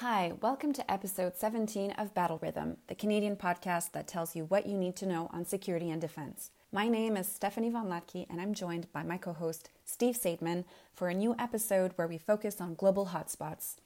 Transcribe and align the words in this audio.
Hi, 0.00 0.32
welcome 0.40 0.72
to 0.72 0.90
episode 0.90 1.36
17 1.36 1.90
of 1.90 2.14
Battle 2.14 2.38
Rhythm, 2.40 2.78
the 2.86 2.94
Canadian 2.94 3.36
podcast 3.36 3.92
that 3.92 4.08
tells 4.08 4.34
you 4.34 4.46
what 4.46 4.64
you 4.64 4.78
need 4.78 4.96
to 4.96 5.06
know 5.06 5.28
on 5.30 5.44
security 5.44 5.90
and 5.90 6.00
defense. 6.00 6.52
My 6.72 6.88
name 6.88 7.18
is 7.18 7.26
Stéfanie 7.26 7.70
von 7.70 7.86
Hlatky, 7.86 8.26
and 8.30 8.40
I'm 8.40 8.54
joined 8.54 8.90
by 8.94 9.02
my 9.02 9.18
co 9.18 9.34
host, 9.34 9.68
Steve 9.84 10.16
Saideman, 10.16 10.64
for 10.94 11.10
a 11.10 11.14
new 11.14 11.36
episode 11.38 11.92
where 11.96 12.08
we 12.08 12.16
focus 12.16 12.62
on 12.62 12.76
global 12.76 13.10
hotspots. 13.12 13.76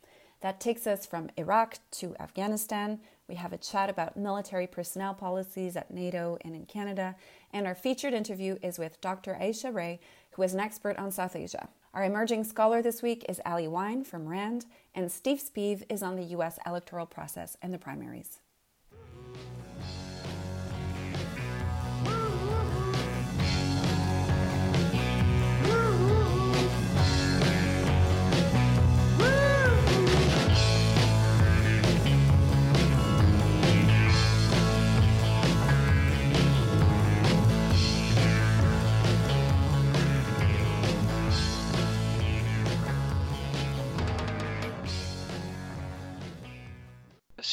That 0.41 0.61
takes 0.61 0.87
us 0.87 1.05
from 1.05 1.31
Iraq 1.37 1.79
to 1.95 2.15
Afghanistan. 2.21 3.01
We 3.27 3.35
have 3.35 3.53
a 3.53 3.59
chat 3.59 3.91
about 3.91 4.17
military 4.17 4.69
personnel 4.69 5.15
policies 5.15 5.75
at 5.77 5.91
NATO 5.91 6.39
and 6.43 6.55
in 6.55 6.67
Canada, 6.67 7.17
and 7.53 7.67
our 7.67 7.75
featured 7.75 8.15
interview 8.15 8.57
is 8.63 8.79
with 8.79 9.01
Dr. 9.01 9.35
Ayesha 9.35 9.73
Ray, 9.73 9.99
who 10.31 10.45
is 10.45 10.55
an 10.55 10.61
expert 10.61 10.97
on 10.97 11.11
South 11.11 11.35
Asia. 11.35 11.69
Our 11.95 12.03
emerging 12.03 12.43
scholar 12.43 12.83
this 12.83 13.03
week 13.03 13.25
is 13.29 13.41
Ali 13.47 13.69
Wyne 13.69 14.03
from 14.03 14.27
RAND, 14.27 14.67
and 14.97 15.13
Steve's 15.13 15.49
Peeve 15.49 15.85
is 15.89 16.03
on 16.03 16.17
the 16.17 16.25
U.S. 16.25 16.59
electoral 16.67 17.07
process 17.07 17.57
and 17.63 17.73
the 17.73 17.79
primaries. 17.79 18.41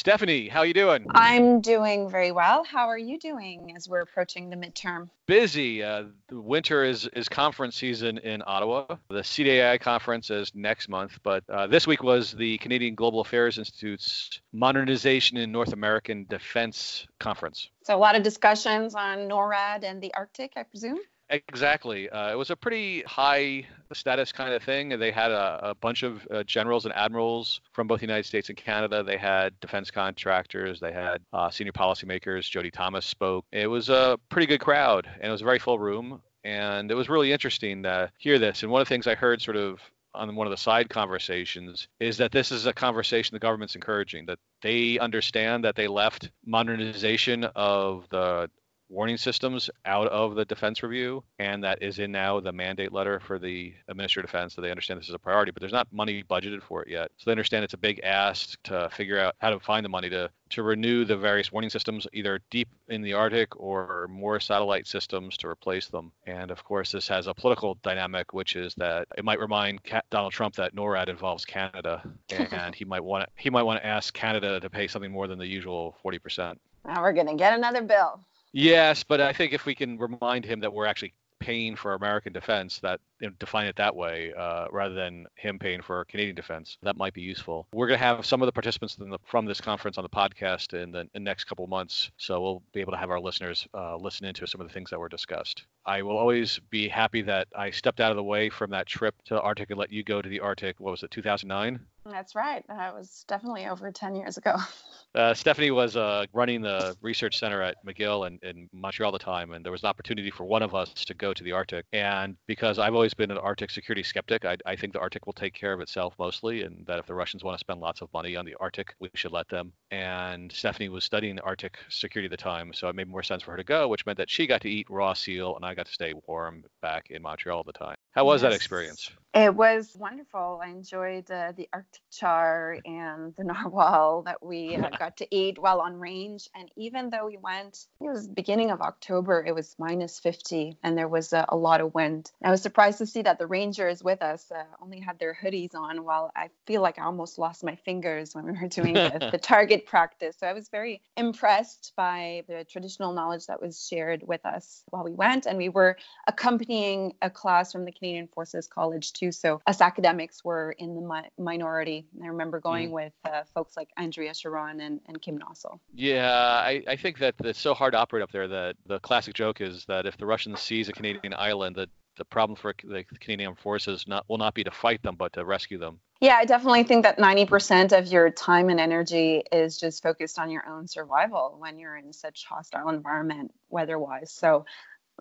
Stephanie, 0.02 0.48
how 0.48 0.62
you 0.62 0.74
doing? 0.74 1.06
I'm 1.10 1.60
doing 1.60 2.10
very 2.10 2.32
well. 2.32 2.64
How 2.64 2.88
are 2.88 2.98
you 2.98 3.20
doing 3.20 3.72
as 3.76 3.88
we're 3.88 4.00
approaching 4.00 4.50
the 4.50 4.56
midterm? 4.56 5.08
Busy. 5.26 5.84
Uh, 5.84 6.06
winter 6.28 6.82
is 6.82 7.08
is 7.12 7.28
conference 7.28 7.76
season 7.76 8.18
in 8.18 8.42
Ottawa. 8.44 8.96
The 9.08 9.20
CDAI 9.20 9.78
conference 9.78 10.28
is 10.28 10.50
next 10.56 10.88
month, 10.88 11.20
but 11.22 11.44
uh, 11.48 11.68
this 11.68 11.86
week 11.86 12.02
was 12.02 12.32
the 12.32 12.58
Canadian 12.58 12.96
Global 12.96 13.20
Affairs 13.20 13.58
Institute's 13.58 14.40
Modernization 14.52 15.36
in 15.36 15.52
North 15.52 15.72
American 15.72 16.26
Defense 16.28 17.06
Conference. 17.20 17.68
So 17.84 17.94
a 17.94 17.96
lot 17.96 18.16
of 18.16 18.24
discussions 18.24 18.96
on 18.96 19.28
NORAD 19.28 19.84
and 19.84 20.02
the 20.02 20.12
Arctic, 20.14 20.54
I 20.56 20.64
presume. 20.64 20.98
Exactly. 21.30 22.10
Uh, 22.10 22.30
it 22.30 22.34
was 22.36 22.50
a 22.50 22.56
pretty 22.56 23.02
high 23.02 23.66
status 23.94 24.32
kind 24.32 24.52
of 24.52 24.62
thing. 24.62 24.90
They 24.98 25.10
had 25.10 25.30
a, 25.30 25.70
a 25.70 25.74
bunch 25.74 26.02
of 26.02 26.26
uh, 26.30 26.42
generals 26.42 26.84
and 26.84 26.94
admirals 26.94 27.60
from 27.72 27.86
both 27.86 28.00
the 28.00 28.06
United 28.06 28.26
States 28.26 28.50
and 28.50 28.58
Canada. 28.58 29.02
They 29.02 29.16
had 29.16 29.58
defense 29.60 29.90
contractors. 29.90 30.78
They 30.78 30.92
had 30.92 31.22
uh, 31.32 31.50
senior 31.50 31.72
policymakers. 31.72 32.50
Jody 32.50 32.70
Thomas 32.70 33.06
spoke. 33.06 33.46
It 33.50 33.66
was 33.66 33.88
a 33.88 34.18
pretty 34.28 34.46
good 34.46 34.60
crowd, 34.60 35.06
and 35.20 35.28
it 35.28 35.30
was 35.32 35.40
a 35.40 35.46
very 35.46 35.58
full 35.58 35.78
room. 35.78 36.20
And 36.44 36.90
it 36.90 36.94
was 36.94 37.08
really 37.08 37.32
interesting 37.32 37.84
to 37.84 38.10
hear 38.18 38.38
this. 38.38 38.62
And 38.62 38.70
one 38.70 38.82
of 38.82 38.88
the 38.88 38.92
things 38.94 39.06
I 39.06 39.14
heard 39.14 39.40
sort 39.40 39.56
of 39.56 39.80
on 40.14 40.34
one 40.34 40.46
of 40.46 40.50
the 40.50 40.56
side 40.58 40.90
conversations 40.90 41.88
is 41.98 42.18
that 42.18 42.32
this 42.32 42.52
is 42.52 42.66
a 42.66 42.72
conversation 42.72 43.34
the 43.34 43.38
government's 43.38 43.74
encouraging 43.74 44.26
that 44.26 44.38
they 44.60 44.98
understand 44.98 45.64
that 45.64 45.74
they 45.76 45.88
left 45.88 46.30
modernization 46.44 47.44
of 47.56 48.06
the 48.10 48.50
warning 48.92 49.16
systems 49.16 49.70
out 49.86 50.06
of 50.08 50.34
the 50.34 50.44
defense 50.44 50.82
review, 50.82 51.24
and 51.38 51.64
that 51.64 51.82
is 51.82 51.98
in 51.98 52.12
now 52.12 52.38
the 52.40 52.52
mandate 52.52 52.92
letter 52.92 53.18
for 53.18 53.38
the 53.38 53.72
Minister 53.88 54.20
of 54.20 54.26
Defense. 54.26 54.54
So 54.54 54.60
they 54.60 54.70
understand 54.70 55.00
this 55.00 55.08
is 55.08 55.14
a 55.14 55.18
priority, 55.18 55.50
but 55.50 55.60
there's 55.60 55.72
not 55.72 55.88
money 55.92 56.22
budgeted 56.22 56.62
for 56.62 56.82
it 56.82 56.88
yet. 56.88 57.10
So 57.16 57.24
they 57.26 57.32
understand 57.32 57.64
it's 57.64 57.74
a 57.74 57.78
big 57.78 58.00
ask 58.04 58.62
to 58.64 58.90
figure 58.92 59.18
out 59.18 59.34
how 59.38 59.50
to 59.50 59.58
find 59.60 59.84
the 59.84 59.88
money 59.88 60.10
to 60.10 60.30
to 60.50 60.62
renew 60.62 61.06
the 61.06 61.16
various 61.16 61.50
warning 61.50 61.70
systems, 61.70 62.06
either 62.12 62.38
deep 62.50 62.68
in 62.88 63.00
the 63.00 63.14
Arctic 63.14 63.58
or 63.58 64.06
more 64.10 64.38
satellite 64.38 64.86
systems 64.86 65.38
to 65.38 65.48
replace 65.48 65.88
them. 65.88 66.12
And 66.26 66.50
of 66.50 66.62
course, 66.62 66.92
this 66.92 67.08
has 67.08 67.26
a 67.26 67.32
political 67.32 67.78
dynamic, 67.82 68.34
which 68.34 68.54
is 68.54 68.74
that 68.74 69.08
it 69.16 69.24
might 69.24 69.40
remind 69.40 69.80
Donald 70.10 70.34
Trump 70.34 70.54
that 70.56 70.76
NORAD 70.76 71.08
involves 71.08 71.46
Canada, 71.46 72.02
and 72.52 72.74
he 72.74 72.84
might 72.84 73.02
want 73.02 73.24
to, 73.24 73.42
he 73.42 73.48
might 73.48 73.62
want 73.62 73.80
to 73.80 73.86
ask 73.86 74.12
Canada 74.12 74.60
to 74.60 74.68
pay 74.68 74.86
something 74.86 75.10
more 75.10 75.26
than 75.26 75.38
the 75.38 75.46
usual 75.46 75.96
40%. 76.04 76.58
Now 76.84 77.00
we're 77.00 77.14
going 77.14 77.28
to 77.28 77.34
get 77.34 77.54
another 77.54 77.80
bill. 77.80 78.20
Yes, 78.52 79.02
but 79.04 79.20
I 79.20 79.32
think 79.32 79.52
if 79.52 79.66
we 79.66 79.74
can 79.74 79.98
remind 79.98 80.44
him 80.44 80.60
that 80.60 80.72
we're 80.72 80.86
actually 80.86 81.14
paying 81.38 81.76
for 81.76 81.94
American 81.94 82.32
defense, 82.32 82.80
that 82.80 83.00
you 83.22 83.28
know, 83.28 83.34
define 83.38 83.66
it 83.66 83.76
that 83.76 83.94
way, 83.94 84.32
uh, 84.36 84.66
rather 84.72 84.94
than 84.94 85.26
him 85.36 85.58
paying 85.58 85.80
for 85.80 86.04
Canadian 86.06 86.34
defense, 86.34 86.76
that 86.82 86.96
might 86.96 87.14
be 87.14 87.22
useful. 87.22 87.68
We're 87.72 87.86
going 87.86 87.98
to 87.98 88.04
have 88.04 88.26
some 88.26 88.42
of 88.42 88.46
the 88.46 88.52
participants 88.52 88.96
the, 88.96 89.16
from 89.24 89.46
this 89.46 89.60
conference 89.60 89.96
on 89.96 90.02
the 90.02 90.10
podcast 90.10 90.74
in 90.74 90.90
the, 90.90 91.00
in 91.00 91.08
the, 91.14 91.20
next 91.20 91.44
couple 91.44 91.66
months, 91.68 92.10
so 92.16 92.40
we'll 92.40 92.62
be 92.74 92.80
able 92.80 92.92
to 92.92 92.98
have 92.98 93.10
our 93.10 93.20
listeners 93.20 93.66
uh, 93.74 93.96
listen 93.96 94.26
into 94.26 94.44
some 94.46 94.60
of 94.60 94.66
the 94.66 94.74
things 94.74 94.90
that 94.90 94.98
were 94.98 95.08
discussed. 95.08 95.64
I 95.86 96.02
will 96.02 96.18
always 96.18 96.60
be 96.70 96.88
happy 96.88 97.22
that 97.22 97.46
I 97.56 97.70
stepped 97.70 98.00
out 98.00 98.10
of 98.10 98.16
the 98.16 98.22
way 98.24 98.50
from 98.50 98.70
that 98.72 98.86
trip 98.86 99.14
to 99.26 99.34
the 99.34 99.40
Arctic 99.40 99.70
and 99.70 99.78
let 99.78 99.92
you 99.92 100.02
go 100.02 100.20
to 100.20 100.28
the 100.28 100.40
Arctic. 100.40 100.80
What 100.80 100.90
was 100.90 101.02
it, 101.04 101.12
2009? 101.12 101.80
That's 102.04 102.34
right. 102.34 102.64
That 102.66 102.94
was 102.94 103.24
definitely 103.28 103.66
over 103.66 103.90
10 103.92 104.16
years 104.16 104.36
ago. 104.36 104.56
Uh, 105.14 105.34
Stephanie 105.34 105.70
was 105.70 105.94
uh, 105.94 106.24
running 106.32 106.62
the 106.62 106.96
research 107.02 107.38
center 107.38 107.60
at 107.60 107.76
McGill 107.84 108.26
and 108.26 108.42
in 108.42 108.66
Montreal 108.72 109.08
all 109.08 109.12
the 109.12 109.18
time, 109.18 109.52
and 109.52 109.62
there 109.62 109.70
was 109.70 109.82
an 109.82 109.88
opportunity 109.90 110.30
for 110.30 110.44
one 110.44 110.62
of 110.62 110.74
us 110.74 110.92
to 110.94 111.12
go 111.12 111.34
to 111.34 111.44
the 111.44 111.52
Arctic. 111.52 111.84
And 111.92 112.34
because 112.46 112.78
I've 112.78 112.94
always 112.94 113.11
been 113.14 113.30
an 113.30 113.38
Arctic 113.38 113.70
security 113.70 114.02
skeptic, 114.02 114.44
I, 114.44 114.56
I 114.66 114.76
think 114.76 114.92
the 114.92 115.00
Arctic 115.00 115.26
will 115.26 115.32
take 115.32 115.54
care 115.54 115.72
of 115.72 115.80
itself 115.80 116.14
mostly, 116.18 116.62
and 116.62 116.86
that 116.86 116.98
if 116.98 117.06
the 117.06 117.14
Russians 117.14 117.44
want 117.44 117.56
to 117.56 117.60
spend 117.60 117.80
lots 117.80 118.00
of 118.00 118.12
money 118.12 118.36
on 118.36 118.44
the 118.44 118.54
Arctic, 118.60 118.94
we 119.00 119.10
should 119.14 119.32
let 119.32 119.48
them. 119.48 119.72
And 119.90 120.50
Stephanie 120.52 120.88
was 120.88 121.04
studying 121.04 121.36
the 121.36 121.42
Arctic 121.42 121.78
security 121.88 122.26
at 122.26 122.30
the 122.30 122.42
time, 122.42 122.72
so 122.72 122.88
it 122.88 122.96
made 122.96 123.08
more 123.08 123.22
sense 123.22 123.42
for 123.42 123.52
her 123.52 123.56
to 123.56 123.64
go, 123.64 123.88
which 123.88 124.06
meant 124.06 124.18
that 124.18 124.30
she 124.30 124.46
got 124.46 124.60
to 124.62 124.70
eat 124.70 124.88
raw 124.90 125.14
seal 125.14 125.56
and 125.56 125.64
I 125.64 125.74
got 125.74 125.86
to 125.86 125.92
stay 125.92 126.14
warm 126.26 126.64
back 126.80 127.10
in 127.10 127.22
Montreal 127.22 127.58
all 127.58 127.64
the 127.64 127.72
time. 127.72 127.96
How 128.12 128.24
was 128.24 128.42
yes. 128.42 128.50
that 128.50 128.56
experience? 128.56 129.10
It 129.34 129.54
was 129.54 129.96
wonderful. 129.98 130.60
I 130.62 130.68
enjoyed 130.68 131.30
uh, 131.30 131.52
the 131.56 131.66
Arctic 131.72 132.02
char 132.10 132.76
and 132.84 133.34
the 133.34 133.44
narwhal 133.44 134.22
that 134.26 134.44
we 134.44 134.76
uh, 134.76 134.90
got 134.98 135.16
to 135.18 135.34
eat 135.34 135.58
while 135.58 135.80
on 135.80 135.98
range. 135.98 136.50
And 136.54 136.70
even 136.76 137.08
though 137.08 137.24
we 137.24 137.38
went, 137.38 137.86
it 138.02 138.10
was 138.10 138.28
beginning 138.28 138.70
of 138.70 138.82
October, 138.82 139.42
it 139.42 139.54
was 139.54 139.74
minus 139.78 140.18
50 140.18 140.76
and 140.82 140.98
there 140.98 141.08
was 141.08 141.32
a, 141.32 141.46
a 141.48 141.56
lot 141.56 141.80
of 141.80 141.94
wind. 141.94 142.30
I 142.44 142.50
was 142.50 142.60
surprised 142.60 142.98
to 142.98 143.06
see 143.06 143.22
that 143.22 143.38
the 143.38 143.46
rangers 143.46 144.04
with 144.04 144.20
us 144.20 144.52
uh, 144.54 144.64
only 144.82 145.00
had 145.00 145.18
their 145.18 145.34
hoodies 145.34 145.74
on 145.74 146.04
while 146.04 146.30
I 146.36 146.50
feel 146.66 146.82
like 146.82 146.98
I 146.98 147.04
almost 147.04 147.38
lost 147.38 147.64
my 147.64 147.76
fingers 147.76 148.34
when 148.34 148.44
we 148.44 148.52
were 148.52 148.68
doing 148.68 148.92
the, 148.92 149.28
the 149.32 149.38
target 149.38 149.86
practice. 149.86 150.36
So 150.40 150.46
I 150.46 150.52
was 150.52 150.68
very 150.68 151.00
impressed 151.16 151.94
by 151.96 152.44
the 152.48 152.66
traditional 152.68 153.14
knowledge 153.14 153.46
that 153.46 153.62
was 153.62 153.88
shared 153.88 154.22
with 154.28 154.44
us 154.44 154.82
while 154.90 155.04
we 155.04 155.14
went. 155.14 155.46
And 155.46 155.56
we 155.56 155.70
were 155.70 155.96
accompanying 156.26 157.14
a 157.22 157.30
class 157.30 157.72
from 157.72 157.86
the 157.86 157.92
Canadian 158.02 158.26
Forces 158.26 158.66
College 158.66 159.12
too. 159.12 159.30
So 159.30 159.60
us 159.64 159.80
academics 159.80 160.44
were 160.44 160.72
in 160.72 160.96
the 160.96 161.00
mi- 161.00 161.30
minority. 161.38 162.04
I 162.20 162.26
remember 162.26 162.58
going 162.58 162.88
mm. 162.88 162.92
with 162.94 163.12
uh, 163.24 163.42
folks 163.54 163.76
like 163.76 163.90
Andrea 163.96 164.32
Charron 164.32 164.84
and, 164.84 165.00
and 165.06 165.22
Kim 165.22 165.38
Nossal. 165.38 165.78
Yeah, 165.94 166.28
I, 166.32 166.82
I 166.88 166.96
think 166.96 167.18
that 167.20 167.36
it's 167.44 167.60
so 167.60 167.74
hard 167.74 167.92
to 167.92 167.98
operate 167.98 168.24
up 168.24 168.32
there 168.32 168.48
that 168.48 168.74
the 168.86 168.98
classic 168.98 169.34
joke 169.34 169.60
is 169.60 169.84
that 169.86 170.06
if 170.06 170.16
the 170.16 170.26
Russians 170.26 170.60
seize 170.60 170.88
a 170.88 170.92
Canadian 170.92 171.32
island, 171.34 171.76
that 171.76 171.90
the 172.18 172.24
problem 172.24 172.56
for 172.56 172.74
the 172.82 173.04
Canadian 173.20 173.54
forces 173.54 174.04
not 174.08 174.24
will 174.28 174.38
not 174.38 174.54
be 174.54 174.64
to 174.64 174.70
fight 174.70 175.02
them, 175.02 175.14
but 175.16 175.32
to 175.34 175.44
rescue 175.44 175.78
them. 175.78 176.00
Yeah, 176.20 176.36
I 176.36 176.44
definitely 176.44 176.84
think 176.84 177.02
that 177.02 177.18
90% 177.18 177.98
of 177.98 178.06
your 178.06 178.30
time 178.30 178.68
and 178.68 178.78
energy 178.78 179.42
is 179.50 179.76
just 179.76 180.04
focused 180.04 180.38
on 180.38 180.50
your 180.50 180.64
own 180.68 180.86
survival 180.86 181.56
when 181.58 181.80
you're 181.80 181.96
in 181.96 182.12
such 182.12 182.44
hostile 182.44 182.90
environment 182.90 183.52
weather-wise. 183.70 184.30
So 184.30 184.64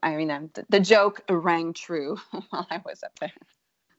I 0.04 0.16
mean, 0.16 0.28
the, 0.54 0.66
the 0.70 0.80
joke 0.80 1.22
rang 1.30 1.74
true 1.74 2.18
while 2.50 2.68
I 2.70 2.82
was 2.86 3.04
up 3.04 3.18
there. 3.20 3.32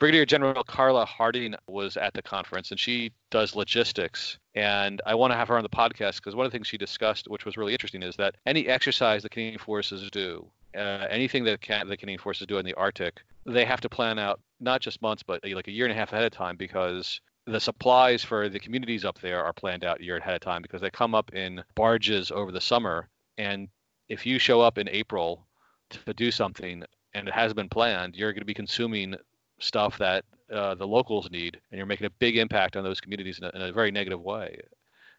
Brigadier 0.03 0.27
General 0.27 0.65
Carla 0.65 1.05
Harding 1.05 1.55
was 1.69 1.97
at 1.97 2.13
the 2.13 2.23
conference 2.23 2.73
and 2.73 2.81
she 2.81 3.13
does 3.31 3.55
logistics. 3.55 4.37
And 4.57 5.01
I 5.07 5.15
want 5.15 5.33
to 5.33 5.37
have 5.37 5.47
her 5.47 5.57
on 5.57 5.63
the 5.63 5.69
podcast 5.69 6.17
because 6.17 6.35
one 6.35 6.45
of 6.45 6.51
the 6.51 6.57
things 6.57 6.67
she 6.67 6.77
discussed, 6.77 7.29
which 7.29 7.45
was 7.45 7.57
really 7.57 7.73
interesting, 7.73 8.03
is 8.03 8.17
that 8.17 8.35
any 8.45 8.67
exercise 8.67 9.23
the 9.23 9.29
Canadian 9.29 9.61
Forces 9.61 10.11
do, 10.11 10.45
uh, 10.77 11.07
anything 11.09 11.45
that 11.45 11.61
can, 11.61 11.87
the 11.87 11.97
Canadian 11.97 12.19
Forces 12.19 12.49
do 12.49 12.59
in 12.59 12.67
the 12.67 12.75
Arctic, 12.75 13.23
they 13.47 13.65
have 13.65 13.81
to 13.83 13.89
plan 13.89 14.19
out 14.19 14.41
not 14.59 14.81
just 14.81 15.01
months, 15.03 15.23
but 15.23 15.41
like 15.45 15.69
a 15.69 15.73
year 15.73 15.85
and 15.85 15.93
a 15.93 15.97
half 15.97 16.13
ahead 16.13 16.25
of 16.25 16.33
time 16.33 16.57
because 16.57 17.21
the 17.47 17.61
supplies 17.61 18.25
for 18.25 18.49
the 18.49 18.59
communities 18.59 19.05
up 19.05 19.21
there 19.21 19.45
are 19.45 19.53
planned 19.53 19.85
out 19.85 20.01
a 20.01 20.05
year 20.05 20.17
ahead 20.17 20.35
of 20.35 20.41
time 20.41 20.63
because 20.63 20.81
they 20.81 20.91
come 20.91 21.15
up 21.15 21.33
in 21.33 21.63
barges 21.77 22.33
over 22.33 22.51
the 22.51 22.61
summer. 22.61 23.09
And 23.39 23.69
if 24.09 24.27
you 24.27 24.41
show 24.41 24.61
up 24.61 24.79
in 24.79 24.89
April 24.89 25.47
to 25.93 26.15
do 26.15 26.31
something 26.31 26.85
and 27.15 27.29
it 27.29 27.35
has 27.35 27.53
been 27.53 27.69
planned, 27.69 28.17
you're 28.17 28.33
going 28.33 28.41
to 28.41 28.47
be 28.47 28.55
consuming 28.55 29.15
stuff 29.59 29.99
that 29.99 30.25
uh, 30.53 30.75
the 30.75 30.87
locals 30.87 31.31
need, 31.31 31.59
and 31.71 31.79
you're 31.79 31.87
making 31.87 32.07
a 32.07 32.11
big 32.11 32.37
impact 32.37 32.77
on 32.77 32.85
those 32.85 33.01
communities 33.01 33.39
in 33.39 33.45
a, 33.45 33.51
in 33.55 33.63
a, 33.63 33.73
very 33.73 33.91
negative 33.91 34.21
way. 34.21 34.59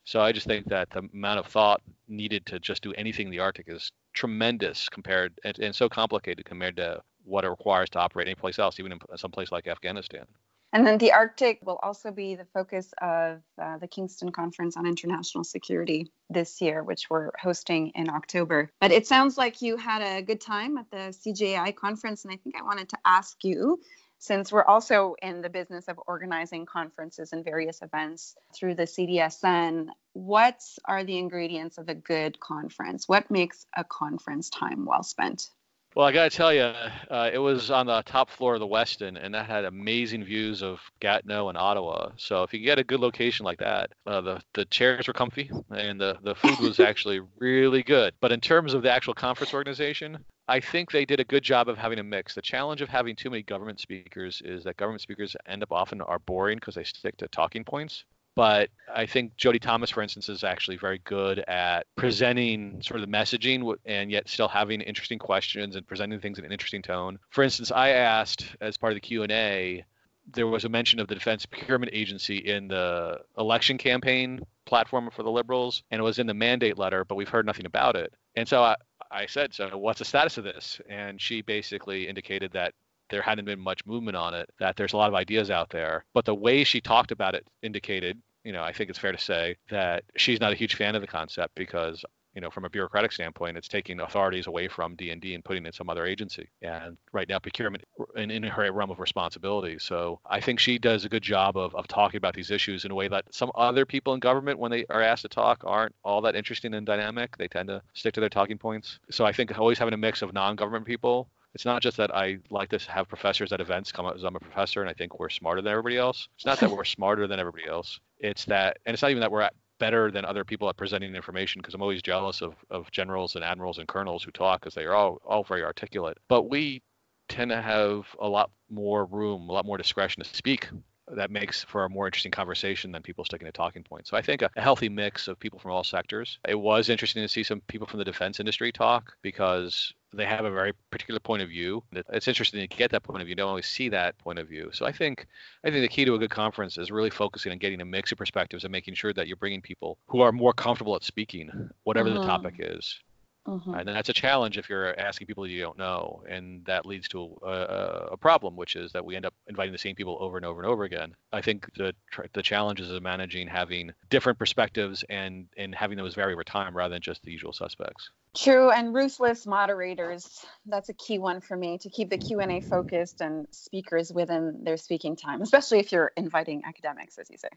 So 0.03 0.21
I 0.21 0.31
just 0.31 0.45
think 0.45 0.67
that 0.67 0.89
the 0.89 1.07
amount 1.13 1.39
of 1.39 1.47
thought 1.47 1.81
needed 2.07 2.45
to 2.47 2.59
just 2.59 2.83
do 2.83 2.93
anything 2.93 3.27
in 3.27 3.31
the 3.31 3.39
Arctic 3.39 3.65
is 3.67 3.91
tremendous 4.13 4.89
compared 4.89 5.39
and, 5.43 5.57
and 5.59 5.73
so 5.73 5.87
complicated 5.87 6.45
compared 6.45 6.75
to 6.77 7.01
what 7.23 7.45
it 7.45 7.49
requires 7.49 7.89
to 7.91 7.99
operate 7.99 8.27
any 8.27 8.35
place 8.35 8.59
else, 8.59 8.79
even 8.79 8.91
in 8.91 8.99
some 9.15 9.31
place 9.31 9.51
like 9.51 9.67
Afghanistan. 9.67 10.25
And 10.73 10.87
then 10.87 10.97
the 10.97 11.13
Arctic 11.13 11.59
will 11.63 11.79
also 11.83 12.11
be 12.11 12.33
the 12.33 12.47
focus 12.51 12.93
of 12.99 13.41
uh, 13.61 13.77
the 13.77 13.87
Kingston 13.87 14.31
Conference 14.31 14.75
on 14.75 14.87
International 14.87 15.43
Security 15.43 16.11
this 16.31 16.61
year, 16.61 16.83
which 16.83 17.11
we're 17.11 17.29
hosting 17.39 17.91
in 17.93 18.09
October. 18.09 18.71
But 18.81 18.91
it 18.91 19.05
sounds 19.05 19.37
like 19.37 19.61
you 19.61 19.77
had 19.77 20.01
a 20.01 20.23
good 20.23 20.41
time 20.41 20.79
at 20.79 20.89
the 20.89 21.15
CGAI 21.15 21.75
conference, 21.75 22.25
and 22.25 22.33
I 22.33 22.37
think 22.37 22.55
I 22.59 22.63
wanted 22.63 22.89
to 22.89 22.97
ask 23.05 23.37
you 23.43 23.79
since 24.17 24.53
we're 24.53 24.63
also 24.63 25.15
in 25.21 25.41
the 25.41 25.49
business 25.49 25.89
of 25.89 25.99
organizing 26.07 26.65
conferences 26.65 27.33
and 27.33 27.43
various 27.43 27.81
events 27.81 28.35
through 28.55 28.73
the 28.73 28.83
CDSN, 28.83 29.89
what 30.13 30.61
are 30.85 31.03
the 31.03 31.17
ingredients 31.17 31.77
of 31.77 31.89
a 31.89 31.93
good 31.93 32.39
conference? 32.39 33.07
What 33.07 33.29
makes 33.29 33.65
a 33.75 33.83
conference 33.83 34.49
time 34.49 34.85
well 34.85 35.03
spent? 35.03 35.49
Well, 35.95 36.07
I 36.07 36.11
got 36.11 36.31
to 36.31 36.35
tell 36.35 36.51
you, 36.51 36.61
uh, 36.63 37.29
it 37.31 37.37
was 37.37 37.69
on 37.69 37.85
the 37.85 38.01
top 38.01 38.31
floor 38.31 38.55
of 38.55 38.59
the 38.59 38.67
Westin, 38.67 39.15
and 39.23 39.35
that 39.35 39.45
had 39.45 39.63
amazing 39.63 40.23
views 40.23 40.63
of 40.63 40.79
Gatineau 40.99 41.49
and 41.49 41.57
Ottawa. 41.57 42.09
So 42.17 42.41
if 42.41 42.51
you 42.51 42.61
get 42.61 42.79
a 42.79 42.83
good 42.83 42.99
location 42.99 43.45
like 43.45 43.59
that, 43.59 43.91
uh, 44.07 44.21
the 44.21 44.41
the 44.53 44.65
chairs 44.65 45.07
were 45.07 45.13
comfy, 45.13 45.51
and 45.69 46.01
the 46.01 46.17
the 46.23 46.33
food 46.33 46.59
was 46.59 46.79
actually 46.79 47.21
really 47.37 47.83
good. 47.83 48.15
But 48.21 48.31
in 48.31 48.41
terms 48.41 48.73
of 48.73 48.81
the 48.81 48.91
actual 48.91 49.13
conference 49.13 49.53
organization, 49.53 50.17
I 50.47 50.59
think 50.59 50.91
they 50.91 51.05
did 51.05 51.19
a 51.19 51.25
good 51.25 51.43
job 51.43 51.69
of 51.69 51.77
having 51.77 51.99
a 51.99 52.03
mix. 52.03 52.33
The 52.33 52.41
challenge 52.41 52.81
of 52.81 52.89
having 52.89 53.15
too 53.15 53.29
many 53.29 53.43
government 53.43 53.79
speakers 53.79 54.41
is 54.43 54.63
that 54.63 54.77
government 54.77 55.01
speakers 55.01 55.35
end 55.45 55.61
up 55.61 55.71
often 55.71 56.01
are 56.01 56.19
boring 56.19 56.57
because 56.57 56.73
they 56.73 56.83
stick 56.83 57.17
to 57.17 57.27
talking 57.27 57.63
points. 57.63 58.03
But 58.35 58.69
I 58.93 59.05
think 59.05 59.35
Jody 59.37 59.59
Thomas, 59.59 59.91
for 59.91 60.01
instance, 60.01 60.27
is 60.27 60.43
actually 60.43 60.77
very 60.77 60.99
good 61.03 61.39
at 61.39 61.85
presenting 61.95 62.81
sort 62.81 62.99
of 62.99 63.09
the 63.09 63.15
messaging 63.15 63.75
and 63.85 64.11
yet 64.11 64.27
still 64.27 64.47
having 64.47 64.81
interesting 64.81 65.19
questions 65.19 65.75
and 65.75 65.87
presenting 65.87 66.19
things 66.19 66.39
in 66.39 66.45
an 66.45 66.51
interesting 66.51 66.81
tone. 66.81 67.19
For 67.29 67.43
instance, 67.43 67.71
I 67.71 67.89
asked 67.89 68.55
as 68.59 68.77
part 68.77 68.93
of 68.93 68.95
the 68.95 69.01
Q&A, 69.01 69.85
there 70.31 70.47
was 70.47 70.65
a 70.65 70.69
mention 70.69 70.99
of 70.99 71.07
the 71.07 71.15
Defense 71.15 71.45
Procurement 71.45 71.91
Agency 71.93 72.37
in 72.37 72.67
the 72.69 73.19
election 73.37 73.77
campaign 73.77 74.41
platform 74.65 75.09
for 75.11 75.23
the 75.23 75.31
Liberals, 75.31 75.83
and 75.91 75.99
it 75.99 76.03
was 76.03 76.17
in 76.17 76.27
the 76.27 76.33
mandate 76.33 76.77
letter, 76.77 77.03
but 77.05 77.15
we've 77.15 77.29
heard 77.29 77.45
nothing 77.45 77.65
about 77.65 77.95
it. 77.95 78.13
And 78.35 78.47
so 78.47 78.63
I, 78.63 78.75
I 79.11 79.25
said, 79.25 79.53
so 79.53 79.77
what's 79.77 79.99
the 79.99 80.05
status 80.05 80.37
of 80.37 80.43
this? 80.43 80.79
And 80.89 81.21
she 81.21 81.41
basically 81.41 82.07
indicated 82.07 82.51
that 82.53 82.73
there 83.13 83.21
hadn't 83.21 83.45
been 83.45 83.59
much 83.59 83.85
movement 83.85 84.17
on 84.17 84.33
it, 84.33 84.49
that 84.59 84.75
there's 84.75 84.93
a 84.93 84.97
lot 84.97 85.07
of 85.07 85.13
ideas 85.13 85.51
out 85.51 85.69
there. 85.69 86.03
But 86.15 86.25
the 86.25 86.33
way 86.33 86.63
she 86.63 86.81
talked 86.81 87.11
about 87.11 87.35
it 87.35 87.47
indicated, 87.61 88.19
you 88.43 88.51
know, 88.51 88.63
I 88.63 88.73
think 88.73 88.89
it's 88.89 88.97
fair 88.97 89.11
to 89.11 89.19
say 89.19 89.55
that 89.69 90.03
she's 90.17 90.39
not 90.39 90.51
a 90.51 90.55
huge 90.55 90.73
fan 90.75 90.95
of 90.95 91.01
the 91.01 91.07
concept 91.07 91.53
because 91.53 92.03
you 92.33 92.41
know, 92.41 92.49
from 92.49 92.65
a 92.65 92.69
bureaucratic 92.69 93.11
standpoint, 93.11 93.57
it's 93.57 93.67
taking 93.67 93.99
authorities 93.99 94.47
away 94.47 94.67
from 94.67 94.95
DND 94.97 95.35
and 95.35 95.45
putting 95.45 95.65
it 95.65 95.67
in 95.67 95.73
some 95.73 95.89
other 95.89 96.05
agency. 96.05 96.49
And 96.63 96.97
right 97.11 97.29
now, 97.29 97.37
procurement 97.37 97.83
in, 98.15 98.31
in 98.31 98.41
her 98.41 98.71
realm 98.71 98.89
of 98.89 98.99
responsibility. 98.99 99.77
So 99.79 100.19
I 100.25 100.39
think 100.39 100.59
she 100.59 100.79
does 100.79 101.05
a 101.05 101.09
good 101.09 101.21
job 101.21 101.57
of, 101.57 101.75
of 101.75 101.87
talking 101.87 102.17
about 102.17 102.33
these 102.33 102.49
issues 102.49 102.85
in 102.85 102.91
a 102.91 102.95
way 102.95 103.07
that 103.07 103.25
some 103.31 103.51
other 103.53 103.85
people 103.85 104.15
in 104.15 104.19
government, 104.19 104.57
when 104.57 104.71
they 104.71 104.85
are 104.89 105.01
asked 105.01 105.21
to 105.21 105.29
talk, 105.29 105.63
aren't 105.63 105.93
all 106.03 106.21
that 106.21 106.35
interesting 106.35 106.73
and 106.73 106.87
dynamic. 106.87 107.37
They 107.37 107.47
tend 107.47 107.69
to 107.69 107.83
stick 107.93 108.15
to 108.15 108.19
their 108.19 108.29
talking 108.29 108.57
points. 108.57 108.99
So 109.11 109.25
I 109.25 109.31
think 109.31 109.57
always 109.59 109.77
having 109.77 109.93
a 109.93 109.97
mix 109.97 110.23
of 110.23 110.33
non-government 110.33 110.85
people 110.85 111.29
it's 111.53 111.65
not 111.65 111.81
just 111.81 111.97
that 111.97 112.13
I 112.15 112.39
like 112.49 112.69
to 112.69 112.79
have 112.91 113.07
professors 113.07 113.51
at 113.53 113.61
events 113.61 113.91
come 113.91 114.05
out 114.05 114.15
as 114.15 114.23
I'm 114.23 114.35
a 114.35 114.39
professor 114.39 114.81
and 114.81 114.89
I 114.89 114.93
think 114.93 115.19
we're 115.19 115.29
smarter 115.29 115.61
than 115.61 115.71
everybody 115.71 115.97
else. 115.97 116.27
It's 116.35 116.45
not 116.45 116.59
that 116.59 116.71
we're 116.75 116.83
smarter 116.83 117.27
than 117.27 117.39
everybody 117.39 117.67
else. 117.67 117.99
It's 118.19 118.45
that, 118.45 118.77
and 118.85 118.93
it's 118.93 119.01
not 119.01 119.11
even 119.11 119.21
that 119.21 119.31
we're 119.31 119.41
at 119.41 119.53
better 119.79 120.11
than 120.11 120.25
other 120.25 120.43
people 120.43 120.69
at 120.69 120.77
presenting 120.77 121.15
information 121.15 121.59
because 121.61 121.73
I'm 121.73 121.81
always 121.81 122.01
jealous 122.01 122.41
of, 122.41 122.55
of 122.69 122.89
generals 122.91 123.35
and 123.35 123.43
admirals 123.43 123.79
and 123.79 123.87
colonels 123.87 124.23
who 124.23 124.31
talk 124.31 124.61
because 124.61 124.73
they 124.73 124.85
are 124.85 124.93
all, 124.93 125.21
all 125.25 125.43
very 125.43 125.63
articulate. 125.63 126.17
But 126.27 126.49
we 126.49 126.81
tend 127.27 127.51
to 127.51 127.61
have 127.61 128.05
a 128.19 128.27
lot 128.27 128.51
more 128.69 129.05
room, 129.05 129.49
a 129.49 129.51
lot 129.51 129.65
more 129.65 129.77
discretion 129.77 130.23
to 130.23 130.29
speak 130.29 130.69
that 131.11 131.31
makes 131.31 131.63
for 131.63 131.83
a 131.83 131.89
more 131.89 132.07
interesting 132.07 132.31
conversation 132.31 132.91
than 132.91 133.01
people 133.01 133.25
sticking 133.25 133.45
to 133.45 133.51
talking 133.51 133.83
points. 133.83 134.09
So 134.09 134.17
I 134.17 134.21
think 134.21 134.41
a, 134.41 134.49
a, 134.55 134.61
healthy 134.61 134.89
mix 134.89 135.27
of 135.27 135.39
people 135.39 135.59
from 135.59 135.71
all 135.71 135.83
sectors. 135.83 136.39
It 136.47 136.55
was 136.55 136.89
interesting 136.89 137.21
to 137.21 137.27
see 137.27 137.43
some 137.43 137.61
people 137.67 137.87
from 137.87 137.99
the 137.99 138.05
defense 138.05 138.39
industry 138.39 138.71
talk 138.71 139.13
because 139.21 139.93
they 140.13 140.25
have 140.25 140.45
a 140.45 140.51
very 140.51 140.73
particular 140.91 141.19
point 141.19 141.41
of 141.41 141.49
view. 141.49 141.83
It's 141.91 142.27
interesting 142.27 142.61
to 142.61 142.67
get 142.67 142.91
that 142.91 143.03
point 143.03 143.21
of 143.21 143.25
view. 143.25 143.31
You 143.31 143.35
don't 143.35 143.49
always 143.49 143.65
see 143.65 143.89
that 143.89 144.17
point 144.19 144.39
of 144.39 144.47
view. 144.47 144.69
So 144.73 144.85
I 144.85 144.91
think 144.91 145.27
I 145.63 145.69
think 145.69 145.81
the 145.81 145.87
key 145.87 146.05
to 146.05 146.15
a 146.15 146.19
good 146.19 146.29
conference 146.29 146.77
is 146.77 146.91
really 146.91 147.09
focusing 147.09 147.51
on 147.51 147.57
getting 147.57 147.81
a 147.81 147.85
mix 147.85 148.11
of 148.11 148.17
perspectives 148.17 148.63
and 148.63 148.71
making 148.71 148.93
sure 148.93 149.13
that 149.13 149.27
you're 149.27 149.37
bringing 149.37 149.61
people 149.61 149.97
who 150.07 150.21
are 150.21 150.31
more 150.31 150.53
comfortable 150.53 150.95
at 150.95 151.03
speaking, 151.03 151.69
whatever 151.83 152.09
mm-hmm. 152.09 152.21
the 152.21 152.27
topic 152.27 152.55
is. 152.59 152.99
Mm-hmm. 153.47 153.73
And 153.73 153.87
that's 153.89 154.07
a 154.07 154.13
challenge 154.13 154.57
if 154.57 154.69
you're 154.69 154.97
asking 154.97 155.27
people 155.27 155.45
you 155.45 155.61
don't 155.61 155.77
know, 155.77 156.23
and 156.29 156.63
that 156.65 156.85
leads 156.85 157.09
to 157.09 157.35
a, 157.43 158.09
a, 158.11 158.17
problem, 158.17 158.55
which 158.55 158.77
is 158.77 158.93
that 158.93 159.03
we 159.03 159.17
end 159.17 159.25
up 159.25 159.33
inviting 159.47 159.73
the 159.73 159.77
same 159.77 159.95
people 159.95 160.17
over 160.21 160.37
and 160.37 160.45
over 160.45 160.61
and 160.61 160.69
over 160.69 160.85
again. 160.85 161.13
I 161.33 161.41
think 161.41 161.69
the 161.75 161.93
the 162.33 162.41
challenges 162.41 162.89
of 162.89 163.03
managing 163.03 163.47
having 163.47 163.91
different 164.09 164.39
perspectives 164.39 165.03
and 165.09 165.47
and 165.57 165.75
having 165.75 165.97
those 165.97 166.15
vary 166.15 166.33
over 166.33 166.45
time 166.45 166.75
rather 166.75 166.95
than 166.95 167.01
just 167.01 167.21
the 167.23 167.31
usual 167.31 167.51
suspects. 167.51 168.09
True, 168.35 168.71
and 168.71 168.95
ruthless 168.95 169.45
moderators. 169.45 170.45
That's 170.65 170.87
a 170.87 170.93
key 170.93 171.19
one 171.19 171.41
for 171.41 171.57
me 171.57 171.77
to 171.79 171.89
keep 171.89 172.09
the 172.09 172.17
Q&A 172.17 172.61
focused 172.61 173.19
and 173.19 173.45
speakers 173.51 174.11
within 174.11 174.63
their 174.63 174.77
speaking 174.77 175.17
time, 175.17 175.41
especially 175.41 175.79
if 175.79 175.91
you're 175.91 176.13
inviting 176.15 176.63
academics, 176.65 177.17
as 177.17 177.29
you 177.29 177.37
say. 177.37 177.49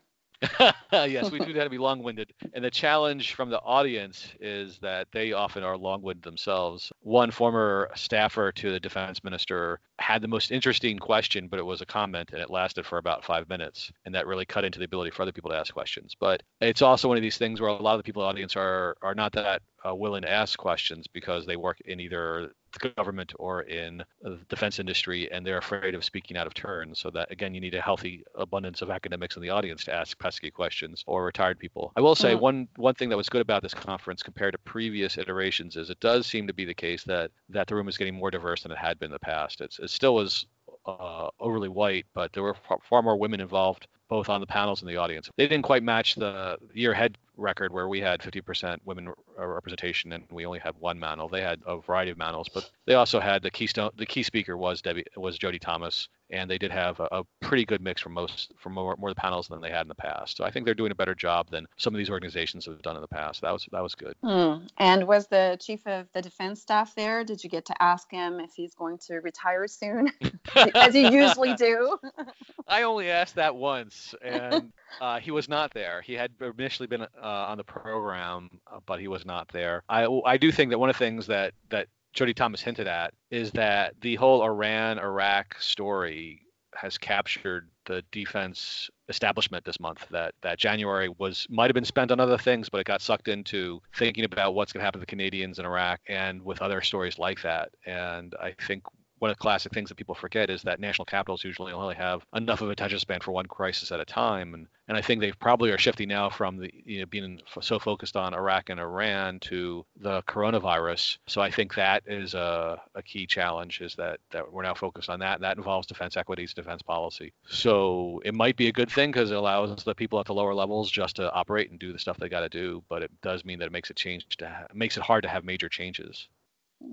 yes, 0.93 1.31
we 1.31 1.39
do 1.39 1.55
have 1.55 1.65
to 1.65 1.71
be 1.71 1.79
long-winded, 1.79 2.33
and 2.53 2.65
the 2.65 2.71
challenge 2.71 3.35
from 3.35 3.51
the 3.51 3.61
audience 3.61 4.29
is 4.41 4.79
that 4.79 5.09
they 5.13 5.33
often 5.33 5.63
are 5.63 5.77
long-winded 5.77 6.23
themselves. 6.23 6.93
One 7.01 7.31
former 7.31 7.91
staffer 7.95 8.53
to 8.53 8.71
the 8.71 8.81
defense 8.81 9.25
minister 9.25 9.81
had 9.99 10.23
the 10.23 10.29
most 10.29 10.51
interesting 10.51 10.99
question, 10.99 11.49
but 11.49 11.59
it 11.59 11.65
was 11.65 11.81
a 11.81 11.87
comment, 11.87 12.31
and 12.33 12.43
it 12.43 12.51
lasted 12.51 12.85
for 12.85 12.99
about 12.99 13.25
five 13.25 13.49
minutes, 13.49 13.91
and 14.05 14.15
that 14.15 14.27
really 14.27 14.45
cut 14.45 14.65
into 14.65 14.79
the 14.79 14.85
ability 14.85 15.11
for 15.11 15.23
other 15.23 15.33
people 15.33 15.51
to 15.51 15.57
ask 15.57 15.73
questions. 15.73 16.15
But 16.19 16.43
it's 16.61 16.83
also 16.83 17.09
one 17.09 17.17
of 17.17 17.23
these 17.23 17.39
things 17.39 17.61
where 17.61 17.71
a 17.71 17.83
lot 17.83 17.95
of 17.95 17.99
the 17.99 18.05
people 18.05 18.23
in 18.23 18.27
the 18.27 18.31
audience 18.31 18.57
are 18.57 18.97
are 19.03 19.15
not 19.15 19.33
that 19.33 19.63
uh, 19.87 19.95
willing 19.95 20.23
to 20.23 20.31
ask 20.31 20.59
questions 20.59 21.07
because 21.07 21.47
they 21.47 21.57
work 21.57 21.81
in 21.85 22.01
either 22.01 22.53
the 22.79 22.91
government 22.91 23.33
or 23.39 23.63
in 23.63 24.03
the 24.23 24.39
defense 24.49 24.79
industry 24.79 25.31
and 25.31 25.47
they're 25.47 25.59
afraid 25.59 25.95
of 25.95 26.05
speaking 26.05 26.37
out 26.37 26.47
of 26.47 26.55
turn. 26.55 26.95
So 26.95 27.11
that 27.11 27.31
again, 27.31 27.55
you 27.55 27.61
need 27.61 27.75
a 27.75 27.81
healthy 27.81 28.25
abundance 28.35 28.83
of 28.83 28.91
academics 28.91 29.37
in 29.37 29.43
the 29.43 29.51
audience 29.51 29.85
to 29.85 29.95
ask 29.95 30.19
pesky 30.19 30.51
questions 30.51 31.05
or 31.07 31.25
retired 31.25 31.59
people. 31.59 31.93
I 31.97 32.01
will 32.01 32.15
say 32.15 32.33
mm-hmm. 32.33 32.43
one 32.43 32.69
one 32.77 32.95
thing 32.95 33.09
that 33.11 33.17
was 33.17 33.29
good 33.29 33.43
about 33.43 33.63
this 33.63 33.75
conference 33.75 34.23
compared 34.23 34.53
to 34.53 34.59
previous 34.59 35.19
iterations 35.19 35.77
is 35.77 35.91
it 35.91 36.01
does 36.01 36.27
seem 36.27 36.47
to 36.47 36.55
be 36.55 36.65
the 36.65 36.75
case 36.75 37.05
that 37.05 37.31
that 37.49 37.67
the 37.67 37.75
room 37.75 37.89
is 37.89 37.97
getting 37.97 38.15
more 38.15 38.31
diverse 38.31 38.63
than 38.63 38.73
it 38.73 38.79
had 38.79 38.99
been 38.99 39.07
in 39.07 39.13
the 39.13 39.19
past. 39.19 39.61
It's, 39.61 39.79
it 39.79 39.91
still 39.91 40.15
was 40.15 40.47
uh, 40.87 41.29
overly 41.41 41.69
white, 41.69 42.07
but 42.15 42.33
there 42.33 42.43
were 42.43 42.57
far 42.89 43.03
more 43.03 43.17
women 43.17 43.41
involved 43.41 43.87
both 44.09 44.29
on 44.29 44.41
the 44.41 44.47
panels 44.47 44.83
and 44.83 44.91
the 44.91 44.97
audience. 44.97 45.29
They 45.37 45.49
didn't 45.49 45.65
quite 45.65 45.83
match 45.83 46.15
the 46.15 46.59
year 46.73 46.93
ahead 46.93 47.19
record 47.37 47.73
where 47.73 47.89
we 47.89 48.01
had 48.01 48.21
50% 48.21 48.79
women 48.85 49.13
uh, 49.39 49.47
representation 49.47 50.13
and 50.13 50.25
we 50.31 50.47
only 50.47 50.59
had 50.59 50.75
one 50.79 50.99
manel. 50.99 51.31
They 51.31 51.43
had 51.43 51.61
a 51.67 51.79
variety 51.79 52.11
of 52.11 52.19
manels, 52.19 52.47
but 52.53 52.71
they 52.87 52.95
also 52.95 53.21
had 53.21 53.43
the 53.43 53.51
keystone. 53.51 53.91
The 53.97 54.07
key 54.07 54.23
speaker 54.23 54.57
was 54.57 54.83
Debbie 54.83 55.05
was 55.17 55.39
Jody 55.39 55.59
Thomas, 55.59 56.09
and 56.31 56.51
they 56.51 56.59
did 56.59 56.71
have 56.71 56.99
a, 57.01 57.09
a 57.13 57.25
pretty 57.41 57.65
good 57.65 57.81
mix 57.81 58.01
from 58.01 58.13
most 58.13 58.53
from 58.59 58.75
more, 58.75 58.97
more 58.99 59.11
the 59.11 59.15
panels 59.15 59.49
than 59.49 59.61
they 59.61 59.71
had 59.71 59.83
in 59.83 59.89
the 59.89 59.95
past. 59.95 60.37
So 60.37 60.45
I 60.45 60.51
think 60.51 60.65
they're 60.65 60.75
doing 60.75 60.93
a 60.93 60.97
better 60.97 61.15
job 61.15 61.51
than 61.51 61.67
some 61.77 61.95
of 61.95 61.99
these 61.99 62.11
organizations 62.11 62.67
have 62.67 62.83
done 62.83 62.97
in 62.97 63.03
the 63.03 63.09
past. 63.09 63.41
That 63.43 63.53
was 63.53 63.67
that 63.73 63.83
was 63.83 63.95
good. 63.95 64.15
Mm. 64.23 64.69
And 64.79 65.07
was 65.07 65.27
the 65.29 65.57
chief 65.61 65.87
of 65.87 66.07
the 66.13 66.23
defense 66.23 66.61
staff 66.63 66.95
there? 66.95 67.25
Did 67.25 67.43
you 67.45 67.51
get 67.51 67.67
to 67.67 67.83
ask 67.83 68.11
him 68.11 68.41
if 68.41 68.53
he's 68.55 68.75
going 68.75 68.99
to 69.07 69.17
retire 69.17 69.67
soon, 69.67 70.11
as 70.75 70.95
you 70.95 71.09
usually 71.09 71.55
do? 71.55 71.99
I 72.69 72.83
only 72.83 73.11
asked 73.11 73.37
that 73.37 73.55
once, 73.55 74.15
and 74.23 74.73
uh, 75.01 75.21
he 75.21 75.31
was 75.31 75.49
not 75.49 75.73
there. 75.73 76.03
He 76.03 76.15
had 76.15 76.33
initially 76.41 76.87
been 76.87 77.03
uh, 77.03 77.07
on 77.23 77.59
the 77.59 77.65
program, 77.65 78.51
uh, 78.67 78.81
but 78.87 79.01
he 79.01 79.09
was 79.09 79.25
not 79.25 79.49
there. 79.53 79.83
I 79.89 80.07
I 80.25 80.37
do 80.37 80.51
think 80.51 80.71
that 80.71 80.79
one 80.79 80.91
of 80.91 80.97
the 80.97 81.05
things 81.05 81.27
that 81.27 81.55
that 81.71 81.89
Jody 82.17 82.35
Thomas 82.35 82.63
hinted 82.63 82.89
at 82.89 83.13
is 83.31 83.53
that 83.53 83.95
the 84.01 84.17
whole 84.17 84.43
Iran 84.43 84.99
Iraq 84.99 85.61
story 85.61 86.43
has 86.75 86.99
captured 86.99 87.69
the 87.87 88.03
defense 88.11 88.91
establishment 89.09 89.65
this 89.65 89.79
month 89.79 90.07
that 90.11 90.35
that 90.43 90.59
January 90.59 91.09
was 91.19 91.47
might 91.49 91.69
have 91.69 91.75
been 91.75 91.85
spent 91.85 92.11
on 92.11 92.19
other 92.21 92.37
things 92.37 92.69
but 92.69 92.79
it 92.79 92.87
got 92.87 93.01
sucked 93.01 93.29
into 93.29 93.81
thinking 93.95 94.25
about 94.25 94.55
what's 94.55 94.73
going 94.73 94.81
to 94.81 94.85
happen 94.85 94.99
to 94.99 95.03
the 95.03 95.07
Canadians 95.07 95.59
in 95.59 95.65
Iraq 95.65 96.01
and 96.09 96.43
with 96.43 96.61
other 96.61 96.81
stories 96.81 97.19
like 97.19 97.41
that. 97.43 97.71
And 97.87 98.35
I 98.41 98.55
think 98.67 98.83
one 99.19 99.31
of 99.31 99.37
the 99.37 99.41
classic 99.41 99.73
things 99.73 99.89
that 99.89 99.97
people 99.97 100.15
forget 100.15 100.51
is 100.51 100.63
that 100.63 100.81
national 100.81 101.07
capitals 101.07 101.45
usually 101.45 101.73
only 101.73 101.95
have 101.95 102.25
enough 102.35 102.61
of 102.61 102.69
a 102.69 102.73
attention 102.73 102.99
span 102.99 103.21
for 103.21 103.33
one 103.33 103.47
crisis 103.47 103.91
at 103.91 104.01
a 104.01 104.05
time, 104.05 104.55
and 104.55 104.67
and 104.89 104.97
I 104.97 105.01
think 105.01 105.21
they 105.21 105.33
probably 105.33 105.71
are 105.71 105.79
shifting 105.79 106.09
now 106.09 106.31
from 106.31 106.59
the 106.59 106.71
you 106.85 107.01
know 107.01 107.07
being 107.07 107.41
so 107.61 107.79
focused 107.79 108.17
on 108.17 108.35
Iraq 108.35 108.71
and 108.71 108.79
Iran 108.79 109.41
to 109.41 109.85
the 110.01 110.23
coronavirus. 110.23 111.19
So 111.27 111.41
I 111.41 111.51
think 111.51 111.75
that 111.75 112.03
is 112.07 112.35
a, 112.35 112.81
a 112.95 113.03
key 113.03 113.27
challenge 113.27 113.81
is 113.81 113.95
that 113.97 114.21
that 114.31 114.53
we're 114.53 114.63
now 114.63 114.75
focused 114.75 115.11
on 115.11 115.19
that. 115.21 115.37
And 115.37 115.45
that 115.45 115.57
involves 115.57 115.87
defense 115.87 116.17
equities, 116.17 116.55
defense 116.55 116.83
policy. 116.83 117.33
So 117.49 118.21
it 118.25 118.35
might 118.35 118.57
be 118.57 118.69
a 118.69 118.73
good 118.73 118.91
thing 118.91 119.11
because 119.11 119.31
it 119.31 119.37
allows 119.37 119.83
the 119.83 119.95
people 119.95 120.21
at 120.21 120.27
the 120.27 120.35
lower 120.35 120.55
levels 120.55 120.91
just 120.91 121.17
to 121.17 121.33
operate 121.33 121.71
and 121.71 121.79
do 121.79 121.93
the 121.93 121.99
stuff 121.99 122.19
they 122.19 122.29
got 122.29 122.41
to 122.41 122.49
do, 122.49 122.83
but 122.89 123.03
it 123.03 123.11
does 123.23 123.45
mean 123.45 123.59
that 123.59 123.67
it 123.67 123.73
makes 123.73 123.91
it 123.91 123.97
change 123.97 124.25
to 124.37 124.49
ha- 124.49 124.67
makes 124.75 124.97
it 124.97 125.03
hard 125.03 125.23
to 125.23 125.29
have 125.29 125.45
major 125.45 125.69
changes. 125.69 126.29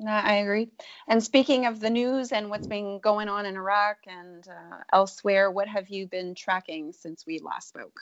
I 0.07 0.35
agree. 0.35 0.69
And 1.07 1.23
speaking 1.23 1.65
of 1.65 1.79
the 1.79 1.89
news 1.89 2.31
and 2.31 2.49
what's 2.49 2.67
been 2.67 2.99
going 2.99 3.29
on 3.29 3.45
in 3.45 3.55
Iraq 3.55 3.97
and 4.07 4.47
uh, 4.47 4.77
elsewhere, 4.91 5.51
what 5.51 5.67
have 5.67 5.89
you 5.89 6.07
been 6.07 6.35
tracking 6.35 6.93
since 6.93 7.25
we 7.25 7.39
last 7.39 7.69
spoke? 7.69 7.99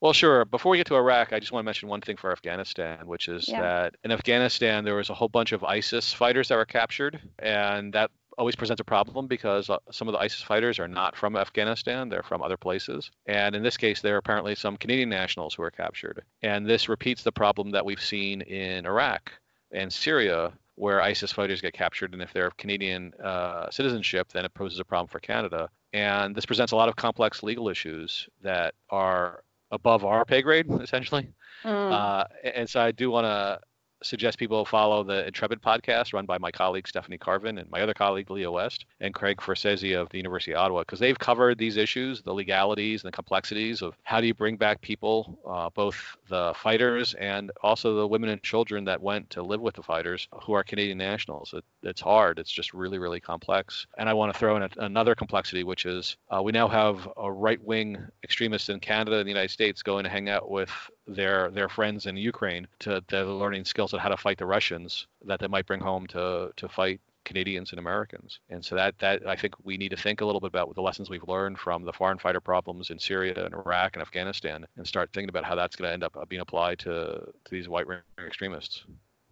Well, 0.00 0.12
sure. 0.12 0.44
Before 0.44 0.70
we 0.70 0.76
get 0.76 0.86
to 0.88 0.96
Iraq, 0.96 1.32
I 1.32 1.40
just 1.40 1.50
want 1.50 1.62
to 1.62 1.64
mention 1.64 1.88
one 1.88 2.00
thing 2.00 2.16
for 2.16 2.30
Afghanistan, 2.30 3.06
which 3.06 3.28
is 3.28 3.48
yeah. 3.48 3.62
that 3.62 3.94
in 4.04 4.12
Afghanistan 4.12 4.84
there 4.84 4.96
was 4.96 5.10
a 5.10 5.14
whole 5.14 5.28
bunch 5.28 5.52
of 5.52 5.64
ISIS 5.64 6.12
fighters 6.12 6.48
that 6.48 6.56
were 6.56 6.66
captured, 6.66 7.20
and 7.38 7.92
that 7.94 8.10
always 8.36 8.56
presents 8.56 8.80
a 8.80 8.84
problem 8.84 9.26
because 9.26 9.70
uh, 9.70 9.78
some 9.90 10.08
of 10.08 10.12
the 10.12 10.18
ISIS 10.18 10.42
fighters 10.42 10.78
are 10.78 10.88
not 10.88 11.16
from 11.16 11.36
Afghanistan, 11.36 12.08
they're 12.08 12.22
from 12.22 12.42
other 12.42 12.56
places. 12.56 13.10
And 13.26 13.54
in 13.54 13.62
this 13.62 13.76
case, 13.76 14.00
there 14.00 14.14
are 14.14 14.18
apparently 14.18 14.54
some 14.54 14.76
Canadian 14.76 15.08
nationals 15.08 15.54
who 15.54 15.62
are 15.62 15.70
captured. 15.70 16.22
And 16.42 16.66
this 16.66 16.88
repeats 16.88 17.22
the 17.22 17.32
problem 17.32 17.70
that 17.70 17.84
we've 17.84 18.02
seen 18.02 18.42
in 18.42 18.86
Iraq 18.86 19.32
and 19.72 19.92
Syria 19.92 20.52
where 20.76 21.00
ISIS 21.00 21.30
fighters 21.32 21.60
get 21.60 21.72
captured, 21.72 22.12
and 22.12 22.22
if 22.22 22.32
they're 22.32 22.46
of 22.46 22.56
Canadian 22.56 23.12
uh, 23.22 23.70
citizenship, 23.70 24.28
then 24.32 24.44
it 24.44 24.52
poses 24.54 24.80
a 24.80 24.84
problem 24.84 25.08
for 25.08 25.20
Canada. 25.20 25.68
And 25.92 26.34
this 26.34 26.44
presents 26.44 26.72
a 26.72 26.76
lot 26.76 26.88
of 26.88 26.96
complex 26.96 27.42
legal 27.42 27.68
issues 27.68 28.28
that 28.42 28.74
are 28.90 29.44
above 29.70 30.04
our 30.04 30.24
pay 30.24 30.42
grade, 30.42 30.66
essentially. 30.80 31.28
Mm. 31.64 31.92
Uh, 31.92 32.24
and 32.42 32.68
so 32.68 32.80
I 32.80 32.90
do 32.90 33.10
want 33.10 33.24
to 33.24 33.60
suggest 34.04 34.38
people 34.38 34.64
follow 34.64 35.02
the 35.02 35.26
Intrepid 35.26 35.62
podcast 35.62 36.12
run 36.12 36.26
by 36.26 36.38
my 36.38 36.50
colleague 36.50 36.86
Stephanie 36.86 37.18
Carvin 37.18 37.58
and 37.58 37.70
my 37.70 37.80
other 37.80 37.94
colleague 37.94 38.30
Leah 38.30 38.50
West 38.50 38.84
and 39.00 39.14
Craig 39.14 39.40
Forcese 39.40 39.92
of 39.92 40.08
the 40.10 40.18
University 40.18 40.52
of 40.54 40.58
Ottawa 40.58 40.80
because 40.80 41.00
they've 41.00 41.18
covered 41.18 41.58
these 41.58 41.76
issues, 41.76 42.22
the 42.22 42.32
legalities 42.32 43.02
and 43.02 43.12
the 43.12 43.14
complexities 43.14 43.82
of 43.82 43.96
how 44.02 44.20
do 44.20 44.26
you 44.26 44.34
bring 44.34 44.56
back 44.56 44.80
people, 44.80 45.38
uh, 45.48 45.70
both 45.74 46.16
the 46.28 46.52
fighters 46.56 47.14
and 47.14 47.50
also 47.62 47.96
the 47.96 48.06
women 48.06 48.30
and 48.30 48.42
children 48.42 48.84
that 48.84 49.02
went 49.02 49.28
to 49.30 49.42
live 49.42 49.60
with 49.60 49.74
the 49.74 49.82
fighters 49.82 50.28
who 50.42 50.52
are 50.52 50.62
Canadian 50.62 50.98
nationals. 50.98 51.54
It, 51.54 51.64
it's 51.84 52.00
hard. 52.00 52.38
It's 52.38 52.50
just 52.50 52.74
really, 52.74 52.98
really 52.98 53.20
complex. 53.20 53.86
And 53.98 54.08
I 54.08 54.14
want 54.14 54.32
to 54.32 54.38
throw 54.38 54.56
in 54.56 54.62
a, 54.62 54.68
another 54.78 55.14
complexity, 55.14 55.64
which 55.64 55.86
is 55.86 56.16
uh, 56.30 56.42
we 56.42 56.52
now 56.52 56.68
have 56.68 57.08
a 57.16 57.30
right-wing 57.30 57.98
extremist 58.22 58.68
in 58.70 58.80
Canada 58.80 59.18
and 59.18 59.26
the 59.26 59.30
United 59.30 59.50
States 59.50 59.82
going 59.82 60.04
to 60.04 60.10
hang 60.10 60.28
out 60.28 60.50
with 60.50 60.70
their 61.06 61.50
their 61.50 61.68
friends 61.68 62.06
in 62.06 62.16
Ukraine 62.16 62.66
to 62.80 63.02
they're 63.08 63.24
learning 63.24 63.64
skills 63.64 63.92
on 63.92 64.00
how 64.00 64.08
to 64.08 64.16
fight 64.16 64.38
the 64.38 64.46
Russians 64.46 65.06
that 65.26 65.40
they 65.40 65.46
might 65.46 65.66
bring 65.66 65.80
home 65.80 66.06
to 66.08 66.50
to 66.56 66.68
fight 66.68 67.00
Canadians 67.24 67.72
and 67.72 67.78
Americans. 67.78 68.40
And 68.50 68.64
so 68.64 68.74
that 68.74 68.98
that 68.98 69.26
I 69.26 69.36
think 69.36 69.54
we 69.62 69.76
need 69.76 69.90
to 69.90 69.96
think 69.96 70.20
a 70.20 70.26
little 70.26 70.40
bit 70.40 70.48
about 70.48 70.74
the 70.74 70.82
lessons 70.82 71.10
we've 71.10 71.26
learned 71.28 71.58
from 71.58 71.84
the 71.84 71.92
foreign 71.92 72.18
fighter 72.18 72.40
problems 72.40 72.90
in 72.90 72.98
Syria 72.98 73.44
and 73.44 73.54
Iraq 73.54 73.94
and 73.94 74.02
Afghanistan 74.02 74.66
and 74.76 74.86
start 74.86 75.10
thinking 75.12 75.30
about 75.30 75.44
how 75.44 75.54
that's 75.54 75.76
going 75.76 75.88
to 75.88 75.92
end 75.92 76.04
up 76.04 76.16
being 76.28 76.42
applied 76.42 76.78
to 76.80 77.32
to 77.44 77.50
these 77.50 77.68
white 77.68 77.86
extremists. 78.24 78.84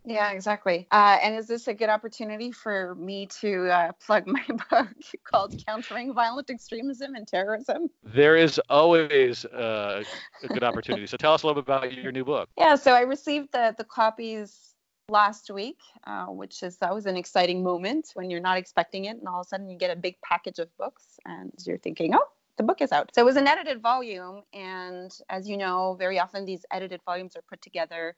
Yeah, 0.04 0.32
exactly. 0.32 0.88
Uh, 0.90 1.18
and 1.22 1.36
is 1.36 1.46
this 1.46 1.68
a 1.68 1.74
good 1.74 1.88
opportunity 1.88 2.50
for 2.50 2.94
me 2.96 3.26
to 3.40 3.68
uh, 3.68 3.92
plug 4.04 4.26
my 4.26 4.44
book 4.70 4.88
called 5.24 5.54
Countering 5.66 6.12
Violent 6.12 6.50
Extremism 6.50 7.14
and 7.14 7.26
Terrorism? 7.26 7.88
There 8.02 8.36
is 8.36 8.60
always 8.68 9.44
uh, 9.44 10.02
a 10.42 10.48
good 10.48 10.64
opportunity. 10.64 11.06
so 11.06 11.16
tell 11.16 11.34
us 11.34 11.44
a 11.44 11.46
little 11.46 11.62
bit 11.62 11.68
about 11.72 11.92
your 11.92 12.12
new 12.12 12.24
book. 12.24 12.48
Yeah, 12.58 12.74
so 12.74 12.92
I 12.92 13.02
received 13.02 13.52
the, 13.52 13.74
the 13.78 13.84
copies 13.84 14.74
last 15.08 15.50
week, 15.50 15.78
uh, 16.06 16.26
which 16.26 16.62
is 16.62 16.78
that 16.78 16.92
was 16.92 17.06
an 17.06 17.16
exciting 17.16 17.62
moment 17.62 18.10
when 18.14 18.30
you're 18.30 18.40
not 18.40 18.58
expecting 18.58 19.04
it, 19.04 19.16
and 19.18 19.28
all 19.28 19.40
of 19.40 19.46
a 19.46 19.48
sudden 19.48 19.68
you 19.68 19.78
get 19.78 19.90
a 19.90 19.96
big 19.96 20.16
package 20.22 20.58
of 20.58 20.74
books, 20.78 21.20
and 21.26 21.52
you're 21.64 21.78
thinking, 21.78 22.14
oh, 22.14 22.24
the 22.56 22.62
book 22.62 22.80
is 22.80 22.92
out. 22.92 23.10
So 23.14 23.22
it 23.22 23.24
was 23.24 23.36
an 23.36 23.46
edited 23.46 23.80
volume, 23.80 24.42
and 24.52 25.12
as 25.28 25.48
you 25.48 25.56
know, 25.56 25.94
very 25.98 26.18
often 26.18 26.44
these 26.44 26.64
edited 26.72 27.00
volumes 27.04 27.36
are 27.36 27.42
put 27.48 27.62
together 27.62 28.16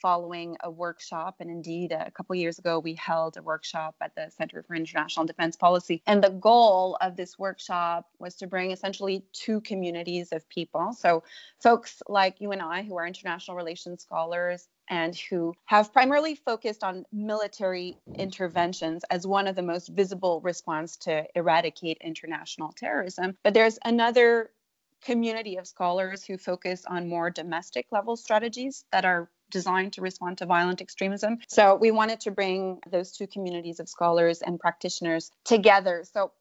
following 0.00 0.56
a 0.62 0.70
workshop. 0.70 1.36
And 1.40 1.50
indeed, 1.50 1.92
a 1.92 2.10
couple 2.10 2.34
years 2.36 2.58
ago, 2.58 2.78
we 2.78 2.94
held 2.94 3.36
a 3.36 3.42
workshop 3.42 3.94
at 4.00 4.14
the 4.14 4.30
Center 4.30 4.62
for 4.62 4.74
International 4.74 5.26
Defense 5.26 5.56
Policy. 5.56 6.02
And 6.06 6.22
the 6.22 6.30
goal 6.30 6.96
of 7.00 7.16
this 7.16 7.38
workshop 7.38 8.06
was 8.18 8.34
to 8.36 8.46
bring 8.46 8.70
essentially 8.70 9.24
two 9.32 9.60
communities 9.62 10.32
of 10.32 10.48
people. 10.48 10.92
So, 10.92 11.22
folks 11.62 12.02
like 12.08 12.40
you 12.40 12.52
and 12.52 12.62
I, 12.62 12.82
who 12.82 12.96
are 12.96 13.06
international 13.06 13.56
relations 13.56 14.02
scholars, 14.02 14.68
and 14.88 15.16
who 15.16 15.54
have 15.64 15.92
primarily 15.92 16.34
focused 16.34 16.84
on 16.84 17.04
military 17.12 17.98
interventions 18.14 19.04
as 19.10 19.26
one 19.26 19.46
of 19.46 19.56
the 19.56 19.62
most 19.62 19.88
visible 19.88 20.40
response 20.42 20.96
to 20.96 21.24
eradicate 21.34 21.98
international 22.00 22.72
terrorism. 22.72 23.36
But 23.42 23.54
there's 23.54 23.78
another 23.84 24.50
community 25.02 25.56
of 25.56 25.66
scholars 25.66 26.24
who 26.24 26.38
focus 26.38 26.84
on 26.86 27.08
more 27.08 27.30
domestic 27.30 27.86
level 27.90 28.16
strategies 28.16 28.84
that 28.92 29.04
are 29.04 29.30
designed 29.56 29.94
to 29.94 30.02
respond 30.02 30.36
to 30.38 30.44
violent 30.46 30.82
extremism. 30.82 31.38
So 31.48 31.62
we 31.76 31.90
wanted 31.90 32.20
to 32.20 32.30
bring 32.30 32.78
those 32.90 33.12
two 33.12 33.26
communities 33.26 33.80
of 33.80 33.88
scholars 33.88 34.42
and 34.42 34.60
practitioners 34.60 35.30
together. 35.44 36.04
So 36.12 36.32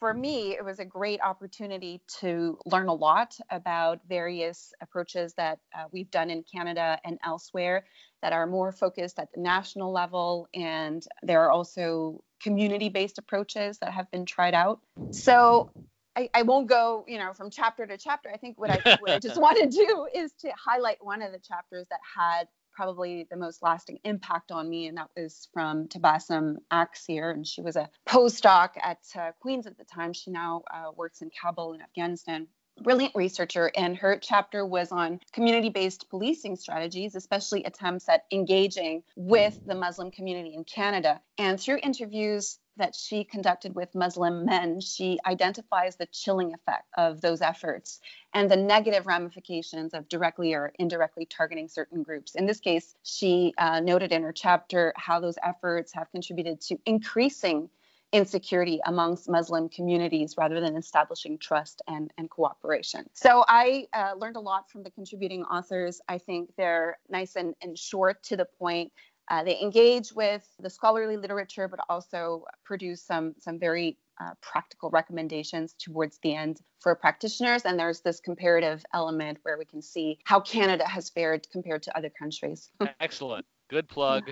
for 0.00 0.12
me, 0.12 0.56
it 0.56 0.64
was 0.64 0.78
a 0.80 0.84
great 0.84 1.20
opportunity 1.20 2.00
to 2.20 2.58
learn 2.66 2.88
a 2.88 2.94
lot 2.94 3.36
about 3.50 4.00
various 4.08 4.72
approaches 4.80 5.34
that 5.34 5.60
uh, 5.76 5.84
we've 5.92 6.10
done 6.10 6.28
in 6.30 6.42
Canada 6.42 6.98
and 7.04 7.18
elsewhere 7.24 7.84
that 8.22 8.32
are 8.32 8.46
more 8.46 8.72
focused 8.72 9.18
at 9.20 9.28
the 9.32 9.40
national 9.40 9.92
level. 9.92 10.48
And 10.54 11.06
there 11.22 11.42
are 11.42 11.52
also 11.52 12.22
community 12.42 12.88
based 12.88 13.18
approaches 13.18 13.78
that 13.78 13.92
have 13.92 14.10
been 14.10 14.26
tried 14.26 14.54
out. 14.54 14.80
So 15.12 15.70
I, 16.16 16.30
I, 16.32 16.42
won't 16.42 16.66
go, 16.66 17.04
you 17.06 17.18
know, 17.18 17.32
from 17.34 17.50
chapter 17.50 17.86
to 17.86 17.98
chapter. 17.98 18.30
I 18.32 18.38
think 18.38 18.58
what 18.58 18.70
I, 18.70 18.96
what 19.00 19.10
I 19.10 19.18
just 19.18 19.40
want 19.40 19.58
to 19.58 19.68
do 19.68 20.08
is 20.14 20.32
to 20.40 20.50
highlight 20.56 21.04
one 21.04 21.22
of 21.22 21.30
the 21.32 21.38
chapters 21.38 21.86
that 21.90 22.00
had 22.16 22.48
probably 22.72 23.26
the 23.30 23.36
most 23.36 23.62
lasting 23.62 23.98
impact 24.04 24.50
on 24.50 24.68
me, 24.68 24.86
and 24.86 24.96
that 24.98 25.10
was 25.16 25.48
from 25.52 25.88
Tabasum 25.88 26.56
Akseer, 26.72 27.32
and 27.32 27.46
she 27.46 27.62
was 27.62 27.76
a 27.76 27.88
postdoc 28.08 28.70
at 28.80 28.98
uh, 29.18 29.32
Queen's 29.40 29.66
at 29.66 29.78
the 29.78 29.84
time. 29.84 30.12
She 30.12 30.30
now 30.30 30.62
uh, 30.72 30.90
works 30.94 31.22
in 31.22 31.30
Kabul 31.30 31.74
in 31.74 31.80
Afghanistan 31.80 32.48
brilliant 32.82 33.14
researcher, 33.14 33.70
and 33.76 33.96
her 33.96 34.18
chapter 34.20 34.64
was 34.64 34.92
on 34.92 35.20
community 35.32 35.70
based 35.70 36.08
policing 36.10 36.56
strategies, 36.56 37.14
especially 37.14 37.64
attempts 37.64 38.08
at 38.08 38.24
engaging 38.30 39.02
with 39.16 39.58
the 39.66 39.74
Muslim 39.74 40.10
community 40.10 40.54
in 40.54 40.64
Canada. 40.64 41.20
And 41.38 41.58
through 41.60 41.78
interviews 41.82 42.58
that 42.76 42.94
she 42.94 43.24
conducted 43.24 43.74
with 43.74 43.94
Muslim 43.94 44.44
men, 44.44 44.80
she 44.80 45.18
identifies 45.26 45.96
the 45.96 46.06
chilling 46.06 46.54
effect 46.54 46.86
of 46.96 47.20
those 47.20 47.40
efforts 47.40 48.00
and 48.34 48.50
the 48.50 48.56
negative 48.56 49.06
ramifications 49.06 49.94
of 49.94 50.08
directly 50.08 50.54
or 50.54 50.72
indirectly 50.78 51.26
targeting 51.26 51.68
certain 51.68 52.02
groups. 52.02 52.34
In 52.34 52.46
this 52.46 52.60
case, 52.60 52.94
she 53.02 53.54
uh, 53.58 53.80
noted 53.80 54.12
in 54.12 54.22
her 54.22 54.32
chapter 54.32 54.92
how 54.96 55.20
those 55.20 55.36
efforts 55.42 55.92
have 55.92 56.10
contributed 56.10 56.60
to 56.62 56.78
increasing 56.86 57.68
insecurity 58.12 58.80
amongst 58.86 59.28
Muslim 59.28 59.68
communities 59.68 60.36
rather 60.38 60.60
than 60.60 60.76
establishing 60.76 61.38
trust 61.38 61.82
and, 61.88 62.12
and 62.18 62.30
cooperation. 62.30 63.04
So 63.12 63.44
I 63.48 63.88
uh, 63.92 64.12
learned 64.16 64.36
a 64.36 64.40
lot 64.40 64.70
from 64.70 64.82
the 64.82 64.90
contributing 64.90 65.42
authors. 65.44 66.00
I 66.08 66.18
think 66.18 66.50
they're 66.56 66.98
nice 67.08 67.36
and, 67.36 67.54
and 67.62 67.76
short 67.76 68.22
to 68.24 68.36
the 68.36 68.44
point. 68.44 68.92
Uh, 69.28 69.42
they 69.42 69.60
engage 69.60 70.12
with 70.12 70.46
the 70.60 70.70
scholarly 70.70 71.16
literature, 71.16 71.68
but 71.68 71.80
also 71.88 72.44
produce 72.64 73.02
some 73.02 73.34
some 73.38 73.58
very 73.58 73.98
uh, 74.20 74.30
practical 74.40 74.90
recommendations 74.90 75.74
towards 75.78 76.18
the 76.18 76.34
end 76.34 76.60
for 76.80 76.94
practitioners. 76.94 77.64
And 77.64 77.78
there's 77.78 78.00
this 78.00 78.20
comparative 78.20 78.84
element 78.94 79.38
where 79.42 79.58
we 79.58 79.64
can 79.64 79.82
see 79.82 80.18
how 80.24 80.40
Canada 80.40 80.86
has 80.86 81.10
fared 81.10 81.46
compared 81.50 81.82
to 81.84 81.96
other 81.96 82.10
countries. 82.10 82.70
Excellent. 83.00 83.44
Good 83.68 83.88
plug 83.88 84.30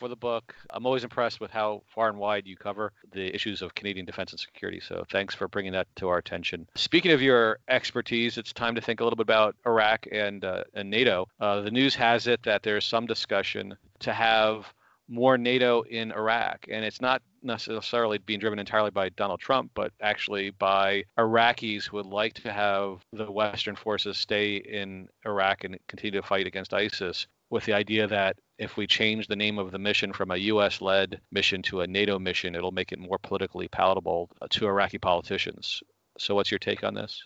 for 0.00 0.08
the 0.08 0.16
book. 0.16 0.54
I'm 0.70 0.86
always 0.86 1.04
impressed 1.04 1.40
with 1.40 1.50
how 1.50 1.82
far 1.94 2.08
and 2.08 2.18
wide 2.18 2.46
you 2.46 2.56
cover 2.56 2.92
the 3.12 3.32
issues 3.34 3.60
of 3.62 3.74
Canadian 3.74 4.06
defense 4.06 4.32
and 4.32 4.40
security. 4.40 4.80
So 4.80 5.04
thanks 5.12 5.34
for 5.34 5.46
bringing 5.46 5.72
that 5.72 5.86
to 5.96 6.08
our 6.08 6.18
attention. 6.18 6.66
Speaking 6.74 7.12
of 7.12 7.20
your 7.20 7.58
expertise, 7.68 8.38
it's 8.38 8.52
time 8.52 8.74
to 8.74 8.80
think 8.80 9.00
a 9.00 9.04
little 9.04 9.16
bit 9.16 9.22
about 9.22 9.54
Iraq 9.66 10.06
and, 10.10 10.44
uh, 10.44 10.64
and 10.74 10.90
NATO. 10.90 11.28
Uh, 11.38 11.60
the 11.60 11.70
news 11.70 11.94
has 11.94 12.26
it 12.26 12.42
that 12.44 12.62
there's 12.62 12.86
some 12.86 13.06
discussion 13.06 13.76
to 14.00 14.12
have 14.12 14.72
more 15.06 15.36
NATO 15.36 15.82
in 15.82 16.12
Iraq. 16.12 16.66
And 16.70 16.84
it's 16.84 17.00
not 17.00 17.20
necessarily 17.42 18.18
being 18.18 18.40
driven 18.40 18.58
entirely 18.58 18.90
by 18.90 19.10
Donald 19.10 19.40
Trump, 19.40 19.72
but 19.74 19.92
actually 20.00 20.50
by 20.50 21.04
Iraqis 21.18 21.84
who 21.84 21.98
would 21.98 22.06
like 22.06 22.34
to 22.34 22.52
have 22.52 23.04
the 23.12 23.30
Western 23.30 23.76
forces 23.76 24.16
stay 24.16 24.56
in 24.56 25.08
Iraq 25.26 25.64
and 25.64 25.78
continue 25.88 26.20
to 26.20 26.26
fight 26.26 26.46
against 26.46 26.72
ISIS 26.72 27.26
with 27.50 27.64
the 27.64 27.72
idea 27.72 28.06
that 28.06 28.36
if 28.60 28.76
we 28.76 28.86
change 28.86 29.26
the 29.26 29.34
name 29.34 29.58
of 29.58 29.72
the 29.72 29.78
mission 29.78 30.12
from 30.12 30.30
a 30.30 30.36
US 30.36 30.82
led 30.82 31.20
mission 31.32 31.62
to 31.62 31.80
a 31.80 31.86
NATO 31.86 32.18
mission, 32.18 32.54
it'll 32.54 32.70
make 32.70 32.92
it 32.92 32.98
more 32.98 33.18
politically 33.18 33.68
palatable 33.68 34.30
uh, 34.40 34.46
to 34.50 34.66
Iraqi 34.66 34.98
politicians. 34.98 35.82
So, 36.18 36.34
what's 36.34 36.50
your 36.50 36.58
take 36.58 36.84
on 36.84 36.94
this? 36.94 37.22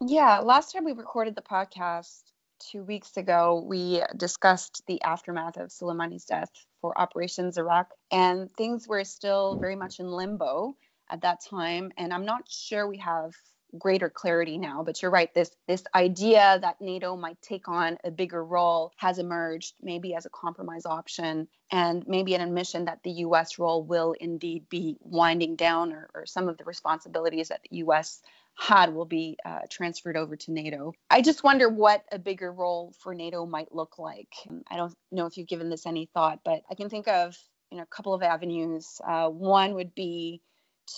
Yeah, 0.00 0.38
last 0.38 0.72
time 0.72 0.84
we 0.84 0.92
recorded 0.92 1.34
the 1.34 1.42
podcast 1.42 2.22
two 2.60 2.84
weeks 2.84 3.16
ago, 3.16 3.64
we 3.66 4.00
discussed 4.16 4.82
the 4.86 5.02
aftermath 5.02 5.56
of 5.56 5.70
Soleimani's 5.70 6.24
death 6.24 6.50
for 6.80 6.96
Operations 6.98 7.58
Iraq, 7.58 7.90
and 8.12 8.48
things 8.56 8.86
were 8.86 9.02
still 9.04 9.58
very 9.58 9.74
much 9.74 9.98
in 9.98 10.06
limbo 10.06 10.76
at 11.10 11.22
that 11.22 11.40
time. 11.40 11.90
And 11.98 12.14
I'm 12.14 12.24
not 12.24 12.48
sure 12.48 12.86
we 12.86 12.98
have 12.98 13.32
greater 13.78 14.08
clarity 14.08 14.58
now. 14.58 14.82
But 14.82 15.00
you're 15.00 15.10
right, 15.10 15.32
this 15.34 15.50
this 15.66 15.84
idea 15.94 16.58
that 16.60 16.80
NATO 16.80 17.16
might 17.16 17.40
take 17.42 17.68
on 17.68 17.98
a 18.04 18.10
bigger 18.10 18.44
role 18.44 18.92
has 18.96 19.18
emerged, 19.18 19.74
maybe 19.80 20.14
as 20.14 20.26
a 20.26 20.30
compromise 20.30 20.86
option, 20.86 21.48
and 21.70 22.06
maybe 22.06 22.34
an 22.34 22.40
admission 22.40 22.86
that 22.86 23.02
the 23.02 23.10
U.S. 23.10 23.58
role 23.58 23.82
will 23.82 24.14
indeed 24.20 24.68
be 24.68 24.96
winding 25.00 25.56
down, 25.56 25.92
or, 25.92 26.08
or 26.14 26.26
some 26.26 26.48
of 26.48 26.58
the 26.58 26.64
responsibilities 26.64 27.48
that 27.48 27.60
the 27.68 27.78
U.S. 27.78 28.22
had 28.58 28.94
will 28.94 29.04
be 29.04 29.36
uh, 29.44 29.60
transferred 29.70 30.16
over 30.16 30.36
to 30.36 30.52
NATO. 30.52 30.92
I 31.10 31.22
just 31.22 31.44
wonder 31.44 31.68
what 31.68 32.04
a 32.10 32.18
bigger 32.18 32.52
role 32.52 32.94
for 33.00 33.14
NATO 33.14 33.46
might 33.46 33.74
look 33.74 33.98
like. 33.98 34.34
I 34.70 34.76
don't 34.76 34.94
know 35.12 35.26
if 35.26 35.36
you've 35.36 35.48
given 35.48 35.70
this 35.70 35.86
any 35.86 36.08
thought, 36.14 36.40
but 36.44 36.62
I 36.70 36.74
can 36.74 36.88
think 36.88 37.08
of 37.08 37.36
you 37.70 37.78
know 37.78 37.82
a 37.82 37.94
couple 37.94 38.14
of 38.14 38.22
avenues. 38.22 39.00
Uh, 39.06 39.28
one 39.28 39.74
would 39.74 39.94
be 39.94 40.40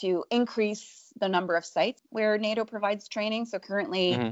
to 0.00 0.24
increase 0.30 1.12
the 1.20 1.28
number 1.28 1.56
of 1.56 1.64
sites 1.64 2.02
where 2.10 2.38
NATO 2.38 2.64
provides 2.64 3.08
training. 3.08 3.46
So 3.46 3.58
currently, 3.58 4.12
mm-hmm. 4.12 4.30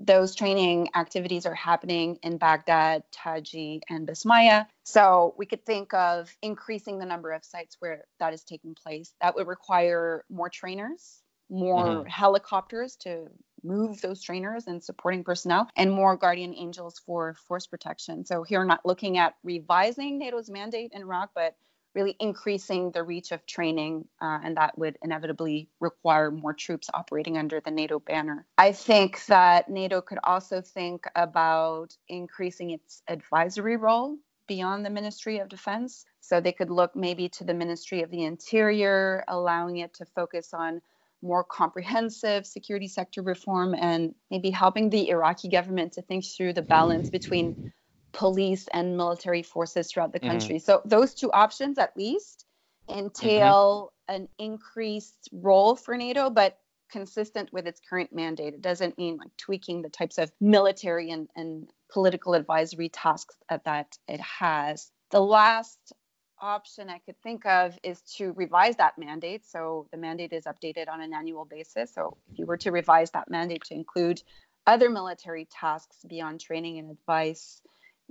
those 0.00 0.34
training 0.34 0.88
activities 0.94 1.46
are 1.46 1.54
happening 1.54 2.18
in 2.22 2.38
Baghdad, 2.38 3.04
Taji, 3.12 3.82
and 3.88 4.06
Bismaya. 4.06 4.66
So 4.84 5.34
we 5.38 5.46
could 5.46 5.64
think 5.64 5.94
of 5.94 6.34
increasing 6.42 6.98
the 6.98 7.06
number 7.06 7.32
of 7.32 7.44
sites 7.44 7.76
where 7.78 8.04
that 8.18 8.34
is 8.34 8.42
taking 8.44 8.74
place. 8.74 9.14
That 9.20 9.34
would 9.34 9.46
require 9.46 10.24
more 10.28 10.48
trainers, 10.48 11.22
more 11.48 11.86
mm-hmm. 11.86 12.08
helicopters 12.08 12.96
to 12.96 13.28
move 13.62 14.00
those 14.00 14.22
trainers 14.22 14.66
and 14.66 14.82
supporting 14.82 15.24
personnel 15.24 15.68
and 15.76 15.90
more 15.90 16.16
guardian 16.16 16.54
angels 16.54 17.00
for 17.06 17.34
force 17.48 17.66
protection. 17.66 18.24
So 18.26 18.42
here, 18.42 18.64
not 18.64 18.84
looking 18.84 19.16
at 19.16 19.34
revising 19.42 20.18
NATO's 20.18 20.50
mandate 20.50 20.92
in 20.92 21.00
Iraq, 21.00 21.30
but 21.34 21.56
really 21.94 22.16
increasing 22.18 22.90
the 22.90 23.02
reach 23.02 23.32
of 23.32 23.44
training, 23.46 24.06
uh, 24.20 24.40
and 24.42 24.56
that 24.56 24.76
would 24.76 24.98
inevitably 25.02 25.68
require 25.80 26.30
more 26.30 26.52
troops 26.52 26.90
operating 26.92 27.38
under 27.38 27.60
the 27.60 27.70
NATO 27.70 27.98
banner. 27.98 28.46
I 28.58 28.72
think 28.72 29.24
that 29.26 29.68
NATO 29.68 30.00
could 30.00 30.18
also 30.24 30.60
think 30.60 31.06
about 31.14 31.96
increasing 32.08 32.70
its 32.70 33.02
advisory 33.08 33.76
role 33.76 34.16
beyond 34.46 34.84
the 34.84 34.90
Ministry 34.90 35.38
of 35.38 35.48
Defense. 35.48 36.04
So 36.20 36.40
they 36.40 36.52
could 36.52 36.70
look 36.70 36.94
maybe 36.96 37.28
to 37.30 37.44
the 37.44 37.54
Ministry 37.54 38.02
of 38.02 38.10
the 38.10 38.24
Interior, 38.24 39.24
allowing 39.28 39.78
it 39.78 39.94
to 39.94 40.04
focus 40.04 40.52
on 40.52 40.80
more 41.22 41.44
comprehensive 41.44 42.46
security 42.46 42.86
sector 42.86 43.22
reform 43.22 43.74
and 43.74 44.14
maybe 44.30 44.50
helping 44.50 44.90
the 44.90 45.08
Iraqi 45.08 45.48
government 45.48 45.94
to 45.94 46.02
think 46.02 46.24
through 46.24 46.52
the 46.52 46.62
balance 46.62 47.08
between 47.08 47.72
police 48.14 48.66
and 48.72 48.96
military 48.96 49.42
forces 49.42 49.90
throughout 49.90 50.12
the 50.12 50.20
mm-hmm. 50.20 50.30
country. 50.30 50.56
Mm-hmm. 50.56 50.64
So 50.64 50.80
those 50.86 51.14
two 51.14 51.30
options 51.32 51.78
at 51.78 51.94
least 51.96 52.46
entail 52.88 53.92
mm-hmm. 54.08 54.22
an 54.22 54.28
increased 54.38 55.28
role 55.32 55.76
for 55.76 55.96
NATO, 55.96 56.30
but 56.30 56.58
consistent 56.90 57.52
with 57.52 57.66
its 57.66 57.80
current 57.80 58.14
mandate. 58.14 58.54
It 58.54 58.62
doesn't 58.62 58.96
mean 58.96 59.16
like 59.16 59.36
tweaking 59.36 59.82
the 59.82 59.88
types 59.88 60.16
of 60.16 60.30
military 60.40 61.10
and, 61.10 61.28
and 61.34 61.68
political 61.92 62.34
advisory 62.34 62.88
tasks 62.88 63.36
that 63.48 63.98
it 64.06 64.20
has. 64.20 64.90
The 65.10 65.20
last 65.20 65.92
option 66.40 66.90
I 66.90 66.98
could 66.98 67.20
think 67.22 67.46
of 67.46 67.76
is 67.82 68.00
to 68.16 68.32
revise 68.32 68.76
that 68.76 68.98
mandate. 68.98 69.44
So 69.46 69.88
the 69.90 69.96
mandate 69.96 70.32
is 70.32 70.44
updated 70.44 70.88
on 70.88 71.00
an 71.00 71.14
annual 71.14 71.44
basis. 71.44 71.92
So 71.92 72.16
if 72.30 72.38
you 72.38 72.46
were 72.46 72.58
to 72.58 72.70
revise 72.70 73.10
that 73.12 73.30
mandate 73.30 73.62
to 73.64 73.74
include 73.74 74.22
other 74.66 74.90
military 74.90 75.46
tasks 75.50 75.98
beyond 76.06 76.40
training 76.40 76.78
and 76.78 76.90
advice, 76.90 77.60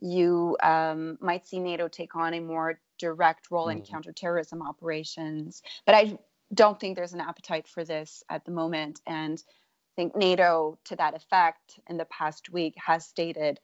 you 0.01 0.57
um, 0.61 1.17
might 1.21 1.47
see 1.47 1.59
NATO 1.59 1.87
take 1.87 2.15
on 2.15 2.33
a 2.33 2.39
more 2.39 2.79
direct 2.97 3.51
role 3.51 3.67
mm-hmm. 3.67 3.79
in 3.79 3.85
counterterrorism 3.85 4.61
operations. 4.61 5.61
But 5.85 5.95
I 5.95 6.17
don't 6.53 6.79
think 6.79 6.95
there's 6.95 7.13
an 7.13 7.21
appetite 7.21 7.67
for 7.67 7.83
this 7.83 8.23
at 8.29 8.45
the 8.45 8.51
moment. 8.51 9.01
And 9.07 9.37
I 9.39 9.93
think 9.95 10.15
NATO, 10.15 10.77
to 10.85 10.95
that 10.95 11.15
effect, 11.15 11.79
in 11.89 11.97
the 11.97 12.05
past 12.05 12.51
week 12.51 12.75
has 12.77 13.05
stated 13.05 13.59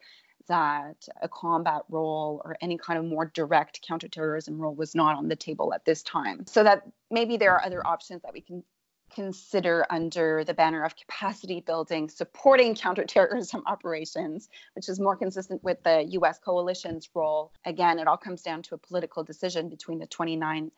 that 0.48 1.08
a 1.22 1.30
combat 1.30 1.84
role 1.90 2.42
or 2.44 2.58
any 2.62 2.78
kind 2.78 2.98
of 2.98 3.06
more 3.06 3.26
direct 3.26 3.82
counterterrorism 3.88 4.60
role 4.60 4.74
was 4.74 4.96
not 4.96 5.16
on 5.16 5.28
the 5.28 5.36
table 5.36 5.74
at 5.74 5.86
this 5.86 6.02
time. 6.04 6.46
So 6.48 6.64
that 6.64 6.84
maybe 7.12 7.38
there 7.38 7.54
are 7.54 7.64
other 7.64 7.86
options 7.86 8.24
that 8.24 8.34
we 8.34 8.42
can 8.42 8.64
consider 9.10 9.86
under 9.90 10.44
the 10.44 10.54
banner 10.54 10.84
of 10.84 10.96
capacity 10.96 11.62
building, 11.62 12.10
supporting 12.10 12.76
counterterrorism 12.76 13.64
operations, 13.66 14.50
which 14.76 14.90
is 14.90 15.00
more 15.00 15.16
consistent 15.16 15.64
with 15.64 15.82
the 15.84 16.06
US 16.12 16.40
coalition's 16.40 17.10
role. 17.14 17.52
Again, 17.66 18.00
it 18.00 18.08
all 18.08 18.18
comes 18.18 18.42
down 18.42 18.62
to 18.64 18.76
a 18.76 18.78
political 18.78 19.24
decision 19.24 19.70
between 19.70 20.00
the 20.00 20.08
29 20.08 20.72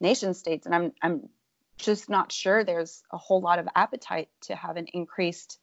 nation 0.00 0.34
states. 0.34 0.66
And 0.66 0.74
I'm, 0.74 0.92
I'm 1.02 1.28
just 1.78 2.08
not 2.08 2.32
sure 2.32 2.64
there's 2.64 3.02
a 3.12 3.16
whole 3.16 3.40
lot 3.40 3.58
of 3.58 3.68
appetite 3.74 4.28
to 4.42 4.56
have 4.56 4.76
an 4.76 4.86
increased 4.92 5.58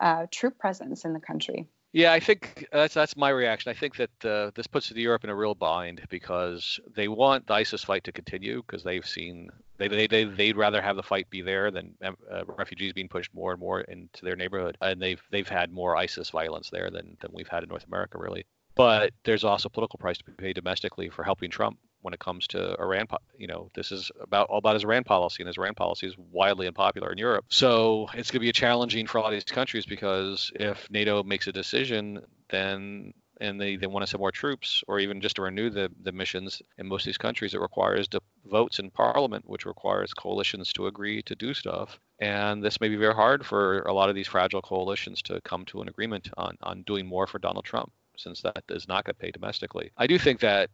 uh, 0.00 0.26
troop 0.30 0.58
presence 0.58 1.04
in 1.04 1.12
the 1.12 1.20
country. 1.20 1.68
Yeah, 1.92 2.12
I 2.12 2.20
think 2.20 2.66
that's 2.70 2.94
that's 2.94 3.16
my 3.16 3.30
reaction. 3.30 3.70
I 3.70 3.74
think 3.74 3.96
that 3.96 4.24
uh, 4.24 4.50
this 4.54 4.68
puts 4.68 4.88
the 4.88 5.00
Europe 5.00 5.24
in 5.24 5.30
a 5.30 5.34
real 5.34 5.56
bind 5.56 6.02
because 6.08 6.78
they 6.94 7.08
want 7.08 7.48
the 7.48 7.54
ISIS 7.54 7.82
fight 7.82 8.04
to 8.04 8.12
continue 8.12 8.62
because 8.62 8.84
they've 8.84 9.04
seen 9.04 9.50
they, 9.76 9.88
they, 9.88 10.06
they, 10.06 10.24
they'd 10.24 10.56
rather 10.56 10.80
have 10.80 10.94
the 10.94 11.02
fight 11.02 11.28
be 11.30 11.42
there 11.42 11.72
than 11.72 11.94
um, 12.02 12.16
uh, 12.30 12.44
refugees 12.44 12.92
being 12.92 13.08
pushed 13.08 13.34
more 13.34 13.50
and 13.50 13.60
more 13.60 13.80
into 13.80 14.24
their 14.24 14.36
neighborhood. 14.36 14.76
And 14.80 15.02
they've 15.02 15.20
they've 15.30 15.48
had 15.48 15.72
more 15.72 15.96
ISIS 15.96 16.30
violence 16.30 16.70
there 16.70 16.90
than, 16.90 17.16
than 17.20 17.32
we've 17.32 17.48
had 17.48 17.64
in 17.64 17.68
North 17.68 17.86
America, 17.86 18.18
really. 18.18 18.46
But 18.76 19.12
there's 19.24 19.42
also 19.42 19.68
political 19.68 19.98
price 19.98 20.18
to 20.18 20.24
pay 20.24 20.52
domestically 20.52 21.08
for 21.08 21.24
helping 21.24 21.50
Trump 21.50 21.78
when 22.02 22.14
it 22.14 22.20
comes 22.20 22.46
to 22.48 22.76
Iran. 22.80 23.06
You 23.36 23.46
know, 23.46 23.70
this 23.74 23.92
is 23.92 24.10
about 24.20 24.48
all 24.48 24.58
about 24.58 24.74
his 24.74 24.84
Iran 24.84 25.04
policy, 25.04 25.42
and 25.42 25.48
his 25.48 25.58
Iran 25.58 25.74
policy 25.74 26.06
is 26.06 26.16
widely 26.18 26.66
unpopular 26.66 27.10
in 27.12 27.18
Europe. 27.18 27.46
So 27.48 28.08
it's 28.14 28.30
going 28.30 28.40
to 28.40 28.44
be 28.44 28.50
a 28.50 28.52
challenging 28.52 29.06
for 29.06 29.18
a 29.18 29.20
lot 29.20 29.28
of 29.28 29.34
these 29.34 29.44
countries 29.44 29.86
because 29.86 30.50
if 30.54 30.90
NATO 30.90 31.22
makes 31.22 31.46
a 31.46 31.52
decision, 31.52 32.20
then 32.48 33.12
and 33.40 33.60
they, 33.60 33.76
they 33.76 33.86
want 33.86 34.02
to 34.02 34.06
send 34.06 34.20
more 34.20 34.30
troops 34.30 34.84
or 34.86 35.00
even 35.00 35.20
just 35.20 35.36
to 35.36 35.42
renew 35.42 35.70
the, 35.70 35.90
the 36.02 36.12
missions 36.12 36.60
in 36.78 36.86
most 36.86 37.02
of 37.02 37.06
these 37.06 37.18
countries, 37.18 37.54
it 37.54 37.60
requires 37.60 38.06
the 38.08 38.20
votes 38.44 38.78
in 38.78 38.90
parliament, 38.90 39.48
which 39.48 39.64
requires 39.64 40.12
coalitions 40.12 40.72
to 40.74 40.86
agree 40.86 41.22
to 41.22 41.34
do 41.34 41.54
stuff. 41.54 41.98
And 42.20 42.62
this 42.62 42.80
may 42.80 42.88
be 42.88 42.96
very 42.96 43.14
hard 43.14 43.44
for 43.44 43.80
a 43.82 43.94
lot 43.94 44.10
of 44.10 44.14
these 44.14 44.28
fragile 44.28 44.60
coalitions 44.60 45.22
to 45.22 45.40
come 45.40 45.64
to 45.66 45.80
an 45.80 45.88
agreement 45.88 46.28
on, 46.36 46.56
on 46.62 46.82
doing 46.82 47.06
more 47.06 47.26
for 47.26 47.38
Donald 47.38 47.64
Trump, 47.64 47.90
since 48.18 48.42
that 48.42 48.66
does 48.68 48.86
not 48.86 49.06
get 49.06 49.18
paid 49.18 49.32
domestically. 49.32 49.90
I 49.96 50.06
do 50.06 50.18
think 50.18 50.40
that 50.40 50.68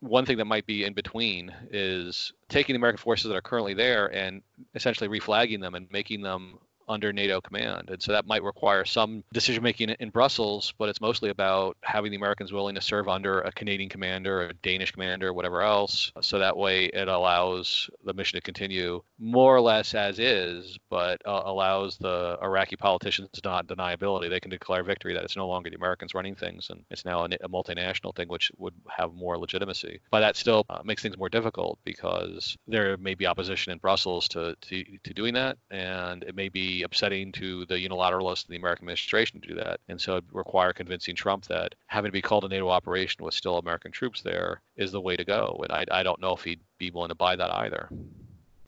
one 0.00 0.24
thing 0.24 0.38
that 0.38 0.46
might 0.46 0.66
be 0.66 0.84
in 0.84 0.94
between 0.94 1.52
is 1.70 2.32
taking 2.48 2.74
the 2.74 2.78
American 2.78 2.98
forces 2.98 3.28
that 3.28 3.36
are 3.36 3.42
currently 3.42 3.74
there 3.74 4.06
and 4.06 4.42
essentially 4.74 5.08
reflagging 5.08 5.60
them 5.60 5.74
and 5.74 5.90
making 5.90 6.22
them 6.22 6.58
under 6.90 7.12
NATO 7.12 7.40
command. 7.40 7.88
And 7.90 8.02
so 8.02 8.12
that 8.12 8.26
might 8.26 8.42
require 8.42 8.84
some 8.84 9.22
decision 9.32 9.62
making 9.62 9.90
in 9.90 10.10
Brussels, 10.10 10.74
but 10.78 10.88
it's 10.88 11.00
mostly 11.00 11.30
about 11.30 11.76
having 11.82 12.10
the 12.10 12.16
Americans 12.16 12.52
willing 12.52 12.74
to 12.74 12.80
serve 12.80 13.08
under 13.08 13.40
a 13.40 13.52
Canadian 13.52 13.88
commander, 13.88 14.42
a 14.42 14.52
Danish 14.54 14.90
commander, 14.90 15.32
whatever 15.32 15.62
else. 15.62 16.12
So 16.20 16.38
that 16.40 16.56
way 16.56 16.86
it 16.86 17.08
allows 17.08 17.88
the 18.04 18.12
mission 18.12 18.38
to 18.38 18.42
continue 18.42 19.02
more 19.18 19.54
or 19.54 19.60
less 19.60 19.94
as 19.94 20.18
is, 20.18 20.78
but 20.90 21.22
uh, 21.26 21.42
allows 21.44 21.96
the 21.96 22.38
Iraqi 22.42 22.76
politicians 22.76 23.28
not 23.44 23.66
deniability. 23.68 24.28
They 24.28 24.40
can 24.40 24.50
declare 24.50 24.82
victory 24.82 25.14
that 25.14 25.24
it's 25.24 25.36
no 25.36 25.46
longer 25.48 25.70
the 25.70 25.76
Americans 25.76 26.14
running 26.14 26.34
things 26.34 26.70
and 26.70 26.84
it's 26.90 27.04
now 27.04 27.24
a, 27.24 27.28
a 27.42 27.48
multinational 27.48 28.14
thing, 28.14 28.28
which 28.28 28.50
would 28.58 28.74
have 28.88 29.14
more 29.14 29.38
legitimacy. 29.38 30.00
But 30.10 30.20
that 30.20 30.36
still 30.36 30.64
uh, 30.68 30.80
makes 30.84 31.02
things 31.02 31.16
more 31.16 31.28
difficult 31.28 31.78
because 31.84 32.56
there 32.66 32.96
may 32.96 33.14
be 33.14 33.26
opposition 33.26 33.72
in 33.72 33.78
Brussels 33.78 34.28
to, 34.28 34.56
to, 34.62 34.84
to 35.04 35.14
doing 35.14 35.34
that, 35.34 35.58
and 35.70 36.24
it 36.24 36.34
may 36.34 36.48
be 36.48 36.79
upsetting 36.82 37.32
to 37.32 37.64
the 37.66 37.74
unilateralists 37.74 38.46
in 38.46 38.52
the 38.52 38.56
American 38.56 38.84
administration 38.84 39.40
to 39.40 39.48
do 39.48 39.54
that. 39.54 39.80
And 39.88 40.00
so 40.00 40.16
it 40.16 40.24
would 40.26 40.38
require 40.38 40.72
convincing 40.72 41.14
Trump 41.14 41.46
that 41.46 41.74
having 41.86 42.08
to 42.08 42.12
be 42.12 42.22
called 42.22 42.44
a 42.44 42.48
NATO 42.48 42.68
operation 42.68 43.24
with 43.24 43.34
still 43.34 43.58
American 43.58 43.92
troops 43.92 44.22
there 44.22 44.60
is 44.76 44.92
the 44.92 45.00
way 45.00 45.16
to 45.16 45.24
go. 45.24 45.60
And 45.62 45.72
I, 45.72 45.84
I 45.90 46.02
don't 46.02 46.20
know 46.20 46.34
if 46.34 46.42
he'd 46.42 46.60
be 46.78 46.90
willing 46.90 47.08
to 47.08 47.14
buy 47.14 47.36
that 47.36 47.50
either. 47.50 47.88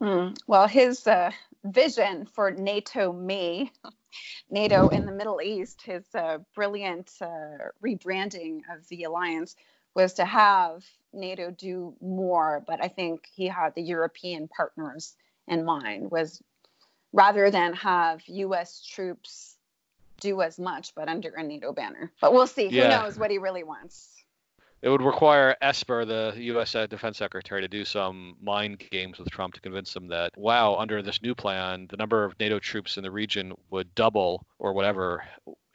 Hmm. 0.00 0.34
Well, 0.46 0.66
his 0.66 1.06
uh, 1.06 1.30
vision 1.64 2.26
for 2.26 2.50
NATO 2.50 3.12
me, 3.12 3.72
NATO 4.50 4.88
in 4.88 5.06
the 5.06 5.12
Middle 5.12 5.40
East, 5.40 5.82
his 5.82 6.04
uh, 6.14 6.38
brilliant 6.54 7.10
uh, 7.20 7.70
rebranding 7.82 8.62
of 8.74 8.86
the 8.88 9.04
alliance 9.04 9.56
was 9.94 10.14
to 10.14 10.24
have 10.24 10.84
NATO 11.12 11.50
do 11.50 11.94
more, 12.00 12.64
but 12.66 12.82
I 12.82 12.88
think 12.88 13.26
he 13.32 13.46
had 13.46 13.74
the 13.74 13.82
European 13.82 14.48
partners 14.48 15.14
in 15.46 15.64
mind 15.64 16.10
was 16.10 16.42
rather 17.12 17.50
than 17.50 17.74
have 17.74 18.22
U.S. 18.26 18.82
troops 18.84 19.56
do 20.20 20.40
as 20.42 20.58
much, 20.58 20.94
but 20.94 21.08
under 21.08 21.30
a 21.30 21.42
NATO 21.42 21.72
banner. 21.72 22.10
But 22.20 22.32
we'll 22.32 22.46
see. 22.46 22.68
Yeah. 22.68 22.84
Who 22.84 23.04
knows 23.04 23.18
what 23.18 23.30
he 23.30 23.38
really 23.38 23.64
wants? 23.64 24.08
It 24.82 24.88
would 24.88 25.02
require 25.02 25.56
Esper, 25.62 26.04
the 26.04 26.34
U.S. 26.36 26.74
Uh, 26.74 26.88
defense 26.88 27.16
Secretary, 27.16 27.60
to 27.60 27.68
do 27.68 27.84
some 27.84 28.36
mind 28.42 28.82
games 28.90 29.18
with 29.18 29.30
Trump 29.30 29.54
to 29.54 29.60
convince 29.60 29.94
him 29.94 30.08
that, 30.08 30.36
wow, 30.36 30.74
under 30.74 31.02
this 31.02 31.22
new 31.22 31.36
plan, 31.36 31.86
the 31.88 31.96
number 31.96 32.24
of 32.24 32.38
NATO 32.40 32.58
troops 32.58 32.96
in 32.96 33.04
the 33.04 33.10
region 33.10 33.52
would 33.70 33.94
double 33.94 34.44
or 34.58 34.72
whatever 34.72 35.22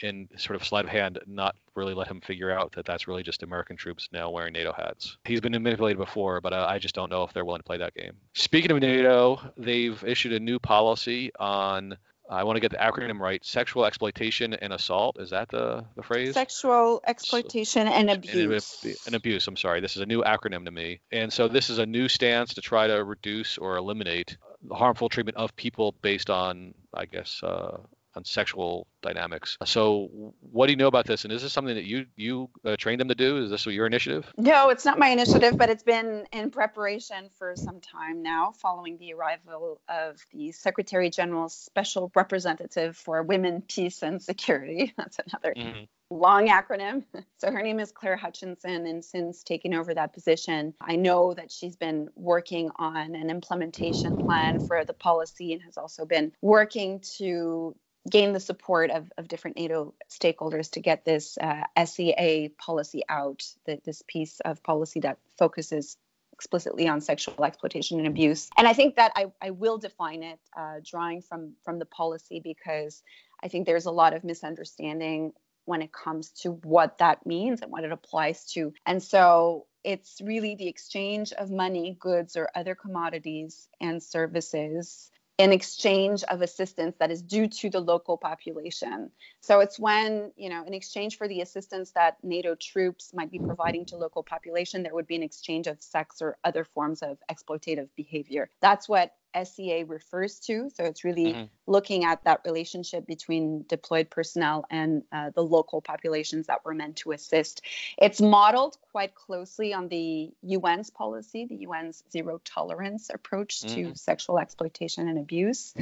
in 0.02 0.28
sort 0.38 0.56
of 0.56 0.66
sleight 0.66 0.86
of 0.86 0.92
hand, 0.92 1.20
not 1.26 1.56
really 1.76 1.94
let 1.94 2.08
him 2.08 2.22
figure 2.22 2.52
out 2.52 2.72
that 2.74 2.86
that's 2.86 3.08
really 3.08 3.24
just 3.24 3.44
American 3.44 3.78
troops 3.78 4.10
now 4.12 4.30
wearing 4.30 4.54
NATO 4.54 4.74
hats. 4.74 5.18
He's 5.26 5.42
been 5.42 5.52
manipulated 5.52 5.98
before, 5.98 6.42
but 6.42 6.54
uh, 6.54 6.66
I 6.70 6.80
just 6.80 6.96
don't 6.96 7.10
know 7.10 7.24
if 7.24 7.34
they're 7.34 7.46
willing 7.46 7.60
to 7.60 7.66
play 7.66 7.78
that 7.78 7.94
game. 7.94 8.14
Speaking 8.34 8.72
of 8.72 8.80
NATO, 8.80 9.40
they've 9.58 10.02
issued 10.04 10.34
a 10.34 10.40
new 10.40 10.60
policy 10.60 11.32
on 11.40 11.98
I 12.30 12.44
want 12.44 12.58
to 12.58 12.60
get 12.60 12.72
the 12.72 12.78
acronym 12.78 13.20
right. 13.20 13.44
Sexual 13.46 13.86
exploitation 13.86 14.54
and 14.54 14.74
assault. 14.74 15.18
Is 15.20 15.30
that 15.30 15.50
the, 15.50 15.86
the 15.96 16.04
phrase? 16.04 16.34
Sexual 16.34 17.02
exploitation 17.08 17.88
so, 17.88 17.94
and 17.94 18.10
abuse. 18.10 18.84
And, 18.84 18.96
and 19.08 19.16
abuse. 19.16 19.48
I'm 19.48 19.56
sorry. 19.56 19.80
This 19.80 19.96
is 19.96 20.02
a 20.02 20.06
new 20.06 20.24
acronym 20.24 20.66
to 20.66 20.72
me. 20.72 21.00
And 21.12 21.32
so 21.32 21.48
this 21.48 21.70
is 21.70 21.78
a 21.78 21.86
new 21.86 22.10
stance 22.10 22.54
to 22.56 22.62
try 22.62 22.88
to 22.88 23.04
reduce 23.04 23.58
or 23.58 23.78
eliminate 23.78 24.38
the 24.62 24.76
harmful 24.76 25.08
treatment 25.08 25.38
of 25.38 25.56
people 25.56 25.96
based 26.02 26.30
on, 26.30 26.74
I 26.94 27.06
guess, 27.06 27.42
uh, 27.44 27.78
on 28.18 28.26
sexual 28.26 28.88
dynamics. 29.02 29.58
So, 29.64 30.34
what 30.42 30.66
do 30.66 30.74
you 30.74 30.76
know 30.76 30.88
about 30.88 31.06
this? 31.06 31.24
And 31.24 31.32
is 31.32 31.44
this 31.44 31.54
something 31.54 31.76
that 31.76 31.86
you 31.86 32.08
you 32.18 32.50
uh, 32.66 32.76
trained 32.78 33.00
them 33.00 33.08
to 33.08 33.16
do? 33.16 33.38
Is 33.38 33.52
this 33.52 33.66
your 33.66 33.86
initiative? 33.86 34.32
No, 34.38 34.70
it's 34.70 34.84
not 34.84 35.00
my 35.00 35.08
initiative, 35.10 35.58
but 35.58 35.70
it's 35.70 35.84
been 35.84 36.26
in 36.34 36.52
preparation 36.52 37.30
for 37.38 37.56
some 37.56 37.80
time 37.80 38.22
now, 38.22 38.52
following 38.52 38.98
the 38.98 39.14
arrival 39.14 39.80
of 39.88 40.18
the 40.34 40.52
Secretary 40.52 41.10
General's 41.10 41.56
Special 41.56 42.12
Representative 42.16 42.98
for 42.98 43.24
Women, 43.24 43.62
Peace, 43.62 44.04
and 44.04 44.22
Security. 44.22 44.94
That's 44.98 45.20
another. 45.26 45.54
Mm-hmm 45.56 45.84
long 46.10 46.48
acronym. 46.48 47.04
So 47.40 47.52
her 47.52 47.62
name 47.62 47.80
is 47.80 47.92
Clare 47.92 48.16
Hutchinson, 48.16 48.88
and 48.88 49.06
since 49.06 49.44
taking 49.44 49.76
over 49.76 49.94
that 49.94 50.12
position, 50.12 50.74
I 50.82 50.96
know 50.96 51.36
that 51.36 51.52
she's 51.52 51.76
been 51.76 52.10
working 52.16 52.72
on 52.78 53.14
an 53.14 53.30
implementation 53.30 54.18
plan 54.18 54.60
for 54.60 54.84
the 54.86 54.94
policy 54.94 55.54
and 55.54 55.62
has 55.62 55.78
also 55.78 56.04
been 56.04 56.32
working 56.42 57.00
to 57.18 57.76
gain 58.10 58.34
the 58.34 58.40
support 58.40 58.92
of, 58.92 59.12
of 59.18 59.28
different 59.28 59.58
NATO 59.58 59.94
stakeholders 60.10 60.72
to 60.72 60.80
get 60.80 61.06
this 61.06 61.38
uh, 61.38 61.64
SEA 61.86 62.52
policy 62.58 63.04
out, 63.10 63.44
this 63.66 64.04
piece 64.08 64.40
of 64.42 64.64
policy 64.64 65.02
that 65.02 65.18
focuses 65.38 65.98
explicitly 66.32 66.88
on 66.88 67.02
sexual 67.02 67.44
exploitation 67.44 67.98
and 67.98 68.08
abuse. 68.08 68.50
And 68.58 68.68
I 68.68 68.74
think 68.74 68.96
that 68.96 69.12
I, 69.16 69.26
I 69.42 69.50
will 69.50 69.80
define 69.80 70.22
it 70.22 70.40
uh, 70.56 70.76
drawing 70.86 71.22
from, 71.22 71.54
from 71.64 71.80
the 71.80 71.86
policy 71.86 72.40
because 72.40 73.02
I 73.44 73.48
think 73.48 73.66
there's 73.66 73.88
a 73.88 73.92
lot 73.92 74.14
of 74.14 74.24
misunderstanding 74.24 75.34
when 75.66 75.82
it 75.82 75.92
comes 75.92 76.30
to 76.30 76.52
what 76.52 77.00
that 77.00 77.26
means 77.26 77.62
and 77.62 77.72
what 77.72 77.84
it 77.84 77.92
applies 77.92 78.46
to. 78.54 78.72
And 78.86 79.02
so 79.02 79.66
it's 79.84 80.22
really 80.24 80.56
the 80.56 80.68
exchange 80.68 81.34
of 81.34 81.50
money, 81.50 81.98
goods, 82.00 82.38
or 82.38 82.50
other 82.56 82.76
commodities 82.76 83.68
and 83.82 84.02
services 84.02 85.12
in 85.38 85.54
exchange 85.54 86.24
of 86.24 86.42
assistance 86.42 86.96
that 87.00 87.12
is 87.12 87.22
due 87.22 87.48
to 87.48 87.70
the 87.70 87.80
local 87.80 88.18
population. 88.18 89.12
So 89.40 89.60
it's 89.60 89.78
when, 89.78 90.32
you 90.36 90.50
know, 90.50 90.64
in 90.66 90.74
exchange 90.74 91.18
for 91.18 91.28
the 91.28 91.42
assistance 91.42 91.92
that 91.92 92.18
NATO 92.24 92.56
troops 92.56 93.14
might 93.14 93.30
be 93.30 93.38
providing 93.38 93.86
to 93.86 93.98
local 93.98 94.24
population, 94.24 94.82
there 94.82 94.96
would 94.96 95.06
be 95.06 95.16
an 95.16 95.24
exchange 95.24 95.68
of 95.68 95.80
sex 95.80 96.22
or 96.22 96.38
other 96.44 96.64
forms 96.64 97.04
of 97.04 97.18
exploitative 97.32 97.90
behavior. 97.96 98.50
That's 98.62 98.90
what 98.90 99.14
SEA 99.44 99.84
refers 99.84 100.40
to. 100.40 100.70
So 100.74 100.84
it's 100.84 101.04
really 101.04 101.34
mm-hmm. 101.34 101.44
looking 101.66 102.06
at 102.06 102.24
that 102.24 102.42
relationship 102.46 103.06
between 103.06 103.66
deployed 103.68 104.10
personnel 104.10 104.66
and 104.70 105.04
uh, 105.12 105.32
the 105.36 105.44
local 105.44 105.82
populations 105.82 106.48
that 106.48 106.62
we're 106.64 106.74
meant 106.74 106.98
to 106.98 107.12
assist. 107.12 107.62
It's 107.98 108.22
modeled 108.22 108.78
quite 108.92 109.16
closely 109.16 109.74
on 109.74 109.88
the 109.88 110.32
UN's 110.50 110.90
policy, 110.90 111.46
the 111.46 111.68
UN's 111.68 112.04
zero 112.12 112.40
tolerance 112.44 113.10
approach 113.14 113.62
mm-hmm. 113.62 113.92
to 113.92 113.98
sexual 113.98 114.40
exploitation 114.40 115.08
and 115.08 115.18
abuse. 115.18 115.74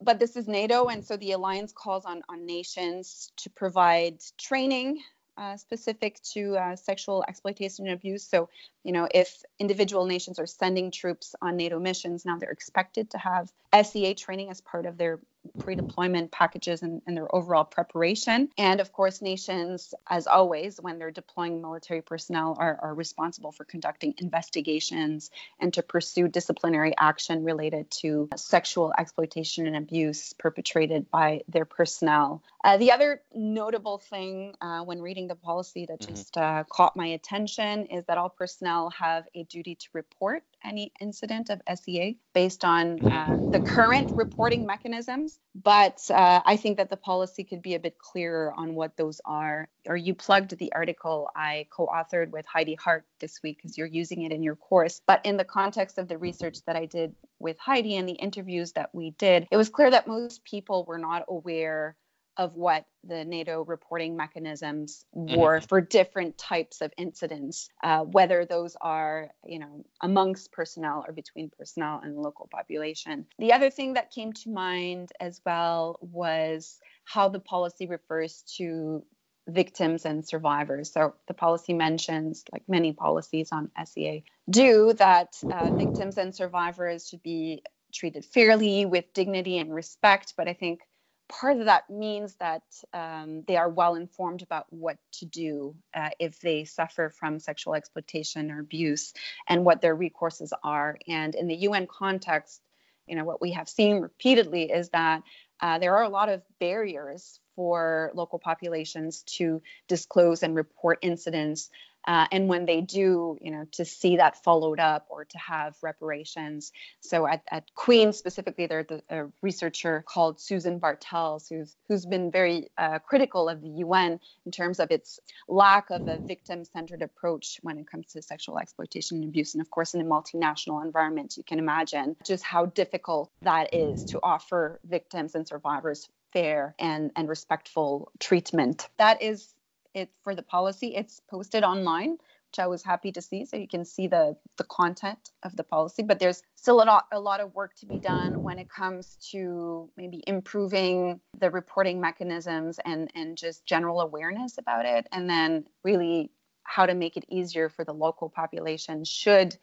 But 0.00 0.20
this 0.20 0.36
is 0.36 0.46
NATO, 0.46 0.86
and 0.86 1.04
so 1.04 1.16
the 1.16 1.32
alliance 1.32 1.72
calls 1.72 2.04
on, 2.04 2.22
on 2.28 2.46
nations 2.46 3.32
to 3.38 3.50
provide 3.50 4.18
training 4.36 5.02
uh, 5.38 5.56
specific 5.56 6.20
to 6.32 6.56
uh, 6.56 6.76
sexual 6.76 7.24
exploitation 7.28 7.86
and 7.86 7.94
abuse. 7.94 8.24
So, 8.24 8.48
you 8.82 8.92
know, 8.92 9.06
if 9.14 9.42
individual 9.58 10.04
nations 10.04 10.38
are 10.38 10.46
sending 10.46 10.90
troops 10.90 11.34
on 11.40 11.56
NATO 11.56 11.78
missions, 11.78 12.24
now 12.24 12.38
they're 12.38 12.50
expected 12.50 13.10
to 13.10 13.18
have 13.18 13.52
SEA 13.82 14.14
training 14.14 14.50
as 14.50 14.60
part 14.60 14.84
of 14.84 14.98
their 14.98 15.20
pre-deployment 15.58 16.30
packages 16.30 16.82
and, 16.82 17.02
and, 17.06 17.16
their 17.16 17.34
overall 17.34 17.64
preparation. 17.64 18.48
And 18.58 18.80
of 18.80 18.92
course, 18.92 19.22
nations, 19.22 19.94
as 20.08 20.26
always, 20.26 20.80
when 20.80 20.98
they're 20.98 21.10
deploying 21.10 21.60
military 21.60 22.02
personnel, 22.02 22.56
are, 22.58 22.78
are 22.82 22.94
responsible 22.94 23.52
for 23.52 23.64
conducting 23.64 24.14
investigations 24.18 25.30
and 25.60 25.72
to 25.74 25.82
pursue 25.82 26.28
disciplinary 26.28 26.94
action 26.98 27.44
related 27.44 27.90
to 28.02 28.28
sexual 28.36 28.92
exploitation 28.96 29.66
and 29.66 29.76
abuse 29.76 30.32
perpetrated 30.34 31.10
by 31.10 31.42
their 31.48 31.64
personnel. 31.64 32.42
Uh, 32.64 32.76
the 32.76 32.92
other 32.92 33.22
notable 33.34 33.98
thing 33.98 34.54
uh, 34.60 34.82
when 34.82 35.00
reading 35.00 35.28
the 35.28 35.34
policy 35.34 35.86
that 35.86 36.00
mm-hmm. 36.00 36.14
just 36.14 36.36
uh, 36.36 36.64
caught 36.68 36.96
my 36.96 37.06
attention 37.06 37.86
is 37.86 38.04
that 38.06 38.18
all 38.18 38.28
personnel 38.28 38.90
have 38.90 39.24
a 39.34 39.44
duty 39.44 39.74
to 39.76 39.88
report 39.92 40.42
any 40.64 40.92
incident 41.00 41.50
of 41.50 41.60
SEA 41.78 42.18
based 42.34 42.64
on 42.64 43.00
uh, 43.10 43.38
the 43.52 43.60
current 43.60 44.12
reporting 44.14 44.66
mechanisms. 44.66 45.38
But 45.54 46.00
uh, 46.10 46.40
I 46.44 46.56
think 46.56 46.76
that 46.76 46.90
the 46.90 46.96
policy 46.96 47.44
could 47.44 47.62
be 47.62 47.74
a 47.74 47.80
bit 47.80 47.98
clearer 47.98 48.52
on 48.56 48.74
what 48.74 48.96
those 48.96 49.20
are. 49.24 49.68
Or 49.86 49.96
you 49.96 50.14
plugged 50.14 50.56
the 50.58 50.72
article 50.72 51.30
I 51.34 51.66
co 51.70 51.86
authored 51.86 52.30
with 52.30 52.46
Heidi 52.46 52.74
Hardt 52.74 53.04
this 53.20 53.40
week 53.42 53.58
because 53.58 53.78
you're 53.78 53.86
using 53.86 54.22
it 54.22 54.32
in 54.32 54.42
your 54.42 54.56
course. 54.56 55.00
But 55.06 55.24
in 55.24 55.36
the 55.36 55.44
context 55.44 55.98
of 55.98 56.08
the 56.08 56.18
research 56.18 56.58
that 56.66 56.76
I 56.76 56.86
did 56.86 57.14
with 57.38 57.58
Heidi 57.58 57.96
and 57.96 58.08
the 58.08 58.12
interviews 58.12 58.72
that 58.72 58.90
we 58.92 59.10
did, 59.10 59.48
it 59.50 59.56
was 59.56 59.68
clear 59.68 59.90
that 59.90 60.06
most 60.06 60.44
people 60.44 60.84
were 60.84 60.98
not 60.98 61.24
aware 61.28 61.96
of 62.38 62.54
what 62.54 62.86
the 63.02 63.24
NATO 63.24 63.64
reporting 63.64 64.16
mechanisms 64.16 65.04
mm-hmm. 65.14 65.38
were 65.38 65.58
mm-hmm. 65.58 65.66
for 65.66 65.80
different 65.80 66.38
types 66.38 66.80
of 66.80 66.92
incidents, 66.96 67.68
uh, 67.82 68.04
whether 68.04 68.44
those 68.44 68.76
are, 68.80 69.30
you 69.44 69.58
know, 69.58 69.84
amongst 70.00 70.52
personnel 70.52 71.04
or 71.06 71.12
between 71.12 71.50
personnel 71.50 72.00
and 72.02 72.16
the 72.16 72.20
local 72.20 72.48
population. 72.50 73.26
The 73.40 73.52
other 73.52 73.70
thing 73.70 73.94
that 73.94 74.12
came 74.12 74.32
to 74.34 74.50
mind 74.50 75.10
as 75.20 75.40
well 75.44 75.98
was 76.00 76.78
how 77.04 77.28
the 77.28 77.40
policy 77.40 77.86
refers 77.86 78.42
to 78.56 79.02
victims 79.48 80.04
and 80.04 80.26
survivors. 80.26 80.92
So 80.92 81.14
the 81.26 81.34
policy 81.34 81.72
mentions, 81.72 82.44
like 82.52 82.62
many 82.68 82.92
policies 82.92 83.48
on 83.50 83.70
SEA 83.84 84.22
do, 84.48 84.92
that 84.94 85.36
uh, 85.50 85.70
victims 85.70 86.18
and 86.18 86.34
survivors 86.34 87.08
should 87.08 87.22
be 87.22 87.62
treated 87.92 88.24
fairly 88.24 88.84
with 88.84 89.12
dignity 89.14 89.58
and 89.58 89.74
respect. 89.74 90.34
But 90.36 90.48
I 90.48 90.52
think 90.52 90.80
part 91.28 91.58
of 91.58 91.66
that 91.66 91.90
means 91.90 92.34
that 92.36 92.62
um, 92.92 93.44
they 93.46 93.56
are 93.56 93.68
well 93.68 93.94
informed 93.94 94.42
about 94.42 94.66
what 94.70 94.96
to 95.12 95.26
do 95.26 95.74
uh, 95.94 96.10
if 96.18 96.40
they 96.40 96.64
suffer 96.64 97.10
from 97.10 97.38
sexual 97.38 97.74
exploitation 97.74 98.50
or 98.50 98.60
abuse 98.60 99.12
and 99.46 99.64
what 99.64 99.80
their 99.80 99.96
recourses 99.96 100.50
are. 100.62 100.98
And 101.06 101.34
in 101.34 101.46
the 101.46 101.56
UN 101.56 101.86
context, 101.86 102.60
you 103.06 103.16
know, 103.16 103.24
what 103.24 103.40
we 103.40 103.52
have 103.52 103.68
seen 103.68 104.00
repeatedly 104.00 104.70
is 104.70 104.90
that 104.90 105.22
uh, 105.60 105.78
there 105.78 105.96
are 105.96 106.04
a 106.04 106.08
lot 106.08 106.28
of 106.28 106.42
barriers 106.60 107.40
for 107.56 108.12
local 108.14 108.38
populations 108.38 109.22
to 109.22 109.60
disclose 109.88 110.42
and 110.42 110.54
report 110.54 110.98
incidents 111.02 111.70
uh, 112.08 112.26
and 112.32 112.48
when 112.48 112.64
they 112.64 112.80
do, 112.80 113.36
you 113.42 113.50
know, 113.50 113.66
to 113.70 113.84
see 113.84 114.16
that 114.16 114.42
followed 114.42 114.80
up 114.80 115.06
or 115.10 115.26
to 115.26 115.38
have 115.38 115.76
reparations. 115.82 116.72
So 117.00 117.26
at, 117.26 117.42
at 117.50 117.74
Queen 117.74 118.14
specifically, 118.14 118.66
there's 118.66 118.86
a 119.10 119.26
researcher 119.42 120.02
called 120.08 120.40
Susan 120.40 120.78
Bartels 120.78 121.48
who's 121.50 121.76
who's 121.86 122.06
been 122.06 122.30
very 122.30 122.70
uh, 122.78 122.98
critical 123.00 123.50
of 123.50 123.60
the 123.60 123.68
UN 123.84 124.18
in 124.46 124.52
terms 124.52 124.80
of 124.80 124.90
its 124.90 125.20
lack 125.48 125.90
of 125.90 126.08
a 126.08 126.18
victim-centered 126.18 127.02
approach 127.02 127.58
when 127.62 127.76
it 127.76 127.86
comes 127.86 128.06
to 128.06 128.22
sexual 128.22 128.58
exploitation 128.58 129.18
and 129.18 129.28
abuse. 129.28 129.52
And 129.52 129.60
of 129.60 129.70
course, 129.70 129.92
in 129.92 130.00
a 130.00 130.04
multinational 130.04 130.82
environment, 130.82 131.36
you 131.36 131.44
can 131.44 131.58
imagine 131.58 132.16
just 132.24 132.42
how 132.42 132.64
difficult 132.64 133.30
that 133.42 133.74
is 133.74 134.04
to 134.04 134.20
offer 134.22 134.80
victims 134.82 135.34
and 135.34 135.46
survivors 135.46 136.08
fair 136.32 136.74
and, 136.78 137.10
and 137.16 137.28
respectful 137.28 138.12
treatment. 138.18 138.88
That 138.96 139.22
is 139.22 139.54
it 139.98 140.10
for 140.22 140.34
the 140.34 140.42
policy. 140.42 140.94
It's 140.94 141.20
posted 141.30 141.64
online, 141.64 142.12
which 142.12 142.58
I 142.58 142.66
was 142.66 142.82
happy 142.82 143.12
to 143.12 143.22
see. 143.22 143.44
So 143.44 143.56
you 143.56 143.68
can 143.68 143.84
see 143.84 144.06
the 144.06 144.36
the 144.56 144.64
content 144.64 145.30
of 145.42 145.56
the 145.56 145.64
policy. 145.64 146.02
But 146.02 146.18
there's 146.18 146.42
still 146.54 146.82
a 146.82 146.84
lot 146.84 147.06
a 147.12 147.20
lot 147.20 147.40
of 147.40 147.54
work 147.54 147.74
to 147.76 147.86
be 147.86 147.98
done 147.98 148.42
when 148.42 148.58
it 148.58 148.68
comes 148.68 149.16
to 149.30 149.90
maybe 149.96 150.22
improving 150.26 151.20
the 151.38 151.50
reporting 151.50 152.00
mechanisms 152.00 152.78
and 152.84 153.10
and 153.14 153.36
just 153.36 153.66
general 153.66 154.00
awareness 154.00 154.58
about 154.58 154.86
it, 154.86 155.06
and 155.12 155.28
then 155.28 155.66
really 155.84 156.30
how 156.62 156.84
to 156.86 156.94
make 156.94 157.16
it 157.16 157.24
easier 157.28 157.68
for 157.68 157.84
the 157.84 157.94
local 157.94 158.28
population 158.28 159.02
should 159.04 159.56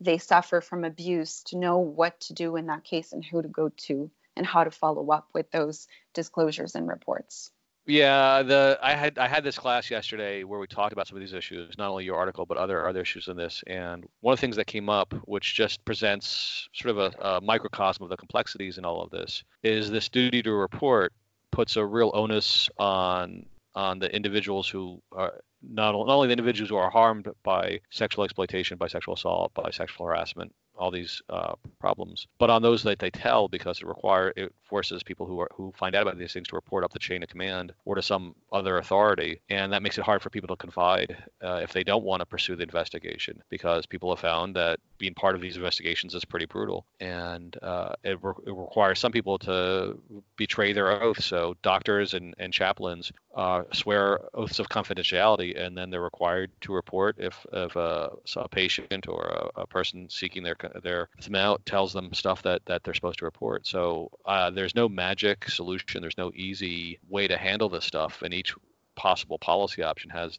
they 0.00 0.18
suffer 0.18 0.60
from 0.60 0.84
abuse 0.84 1.42
to 1.44 1.58
know 1.58 1.78
what 1.78 2.18
to 2.20 2.32
do 2.32 2.56
in 2.56 2.66
that 2.66 2.84
case 2.84 3.12
and 3.12 3.24
who 3.24 3.42
to 3.42 3.48
go 3.48 3.70
to 3.76 4.10
and 4.36 4.46
how 4.46 4.64
to 4.64 4.70
follow 4.70 5.10
up 5.10 5.28
with 5.34 5.50
those 5.50 5.86
disclosures 6.14 6.74
and 6.74 6.88
reports. 6.88 7.50
Yeah, 7.90 8.44
the 8.44 8.78
I 8.80 8.94
had 8.94 9.18
I 9.18 9.26
had 9.26 9.42
this 9.42 9.58
class 9.58 9.90
yesterday 9.90 10.44
where 10.44 10.60
we 10.60 10.68
talked 10.68 10.92
about 10.92 11.08
some 11.08 11.16
of 11.16 11.20
these 11.20 11.32
issues, 11.32 11.76
not 11.76 11.90
only 11.90 12.04
your 12.04 12.16
article 12.16 12.46
but 12.46 12.56
other 12.56 12.88
other 12.88 13.00
issues 13.00 13.26
in 13.26 13.36
this. 13.36 13.64
And 13.66 14.06
one 14.20 14.32
of 14.32 14.38
the 14.38 14.40
things 14.40 14.54
that 14.56 14.68
came 14.68 14.88
up, 14.88 15.12
which 15.24 15.56
just 15.56 15.84
presents 15.84 16.68
sort 16.72 16.96
of 16.96 16.98
a, 16.98 17.18
a 17.20 17.40
microcosm 17.40 18.04
of 18.04 18.08
the 18.08 18.16
complexities 18.16 18.78
in 18.78 18.84
all 18.84 19.02
of 19.02 19.10
this, 19.10 19.42
is 19.64 19.90
this 19.90 20.08
duty 20.08 20.40
to 20.42 20.52
report 20.52 21.12
puts 21.50 21.76
a 21.76 21.84
real 21.84 22.12
onus 22.14 22.70
on 22.78 23.44
on 23.74 23.98
the 23.98 24.14
individuals 24.14 24.68
who 24.68 25.02
are 25.10 25.34
not, 25.62 25.92
not 25.92 26.08
only 26.08 26.28
the 26.28 26.32
individuals 26.32 26.70
who 26.70 26.76
are 26.76 26.90
harmed 26.90 27.28
by 27.42 27.80
sexual 27.90 28.24
exploitation, 28.24 28.78
by 28.78 28.86
sexual 28.86 29.14
assault, 29.14 29.52
by 29.54 29.70
sexual 29.70 30.06
harassment, 30.06 30.52
all 30.80 30.90
these 30.90 31.22
uh, 31.28 31.52
problems. 31.78 32.26
But 32.38 32.50
on 32.50 32.62
those 32.62 32.82
that 32.82 32.98
they 32.98 33.10
tell, 33.10 33.48
because 33.48 33.80
it 33.80 33.86
require 33.86 34.32
it 34.36 34.52
forces 34.64 35.02
people 35.02 35.26
who 35.26 35.40
are 35.40 35.50
who 35.54 35.72
find 35.76 35.94
out 35.94 36.02
about 36.02 36.18
these 36.18 36.32
things 36.32 36.48
to 36.48 36.56
report 36.56 36.84
up 36.84 36.92
the 36.92 36.98
chain 36.98 37.22
of 37.22 37.28
command 37.28 37.72
or 37.84 37.94
to 37.94 38.02
some 38.02 38.34
other 38.52 38.78
authority, 38.78 39.40
and 39.50 39.72
that 39.72 39.82
makes 39.82 39.98
it 39.98 40.04
hard 40.04 40.22
for 40.22 40.30
people 40.30 40.48
to 40.48 40.56
confide 40.56 41.16
uh, 41.42 41.60
if 41.62 41.72
they 41.72 41.84
don't 41.84 42.04
want 42.04 42.20
to 42.20 42.26
pursue 42.26 42.56
the 42.56 42.62
investigation 42.62 43.42
because 43.50 43.86
people 43.86 44.10
have 44.10 44.20
found 44.20 44.56
that 44.56 44.80
being 44.98 45.14
part 45.14 45.34
of 45.34 45.40
these 45.40 45.56
investigations 45.56 46.14
is 46.14 46.24
pretty 46.24 46.46
brutal, 46.46 46.86
and 47.00 47.56
uh, 47.62 47.92
it, 48.02 48.18
re- 48.22 48.32
it, 48.46 48.54
requires 48.54 48.98
some 48.98 49.12
people 49.12 49.38
to 49.38 49.98
betray 50.36 50.72
their 50.72 51.02
oath. 51.02 51.22
So 51.22 51.56
doctors 51.62 52.14
and, 52.14 52.34
and 52.38 52.52
chaplains 52.52 53.12
uh, 53.34 53.62
swear 53.72 54.20
oaths 54.34 54.58
of 54.58 54.68
confidentiality, 54.68 55.60
and 55.60 55.76
then 55.76 55.90
they're 55.90 56.00
required 56.00 56.50
to 56.62 56.72
report 56.72 57.16
if 57.18 57.46
if 57.52 57.76
a, 57.76 58.10
a 58.36 58.48
patient 58.48 59.08
or 59.08 59.50
a, 59.56 59.62
a, 59.62 59.66
person 59.66 60.08
seeking 60.10 60.42
their 60.42 60.56
their 60.82 61.08
them 61.22 61.34
out 61.34 61.64
tells 61.66 61.92
them 61.92 62.12
stuff 62.12 62.42
that 62.42 62.62
that 62.66 62.82
they're 62.82 62.94
supposed 62.94 63.18
to 63.20 63.24
report. 63.24 63.66
So 63.66 64.10
uh, 64.24 64.50
there's 64.50 64.74
no 64.74 64.88
magic 64.88 65.48
solution. 65.48 66.00
There's 66.00 66.18
no 66.18 66.30
easy 66.34 66.98
way 67.08 67.28
to 67.28 67.36
handle 67.36 67.68
this 67.68 67.84
stuff, 67.84 68.22
and 68.22 68.32
each 68.32 68.54
possible 68.96 69.38
policy 69.38 69.82
option 69.82 70.10
has 70.10 70.38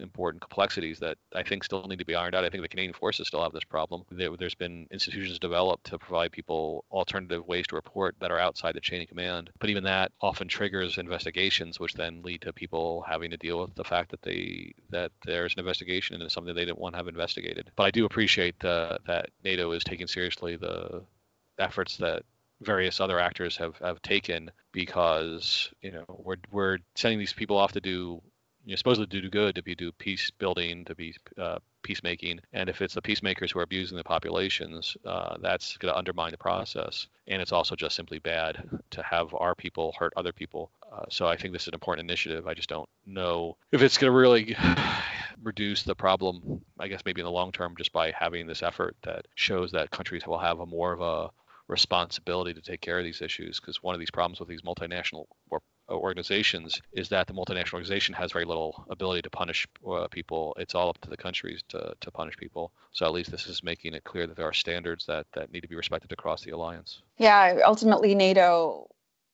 important 0.00 0.40
complexities 0.40 0.98
that 1.00 1.16
I 1.34 1.42
think 1.42 1.64
still 1.64 1.86
need 1.86 1.98
to 1.98 2.04
be 2.04 2.14
ironed 2.14 2.34
out. 2.34 2.44
I 2.44 2.50
think 2.50 2.62
the 2.62 2.68
Canadian 2.68 2.92
forces 2.92 3.26
still 3.26 3.42
have 3.42 3.52
this 3.52 3.64
problem. 3.64 4.04
There, 4.10 4.30
has 4.40 4.54
been 4.54 4.86
institutions 4.90 5.38
developed 5.38 5.84
to 5.86 5.98
provide 5.98 6.32
people 6.32 6.84
alternative 6.90 7.46
ways 7.46 7.66
to 7.68 7.76
report 7.76 8.14
that 8.20 8.30
are 8.30 8.38
outside 8.38 8.74
the 8.74 8.80
chain 8.80 9.02
of 9.02 9.08
command. 9.08 9.50
But 9.58 9.70
even 9.70 9.84
that 9.84 10.12
often 10.20 10.48
triggers 10.48 10.98
investigations, 10.98 11.80
which 11.80 11.94
then 11.94 12.22
lead 12.22 12.42
to 12.42 12.52
people 12.52 13.04
having 13.08 13.30
to 13.30 13.36
deal 13.36 13.60
with 13.60 13.74
the 13.74 13.84
fact 13.84 14.10
that 14.10 14.22
they 14.22 14.72
that 14.90 15.12
there's 15.24 15.54
an 15.54 15.60
investigation 15.60 16.14
and 16.14 16.22
it's 16.22 16.34
something 16.34 16.54
they 16.54 16.64
didn't 16.64 16.78
want 16.78 16.94
to 16.94 16.98
have 16.98 17.08
investigated. 17.08 17.70
But 17.76 17.84
I 17.84 17.90
do 17.90 18.04
appreciate 18.04 18.62
uh, 18.64 18.98
that 19.06 19.30
NATO 19.44 19.72
is 19.72 19.84
taking 19.84 20.06
seriously 20.06 20.56
the 20.56 21.02
efforts 21.58 21.96
that 21.96 22.22
various 22.60 23.00
other 23.00 23.18
actors 23.18 23.56
have, 23.56 23.76
have 23.78 24.02
taken 24.02 24.50
because 24.72 25.70
you 25.80 25.92
know 25.92 26.04
we're 26.08 26.36
we're 26.50 26.78
sending 26.94 27.18
these 27.18 27.32
people 27.32 27.56
off 27.56 27.72
to 27.72 27.80
do 27.80 28.20
you're 28.68 28.76
supposed 28.76 29.00
to 29.00 29.06
do 29.06 29.30
good 29.30 29.54
to 29.54 29.62
be 29.62 29.74
do 29.74 29.90
peace 29.92 30.30
building, 30.30 30.84
to 30.84 30.94
be 30.94 31.14
uh, 31.38 31.58
peacemaking, 31.82 32.38
and 32.52 32.68
if 32.68 32.82
it's 32.82 32.92
the 32.92 33.00
peacemakers 33.00 33.50
who 33.50 33.58
are 33.60 33.62
abusing 33.62 33.96
the 33.96 34.04
populations, 34.04 34.94
uh, 35.06 35.38
that's 35.40 35.78
going 35.78 35.90
to 35.90 35.96
undermine 35.96 36.32
the 36.32 36.36
process. 36.36 37.06
And 37.28 37.40
it's 37.40 37.52
also 37.52 37.74
just 37.74 37.96
simply 37.96 38.18
bad 38.18 38.62
to 38.90 39.02
have 39.02 39.34
our 39.34 39.54
people 39.54 39.94
hurt 39.98 40.12
other 40.16 40.32
people. 40.32 40.70
Uh, 40.92 41.04
so 41.08 41.26
I 41.26 41.36
think 41.36 41.54
this 41.54 41.62
is 41.62 41.68
an 41.68 41.74
important 41.74 42.10
initiative. 42.10 42.46
I 42.46 42.52
just 42.52 42.68
don't 42.68 42.88
know 43.06 43.56
if 43.72 43.80
it's 43.80 43.96
going 43.96 44.12
to 44.12 44.18
really 44.18 44.54
reduce 45.42 45.82
the 45.82 45.94
problem. 45.94 46.60
I 46.78 46.88
guess 46.88 47.00
maybe 47.06 47.22
in 47.22 47.26
the 47.26 47.30
long 47.30 47.52
term, 47.52 47.74
just 47.78 47.94
by 47.94 48.10
having 48.10 48.46
this 48.46 48.62
effort 48.62 48.96
that 49.02 49.26
shows 49.34 49.72
that 49.72 49.90
countries 49.90 50.26
will 50.26 50.38
have 50.38 50.60
a 50.60 50.66
more 50.66 50.92
of 50.92 51.00
a 51.00 51.30
responsibility 51.68 52.52
to 52.52 52.60
take 52.60 52.82
care 52.82 52.98
of 52.98 53.04
these 53.04 53.22
issues. 53.22 53.60
Because 53.60 53.82
one 53.82 53.94
of 53.94 53.98
these 53.98 54.10
problems 54.10 54.40
with 54.40 54.48
these 54.50 54.62
multinational 54.62 55.24
or 55.50 55.62
organizations 55.90 56.80
is 56.92 57.08
that 57.08 57.26
the 57.26 57.32
multinational 57.32 57.74
organization 57.74 58.14
has 58.14 58.32
very 58.32 58.44
little 58.44 58.84
ability 58.90 59.22
to 59.22 59.30
punish 59.30 59.66
uh, 59.88 60.06
people. 60.08 60.54
It's 60.58 60.74
all 60.74 60.90
up 60.90 61.00
to 61.02 61.10
the 61.10 61.16
countries 61.16 61.62
to, 61.68 61.94
to 62.00 62.10
punish 62.10 62.36
people. 62.36 62.72
So 62.92 63.06
at 63.06 63.12
least 63.12 63.30
this 63.30 63.46
is 63.46 63.62
making 63.62 63.94
it 63.94 64.04
clear 64.04 64.26
that 64.26 64.36
there 64.36 64.46
are 64.46 64.52
standards 64.52 65.06
that, 65.06 65.26
that 65.34 65.52
need 65.52 65.60
to 65.60 65.68
be 65.68 65.76
respected 65.76 66.12
across 66.12 66.42
the 66.42 66.50
alliance. 66.50 67.02
Yeah, 67.16 67.60
ultimately, 67.64 68.14
NATO 68.14 68.88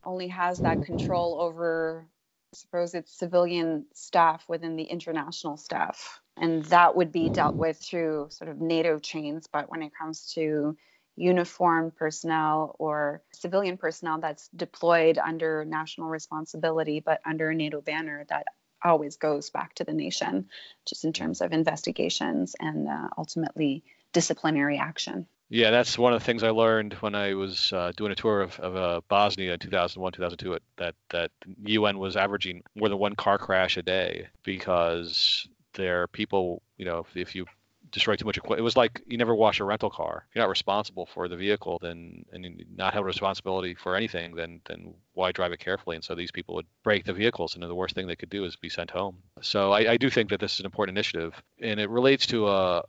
only 0.04 0.28
has 0.28 0.60
that 0.60 0.82
control 0.82 1.40
over, 1.40 2.06
I 2.52 2.56
suppose, 2.56 2.94
its 2.94 3.12
civilian 3.12 3.86
staff 3.92 4.44
within 4.48 4.76
the 4.76 4.84
international 4.84 5.56
staff. 5.56 6.20
And 6.36 6.64
that 6.66 6.96
would 6.96 7.12
be 7.12 7.30
dealt 7.30 7.56
with 7.56 7.78
through 7.78 8.26
sort 8.30 8.50
of 8.50 8.60
NATO 8.60 8.98
chains. 8.98 9.46
But 9.46 9.70
when 9.70 9.82
it 9.82 9.92
comes 9.98 10.32
to 10.34 10.76
uniformed 11.16 11.94
personnel 11.96 12.74
or 12.78 13.22
civilian 13.32 13.76
personnel 13.76 14.20
that's 14.20 14.48
deployed 14.48 15.18
under 15.18 15.64
national 15.64 16.08
responsibility 16.08 17.00
but 17.00 17.20
under 17.24 17.50
a 17.50 17.54
NATO 17.54 17.80
banner 17.80 18.24
that 18.28 18.46
always 18.84 19.16
goes 19.16 19.50
back 19.50 19.74
to 19.76 19.84
the 19.84 19.92
nation, 19.92 20.48
just 20.86 21.04
in 21.04 21.12
terms 21.12 21.40
of 21.40 21.52
investigations 21.52 22.54
and 22.60 22.88
uh, 22.88 23.08
ultimately 23.16 23.82
disciplinary 24.12 24.78
action. 24.78 25.26
Yeah, 25.48 25.70
that's 25.70 25.98
one 25.98 26.12
of 26.12 26.20
the 26.20 26.24
things 26.24 26.42
I 26.42 26.50
learned 26.50 26.94
when 26.94 27.14
I 27.14 27.34
was 27.34 27.72
uh, 27.72 27.92
doing 27.96 28.12
a 28.12 28.14
tour 28.14 28.40
of, 28.40 28.58
of 28.60 28.76
uh, 28.76 29.00
Bosnia 29.08 29.54
in 29.54 29.58
2001, 29.58 30.12
2002. 30.12 30.58
That 30.78 30.94
that 31.10 31.30
UN 31.64 31.98
was 31.98 32.16
averaging 32.16 32.62
more 32.74 32.88
than 32.88 32.98
one 32.98 33.14
car 33.14 33.38
crash 33.38 33.76
a 33.76 33.82
day 33.82 34.28
because 34.42 35.46
their 35.74 36.08
people, 36.08 36.62
you 36.76 36.84
know, 36.84 37.00
if, 37.00 37.16
if 37.16 37.34
you 37.34 37.46
destroy 37.94 38.16
too 38.16 38.26
much 38.26 38.36
equipment. 38.36 38.58
It 38.58 38.64
was 38.64 38.76
like 38.76 39.00
you 39.06 39.16
never 39.16 39.34
wash 39.34 39.60
a 39.60 39.64
rental 39.64 39.88
car. 39.88 40.26
If 40.28 40.34
you're 40.34 40.42
not 40.42 40.50
responsible 40.50 41.06
for 41.06 41.28
the 41.28 41.36
vehicle, 41.36 41.78
then 41.80 42.24
and 42.32 42.64
not 42.76 42.92
have 42.92 43.04
responsibility 43.04 43.74
for 43.74 43.96
anything, 43.96 44.34
then 44.34 44.60
then 44.66 44.94
why 45.14 45.32
drive 45.32 45.52
it 45.52 45.60
carefully? 45.60 45.96
And 45.96 46.04
so 46.04 46.14
these 46.14 46.32
people 46.32 46.56
would 46.56 46.66
break 46.82 47.04
the 47.04 47.14
vehicles, 47.14 47.54
and 47.54 47.62
the 47.62 47.74
worst 47.74 47.94
thing 47.94 48.06
they 48.06 48.16
could 48.16 48.30
do 48.30 48.44
is 48.44 48.56
be 48.56 48.68
sent 48.68 48.90
home. 48.90 49.16
So 49.40 49.72
I, 49.72 49.92
I 49.92 49.96
do 49.96 50.10
think 50.10 50.30
that 50.30 50.40
this 50.40 50.54
is 50.54 50.60
an 50.60 50.66
important 50.66 50.98
initiative, 50.98 51.40
and 51.60 51.78
it 51.78 51.88
relates 51.88 52.26
to 52.26 52.46
uh, 52.46 52.82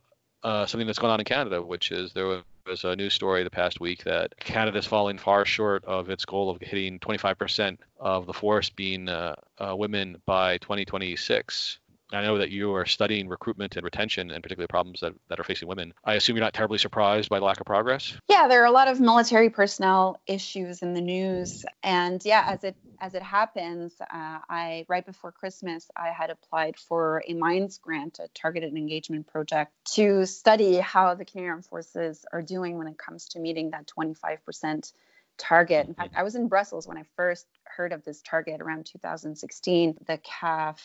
uh, 0.44 0.66
something 0.66 0.88
that's 0.88 1.00
going 1.00 1.14
on 1.14 1.20
in 1.20 1.26
Canada, 1.26 1.62
which 1.62 1.92
is 1.92 2.14
there 2.14 2.42
was 2.66 2.84
a 2.84 2.96
news 2.96 3.14
story 3.14 3.44
the 3.44 3.50
past 3.50 3.80
week 3.80 4.04
that 4.04 4.36
Canada 4.40 4.78
is 4.78 4.88
falling 4.88 5.20
far 5.20 5.46
short 5.46 5.86
of 5.86 6.10
its 6.10 6.26
goal 6.26 6.50
of 6.50 6.60
hitting 6.62 7.00
25% 7.00 7.78
of 8.00 8.26
the 8.26 8.34
force 8.34 8.70
being 8.70 9.08
uh, 9.08 9.36
uh, 9.60 9.76
women 9.76 10.22
by 10.26 10.58
2026. 10.60 11.80
I 12.16 12.24
know 12.24 12.38
that 12.38 12.52
you 12.52 12.74
are 12.76 12.86
studying 12.86 13.28
recruitment 13.28 13.76
and 13.76 13.84
retention 13.84 14.32
and 14.32 14.42
particularly 14.42 14.68
problems 14.68 15.02
that, 15.02 15.14
that 15.30 15.40
are 15.40 15.44
facing 15.44 15.68
women. 15.68 15.94
I 16.04 16.16
assume 16.16 16.36
you're 16.36 16.44
not 16.44 16.54
terribly 16.54 16.78
surprised 16.78 17.30
by 17.30 17.40
the 17.40 17.46
lack 17.46 17.60
of 17.60 17.66
progress? 17.66 18.16
Yeah, 18.28 18.48
there 18.48 18.62
are 18.62 18.66
a 18.66 18.72
lot 18.72 18.88
of 18.88 19.00
military 19.00 19.50
personnel 19.50 20.20
issues 20.28 20.82
in 20.82 20.94
the 20.94 21.02
news. 21.02 21.66
And 21.84 22.22
yeah, 22.24 22.46
as 22.48 22.64
it 22.64 22.76
as 23.02 23.14
it 23.14 23.22
happens, 23.22 23.94
uh, 24.00 24.40
I 24.50 24.86
right 24.88 25.06
before 25.06 25.32
Christmas, 25.32 25.90
I 25.96 26.10
had 26.10 26.30
applied 26.30 26.78
for 26.78 27.24
a 27.28 27.34
MINDS 27.34 27.78
grant, 27.80 28.20
a 28.20 28.28
targeted 28.34 28.76
engagement 28.76 29.28
project, 29.28 29.72
to 29.96 30.26
study 30.26 30.78
how 30.78 31.14
the 31.16 31.26
Canadian 31.26 31.52
Armed 31.52 31.66
Forces 31.66 32.26
are 32.32 32.42
doing 32.42 32.78
when 32.78 32.88
it 32.88 32.98
comes 32.98 33.28
to 33.30 33.40
meeting 33.40 33.72
that 33.72 33.88
25% 33.88 34.94
target. 35.38 35.88
In 35.88 35.94
fact, 35.94 36.16
I 36.16 36.24
was 36.24 36.36
in 36.36 36.48
Brussels 36.48 36.88
when 36.88 36.98
I 36.98 37.04
first 37.16 37.46
heard 37.64 37.94
of 37.94 38.04
this 38.04 38.22
target 38.22 38.62
around 38.62 38.86
2016. 38.86 39.98
The 40.06 40.18
CAF 40.20 40.78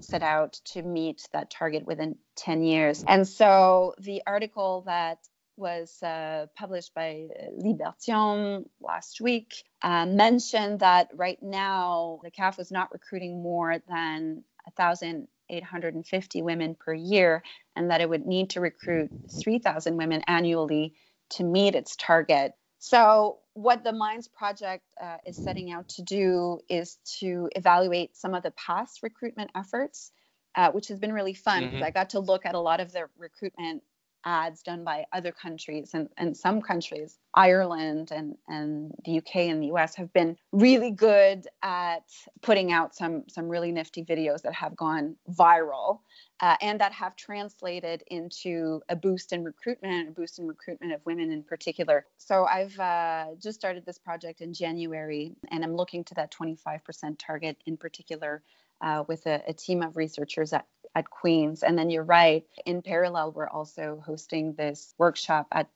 set 0.00 0.22
out 0.22 0.54
to 0.64 0.82
meet 0.82 1.26
that 1.32 1.50
target 1.50 1.86
within 1.86 2.16
10 2.36 2.62
years. 2.62 3.04
And 3.06 3.26
so 3.26 3.94
the 3.98 4.22
article 4.26 4.82
that 4.86 5.18
was 5.56 6.02
uh, 6.02 6.46
published 6.56 6.94
by 6.94 7.28
Libertion 7.56 8.68
last 8.80 9.20
week 9.20 9.64
uh, 9.82 10.06
mentioned 10.06 10.80
that 10.80 11.08
right 11.14 11.38
now 11.42 12.20
the 12.22 12.30
CAF 12.30 12.56
was 12.56 12.70
not 12.70 12.92
recruiting 12.92 13.42
more 13.42 13.78
than 13.88 14.44
1,850 14.76 16.42
women 16.42 16.74
per 16.74 16.94
year, 16.94 17.42
and 17.76 17.90
that 17.90 18.00
it 18.00 18.08
would 18.08 18.26
need 18.26 18.50
to 18.50 18.60
recruit 18.60 19.10
3,000 19.42 19.96
women 19.96 20.22
annually 20.26 20.94
to 21.30 21.44
meet 21.44 21.74
its 21.74 21.96
target. 21.96 22.52
So 22.78 23.38
what 23.54 23.84
the 23.84 23.92
Minds 23.92 24.28
Project 24.28 24.84
uh, 25.00 25.18
is 25.26 25.36
setting 25.36 25.70
out 25.70 25.88
to 25.90 26.02
do 26.02 26.60
is 26.68 26.98
to 27.20 27.50
evaluate 27.54 28.16
some 28.16 28.34
of 28.34 28.42
the 28.42 28.52
past 28.52 29.00
recruitment 29.02 29.50
efforts, 29.54 30.10
uh, 30.54 30.70
which 30.72 30.88
has 30.88 30.98
been 30.98 31.12
really 31.12 31.34
fun 31.34 31.64
because 31.64 31.76
mm-hmm. 31.76 31.84
I 31.84 31.90
got 31.90 32.10
to 32.10 32.20
look 32.20 32.46
at 32.46 32.54
a 32.54 32.60
lot 32.60 32.80
of 32.80 32.92
the 32.92 33.04
recruitment 33.18 33.82
ads 34.24 34.62
done 34.62 34.84
by 34.84 35.04
other 35.12 35.32
countries 35.32 35.90
and, 35.94 36.08
and 36.16 36.36
some 36.36 36.60
countries 36.60 37.18
ireland 37.34 38.10
and, 38.10 38.36
and 38.48 38.92
the 39.04 39.18
uk 39.18 39.34
and 39.34 39.62
the 39.62 39.68
us 39.68 39.94
have 39.94 40.12
been 40.12 40.36
really 40.52 40.90
good 40.90 41.46
at 41.62 42.04
putting 42.42 42.72
out 42.72 42.94
some 42.94 43.24
some 43.28 43.48
really 43.48 43.72
nifty 43.72 44.04
videos 44.04 44.42
that 44.42 44.54
have 44.54 44.76
gone 44.76 45.16
viral 45.30 46.00
uh, 46.40 46.56
and 46.60 46.80
that 46.80 46.92
have 46.92 47.14
translated 47.14 48.02
into 48.08 48.80
a 48.88 48.96
boost 48.96 49.32
in 49.32 49.44
recruitment 49.44 50.08
a 50.08 50.12
boost 50.12 50.38
in 50.38 50.46
recruitment 50.46 50.92
of 50.92 51.00
women 51.06 51.30
in 51.30 51.42
particular. 51.42 52.06
So 52.18 52.44
i've 52.44 52.78
uh, 52.78 53.26
just 53.40 53.58
started 53.58 53.84
this 53.86 53.98
project 53.98 54.40
in 54.40 54.52
january 54.52 55.34
and 55.50 55.64
i'm 55.64 55.74
looking 55.74 56.04
to 56.04 56.14
that 56.14 56.32
25% 56.32 56.80
target 57.18 57.56
in 57.66 57.76
particular 57.76 58.42
uh, 58.82 59.04
with 59.06 59.26
a, 59.26 59.40
a, 59.46 59.52
team 59.52 59.82
of 59.82 59.96
researchers 59.96 60.52
at, 60.52 60.66
at 60.94 61.10
Queen's. 61.10 61.62
And 61.62 61.78
then 61.78 61.90
you're 61.90 62.04
right, 62.04 62.44
in 62.66 62.82
parallel, 62.82 63.32
we're 63.32 63.48
also 63.48 64.02
hosting 64.04 64.54
this 64.54 64.94
workshop 64.98 65.46
at 65.52 65.68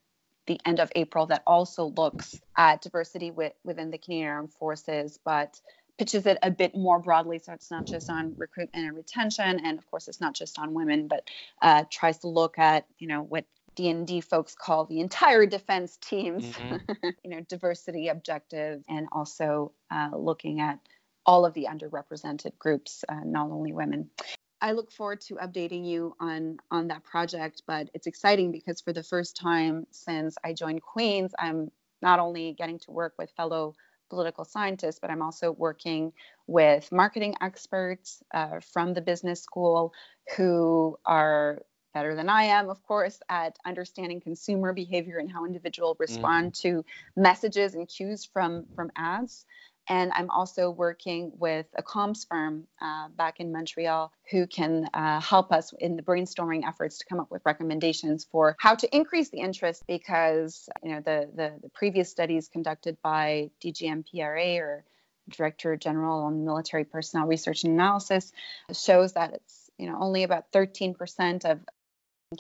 the 0.47 0.61
end 0.65 0.79
of 0.79 0.93
April 0.95 1.27
that 1.27 1.43
also 1.47 1.87
looks 1.97 2.41
at 2.57 2.83
diversity 2.83 3.31
with, 3.31 3.53
within 3.65 3.91
the 3.91 3.99
Canadian 3.99 4.29
Armed 4.29 4.53
Forces, 4.53 5.19
but 5.25 5.61
pitches 5.99 6.27
it 6.27 6.39
a 6.43 6.51
bit 6.51 6.77
more 6.77 6.99
broadly. 6.99 7.39
So 7.39 7.53
it's 7.53 7.71
not 7.71 7.87
just 7.87 8.11
on 8.11 8.35
recruitment 8.37 8.87
and 8.87 8.97
retention, 8.97 9.61
and 9.65 9.79
of 9.79 9.91
course, 9.91 10.09
it's 10.09 10.21
not 10.21 10.35
just 10.35 10.59
on 10.59 10.75
women, 10.75 11.09
but 11.09 11.29
uh, 11.63 11.85
tries 11.91 12.19
to 12.19 12.29
look 12.29 12.59
at 12.59 12.87
you 12.99 13.09
know 13.09 13.23
what 13.23 13.45
DND 13.77 14.25
folks 14.25 14.55
call 14.55 14.85
the 14.87 15.01
entire 15.01 15.47
defense 15.47 15.97
teams, 15.99 16.45
mm-hmm. 16.45 17.09
you 17.25 17.31
know, 17.31 17.41
diversity 17.49 18.09
objective, 18.09 18.83
and 18.89 19.07
also 19.13 19.73
uh, 19.91 20.11
looking 20.17 20.61
at 20.61 20.79
all 21.25 21.45
of 21.45 21.55
the 21.55 21.67
underrepresented 21.71 22.57
groups, 22.59 23.05
uh, 23.09 23.21
not 23.25 23.51
only 23.51 23.73
women. 23.73 24.11
I 24.61 24.73
look 24.73 24.91
forward 24.91 25.21
to 25.23 25.35
updating 25.35 25.87
you 25.87 26.15
on 26.21 26.59
on 26.71 26.89
that 26.89 27.05
project. 27.05 27.63
But 27.67 27.91
it's 27.95 28.07
exciting 28.07 28.53
because 28.53 28.81
for 28.81 28.93
the 28.93 29.03
first 29.03 29.37
time 29.37 29.87
since 29.91 30.37
I 30.45 30.53
joined 30.53 30.83
Queens, 30.83 31.33
I'm 31.39 31.71
not 32.03 32.19
only 32.19 32.53
getting 32.53 32.79
to 32.81 32.91
work 32.91 33.15
with 33.19 33.31
fellow 33.31 33.75
political 34.09 34.45
scientists, 34.45 34.99
but 35.01 35.11
I'm 35.11 35.23
also 35.23 35.51
working 35.53 36.13
with 36.47 36.91
marketing 36.93 37.35
experts 37.41 38.23
uh, 38.33 38.61
from 38.61 38.95
the 38.95 39.01
business 39.01 39.43
school 39.43 39.93
who 40.37 40.97
are 41.05 41.63
better 41.93 42.15
than 42.15 42.29
I 42.29 42.45
am, 42.45 42.69
of 42.69 42.83
course, 42.83 43.21
at 43.29 43.57
understanding 43.65 44.21
consumer 44.21 44.73
behavior 44.73 45.19
and 45.19 45.33
how 45.33 45.45
individuals 45.45 45.97
respond 45.99 46.53
mm. 46.53 46.61
to 46.61 46.85
messages 47.17 47.75
and 47.75 47.89
cues 47.89 48.25
from 48.25 48.67
from 48.75 48.91
ads. 48.97 49.47
And 49.89 50.13
I'm 50.15 50.31
also 50.31 50.71
working 50.71 51.33
with 51.39 51.67
a 51.77 51.83
comms 51.83 52.27
firm 52.27 52.67
uh, 52.81 53.09
back 53.09 53.41
in 53.41 53.53
Montreal 53.53 54.13
who 54.31 54.47
can 54.47 54.89
uh, 54.93 55.21
help 55.21 55.53
us 55.53 55.73
in 55.79 55.97
the 55.97 56.03
brainstorming 56.03 56.67
efforts 56.67 56.99
to 56.99 57.07
come 57.07 57.21
up 57.21 57.31
with 57.31 57.43
recommendations 57.45 58.27
for 58.31 58.57
how 58.59 58.75
to 58.75 58.97
increase 58.97 59.31
the 59.31 59.39
interest 59.39 59.85
because 59.87 60.69
you 60.83 60.91
know 60.91 61.01
the, 61.01 61.29
the, 61.35 61.53
the 61.63 61.69
previous 61.71 62.11
studies 62.11 62.49
conducted 62.49 62.97
by 63.03 63.51
DGMPRA 63.63 64.59
or 64.59 64.85
Director 65.29 65.77
General 65.77 66.25
on 66.25 66.45
Military 66.45 66.85
Personnel 66.85 67.27
Research 67.27 67.65
and 67.65 67.73
Analysis 67.75 68.33
shows 68.73 69.13
that 69.15 69.35
it's 69.35 69.71
you 69.79 69.91
know 69.91 69.99
only 70.01 70.25
about 70.25 70.51
13% 70.53 71.45
of 71.45 71.61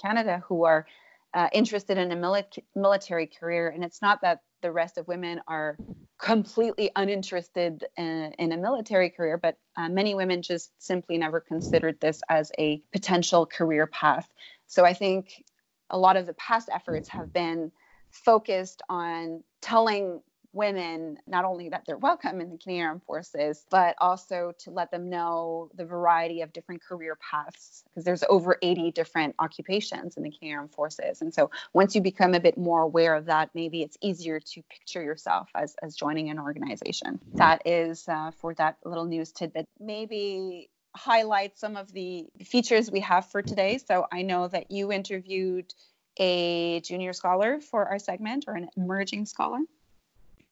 Canada 0.01 0.43
who 0.49 0.65
are 0.65 0.87
uh, 1.37 1.49
interested 1.53 1.99
in 1.99 2.11
a 2.13 2.17
mili- 2.17 2.63
military 2.75 3.27
career. 3.27 3.69
And 3.69 3.85
it's 3.85 4.01
not 4.01 4.23
that 4.23 4.41
the 4.67 4.73
rest 4.73 4.99
of 4.99 5.07
women 5.07 5.41
are 5.47 5.79
completely 6.19 6.91
uninterested 6.97 7.85
in, 7.97 8.33
in 8.37 8.51
a 8.51 8.57
military 8.57 9.11
career, 9.11 9.39
but 9.39 9.57
uh, 9.77 9.89
many 9.89 10.13
women 10.13 10.43
just 10.43 10.73
simply 10.79 11.17
never 11.19 11.39
considered 11.39 12.01
this 12.01 12.21
as 12.29 12.51
a 12.59 12.83
potential 12.93 13.47
career 13.47 13.87
path. 13.87 14.29
So 14.67 14.85
I 14.85 14.93
think 14.93 15.45
a 15.89 15.97
lot 15.97 16.17
of 16.17 16.27
the 16.27 16.35
past 16.35 16.69
efforts 16.73 17.09
have 17.11 17.33
been 17.33 17.71
focused 18.11 18.83
on 18.89 19.45
telling 19.63 20.21
women 20.57 21.19
not 21.27 21.45
only 21.45 21.69
that 21.69 21.85
they're 21.87 21.99
welcome 21.99 22.41
in 22.41 22.51
the 22.51 22.57
Canadian 22.57 22.87
Armed 22.87 23.03
Forces, 23.05 23.65
but 23.71 23.95
also 24.01 24.53
to 24.61 24.71
let 24.71 24.91
them 24.91 25.11
know 25.11 25.71
the 25.75 25.85
variety 25.85 26.41
of 26.41 26.53
different 26.53 26.83
career 26.83 27.17
paths 27.17 27.85
because 27.85 28.05
there's 28.05 28.25
over 28.29 28.57
80 28.63 28.91
different 28.93 29.35
occupations 29.39 30.17
in 30.17 30.23
the 30.23 30.31
Canadian 30.31 30.59
Armed 30.59 30.73
Forces. 30.73 31.21
And 31.21 31.33
so 31.33 31.51
once 31.73 31.95
you 31.95 32.01
become 32.01 32.35
a 32.35 32.41
bit 32.41 32.57
more 32.57 32.83
aware 32.83 33.15
of 33.15 33.27
that, 33.27 33.51
maybe 33.55 33.83
it's 33.83 33.97
easier 34.01 34.41
to 34.41 34.63
picture 34.71 35.03
yourself 35.03 35.49
as, 35.55 35.77
as 35.83 35.95
joining 35.95 36.31
an 36.31 36.39
organization. 36.39 37.21
That 37.35 37.63
is 37.67 38.09
uh, 38.09 38.31
for 38.39 38.55
that 38.55 38.79
little 38.85 39.05
news 39.05 39.33
tidbit. 39.33 39.67
Maybe 39.79 40.71
highlight 40.97 41.59
some 41.59 41.77
of 41.77 41.93
the 41.93 42.27
features 42.45 42.91
we 42.91 43.01
have 43.01 43.27
for 43.27 43.43
today. 43.43 43.79
So 43.79 44.07
I 44.11 44.23
know 44.23 44.49
that 44.49 44.71
you 44.71 44.91
interviewed 44.91 45.73
a 46.19 46.81
junior 46.81 47.13
scholar 47.13 47.61
for 47.61 47.87
our 47.87 47.99
segment 47.99 48.47
or 48.49 48.55
an 48.55 48.69
emerging 48.77 49.27
scholar. 49.27 49.59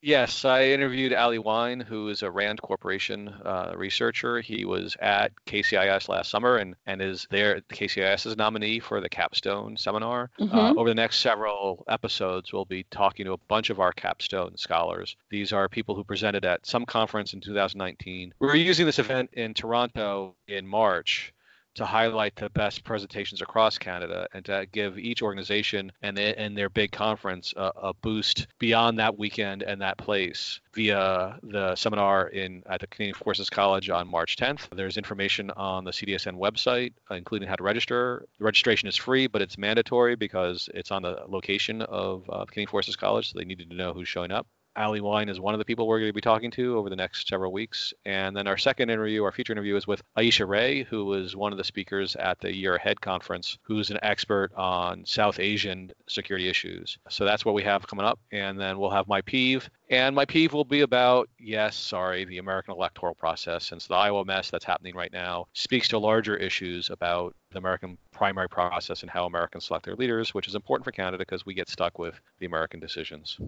Yes, 0.04 0.44
I 0.44 0.64
interviewed 0.64 1.14
Ali 1.14 1.38
Wyne, 1.38 1.80
who 1.80 2.10
is 2.10 2.22
a 2.22 2.30
Rand 2.30 2.60
Corporation 2.60 3.28
uh, 3.42 3.72
researcher. 3.74 4.42
He 4.42 4.66
was 4.66 4.98
at 5.00 5.32
KCIS 5.46 6.10
last 6.10 6.28
summer 6.28 6.58
and, 6.58 6.74
and 6.84 7.00
is 7.00 7.26
there. 7.30 7.62
KCIS 7.72 8.26
is 8.26 8.36
nominee 8.36 8.80
for 8.80 9.00
the 9.00 9.08
Capstone 9.08 9.78
seminar. 9.78 10.30
Uh, 10.38 10.44
mm-hmm. 10.44 10.58
Uh, 10.58 10.74
over 10.74 10.90
the 10.90 10.94
next 10.94 11.20
several 11.20 11.86
episodes, 11.88 12.52
we'll 12.52 12.66
be 12.66 12.84
talking 12.90 13.24
to 13.24 13.32
a 13.32 13.38
bunch 13.48 13.70
of 13.70 13.80
our 13.80 13.92
Capstone 13.92 14.58
scholars. 14.58 15.16
These 15.30 15.54
are 15.54 15.70
people 15.70 15.94
who 15.94 16.04
presented 16.04 16.44
at 16.44 16.66
some 16.66 16.84
conference 16.84 17.32
in 17.32 17.40
2019. 17.40 18.34
We 18.40 18.46
were 18.46 18.56
using 18.56 18.84
this 18.84 18.98
event 18.98 19.30
in 19.32 19.54
Toronto 19.54 20.34
in 20.46 20.66
March 20.66 21.32
to 21.74 21.84
highlight 21.84 22.36
the 22.36 22.50
best 22.50 22.84
presentations 22.84 23.42
across 23.42 23.78
Canada 23.78 24.26
and 24.32 24.44
to 24.44 24.66
give 24.72 24.98
each 24.98 25.22
organization 25.22 25.90
and, 26.02 26.18
and 26.18 26.56
their 26.56 26.70
big 26.70 26.92
conference 26.92 27.52
a, 27.56 27.72
a, 27.82 27.94
boost 27.94 28.46
beyond 28.58 28.98
that 28.98 29.18
weekend 29.18 29.62
and 29.62 29.80
that 29.80 29.96
place 29.98 30.60
via 30.74 31.38
the 31.42 31.74
seminar 31.74 32.28
in 32.28 32.62
at 32.68 32.80
the 32.80 32.86
Canadian 32.86 33.14
Forces 33.14 33.48
College 33.48 33.88
on 33.90 34.08
March 34.08 34.36
10th. 34.36 34.68
There's 34.74 34.96
information 34.96 35.50
on 35.52 35.84
the 35.84 35.90
CDSN 35.90 36.38
website, 36.38 36.92
including 37.10 37.48
how 37.48 37.56
to 37.56 37.62
register. 37.62 38.26
The 38.38 38.44
registration 38.44 38.88
is 38.88 38.96
free, 38.96 39.26
but 39.26 39.42
it's 39.42 39.56
mandatory 39.56 40.16
because 40.16 40.68
it's 40.74 40.90
on 40.90 41.02
the 41.02 41.22
location 41.28 41.82
of 41.82 42.28
uh, 42.28 42.44
Canadian 42.46 42.68
Forces 42.68 42.96
College, 42.96 43.32
so 43.32 43.38
they 43.38 43.44
needed 43.44 43.70
to 43.70 43.76
know 43.76 43.92
who's 43.92 44.08
showing 44.08 44.30
up. 44.30 44.46
Ali 44.76 45.00
Wyne 45.00 45.28
is 45.28 45.40
one 45.40 45.54
of 45.54 45.58
the 45.58 45.64
people 45.64 45.86
we're 45.86 46.00
going 46.00 46.08
to 46.08 46.14
be 46.14 46.20
talking 46.20 46.50
to 46.52 46.76
over 46.76 46.90
the 46.90 46.96
next 46.96 47.28
several 47.28 47.52
weeks. 47.52 47.94
And 48.04 48.36
then 48.36 48.46
our 48.46 48.58
second 48.58 48.90
interview, 48.90 49.22
our 49.22 49.32
feature 49.32 49.52
interview, 49.52 49.76
is 49.76 49.86
with 49.86 50.02
Ayesha 50.16 50.46
Ray, 50.46 50.82
who 50.84 51.04
was 51.04 51.36
one 51.36 51.52
of 51.52 51.58
the 51.58 51.64
speakers 51.64 52.16
at 52.16 52.40
the 52.40 52.54
Year 52.54 52.74
Ahead 52.74 53.00
conference, 53.00 53.58
who's 53.62 53.90
an 53.90 53.98
expert 54.02 54.52
on 54.54 55.06
South 55.06 55.38
Asian 55.38 55.92
security 56.08 56.48
issues. 56.48 56.98
So 57.08 57.24
that's 57.24 57.44
what 57.44 57.54
we 57.54 57.62
have 57.62 57.86
coming 57.86 58.04
up. 58.04 58.18
And 58.32 58.58
then 58.58 58.78
we'll 58.78 58.90
have 58.90 59.06
my 59.06 59.20
peeve. 59.20 59.70
And 59.90 60.16
my 60.16 60.24
peeve 60.24 60.52
will 60.52 60.64
be 60.64 60.80
about, 60.80 61.28
yes, 61.38 61.76
sorry, 61.76 62.24
the 62.24 62.38
American 62.38 62.74
electoral 62.74 63.14
process, 63.14 63.66
since 63.66 63.86
the 63.86 63.94
Iowa 63.94 64.24
mess 64.24 64.50
that's 64.50 64.64
happening 64.64 64.96
right 64.96 65.12
now 65.12 65.46
speaks 65.52 65.88
to 65.88 65.98
larger 65.98 66.36
issues 66.36 66.90
about 66.90 67.36
the 67.52 67.58
American 67.58 67.98
primary 68.10 68.48
process 68.48 69.02
and 69.02 69.10
how 69.10 69.26
Americans 69.26 69.66
select 69.66 69.84
their 69.84 69.94
leaders, 69.94 70.34
which 70.34 70.48
is 70.48 70.54
important 70.54 70.84
for 70.84 70.90
Canada 70.90 71.18
because 71.18 71.46
we 71.46 71.54
get 71.54 71.68
stuck 71.68 71.98
with 71.98 72.20
the 72.40 72.46
American 72.46 72.80
decisions. 72.80 73.38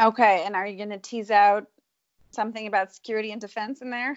Okay, 0.00 0.44
and 0.44 0.54
are 0.54 0.66
you 0.66 0.76
going 0.76 0.90
to 0.90 0.98
tease 0.98 1.30
out 1.30 1.66
something 2.30 2.66
about 2.66 2.92
security 2.92 3.32
and 3.32 3.40
defense 3.40 3.82
in 3.82 3.90
there? 3.90 4.16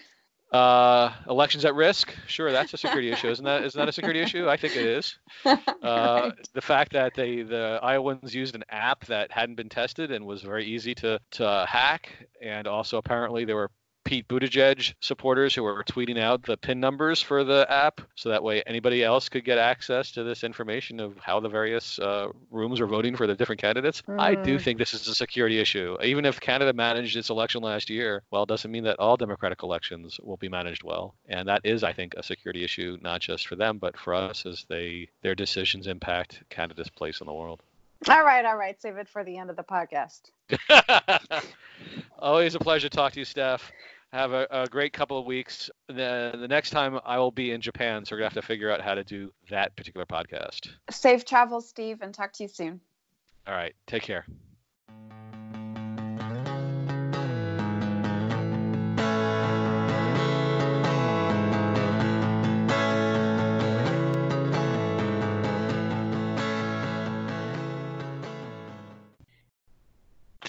Uh, 0.52 1.10
elections 1.28 1.64
at 1.64 1.74
risk. 1.74 2.14
Sure, 2.26 2.52
that's 2.52 2.74
a 2.74 2.76
security 2.76 3.10
issue, 3.12 3.28
isn't 3.28 3.44
that? 3.44 3.64
Isn't 3.64 3.78
that 3.78 3.88
a 3.88 3.92
security 3.92 4.20
issue? 4.20 4.48
I 4.48 4.56
think 4.56 4.76
it 4.76 4.86
is. 4.86 5.18
Uh, 5.82 6.30
the 6.54 6.60
fact 6.60 6.92
that 6.92 7.12
they 7.14 7.42
the 7.42 7.80
Iowans 7.82 8.32
used 8.32 8.54
an 8.54 8.62
app 8.70 9.04
that 9.06 9.32
hadn't 9.32 9.56
been 9.56 9.68
tested 9.68 10.12
and 10.12 10.24
was 10.24 10.42
very 10.42 10.64
easy 10.64 10.94
to 10.94 11.18
to 11.32 11.66
hack, 11.68 12.08
and 12.40 12.68
also 12.68 12.98
apparently 12.98 13.44
there 13.44 13.56
were 13.56 13.68
Pete 14.04 14.26
Buttigieg 14.28 14.94
supporters 15.00 15.54
who 15.54 15.62
were 15.62 15.84
tweeting 15.84 16.18
out 16.18 16.42
the 16.42 16.56
pin 16.56 16.80
numbers 16.80 17.22
for 17.22 17.44
the 17.44 17.66
app, 17.70 18.00
so 18.14 18.28
that 18.28 18.42
way 18.42 18.62
anybody 18.66 19.02
else 19.02 19.28
could 19.28 19.44
get 19.44 19.58
access 19.58 20.12
to 20.12 20.24
this 20.24 20.44
information 20.44 21.00
of 21.00 21.16
how 21.18 21.40
the 21.40 21.48
various 21.48 21.98
uh, 21.98 22.28
rooms 22.50 22.80
are 22.80 22.86
voting 22.86 23.16
for 23.16 23.26
the 23.26 23.34
different 23.34 23.60
candidates. 23.60 24.02
Mm. 24.02 24.20
I 24.20 24.34
do 24.34 24.58
think 24.58 24.78
this 24.78 24.94
is 24.94 25.06
a 25.08 25.14
security 25.14 25.60
issue. 25.60 25.96
Even 26.02 26.24
if 26.24 26.40
Canada 26.40 26.72
managed 26.72 27.16
its 27.16 27.30
election 27.30 27.62
last 27.62 27.90
year, 27.90 28.22
well, 28.30 28.42
it 28.42 28.48
doesn't 28.48 28.70
mean 28.70 28.84
that 28.84 28.98
all 28.98 29.16
democratic 29.16 29.62
elections 29.62 30.18
will 30.22 30.36
be 30.36 30.48
managed 30.48 30.82
well, 30.82 31.14
and 31.28 31.48
that 31.48 31.60
is, 31.64 31.82
I 31.82 31.92
think, 31.92 32.14
a 32.16 32.22
security 32.22 32.64
issue 32.64 32.98
not 33.00 33.20
just 33.20 33.46
for 33.46 33.56
them 33.56 33.78
but 33.78 33.96
for 33.96 34.14
us 34.14 34.46
as 34.46 34.64
they 34.68 35.08
their 35.22 35.34
decisions 35.34 35.86
impact 35.86 36.42
Canada's 36.50 36.90
place 36.90 37.20
in 37.20 37.26
the 37.26 37.32
world. 37.32 37.62
All 38.08 38.24
right, 38.24 38.44
all 38.44 38.56
right. 38.56 38.80
Save 38.80 38.96
it 38.96 39.08
for 39.08 39.24
the 39.24 39.38
end 39.38 39.50
of 39.50 39.56
the 39.56 39.62
podcast. 39.62 40.30
Always 42.18 42.54
a 42.54 42.58
pleasure 42.58 42.88
to 42.88 42.96
talk 42.96 43.12
to 43.12 43.20
you, 43.20 43.26
Stef. 43.26 43.60
Have 44.12 44.32
a, 44.32 44.46
a 44.50 44.66
great 44.66 44.92
couple 44.92 45.18
of 45.18 45.24
weeks. 45.24 45.70
The, 45.88 46.32
the 46.38 46.48
next 46.48 46.70
time 46.70 47.00
I 47.04 47.18
will 47.18 47.30
be 47.30 47.52
in 47.52 47.60
Japan, 47.60 48.04
so 48.04 48.14
we're 48.14 48.20
going 48.20 48.30
to 48.30 48.34
have 48.34 48.42
to 48.42 48.46
figure 48.46 48.70
out 48.70 48.80
how 48.80 48.94
to 48.94 49.04
do 49.04 49.32
that 49.50 49.74
particular 49.76 50.04
podcast. 50.04 50.68
Safe 50.90 51.24
travels, 51.24 51.68
Steve, 51.68 51.98
and 52.02 52.12
talk 52.12 52.32
to 52.34 52.42
you 52.42 52.48
soon. 52.48 52.80
All 53.46 53.54
right. 53.54 53.74
Take 53.86 54.02
care. 54.02 54.26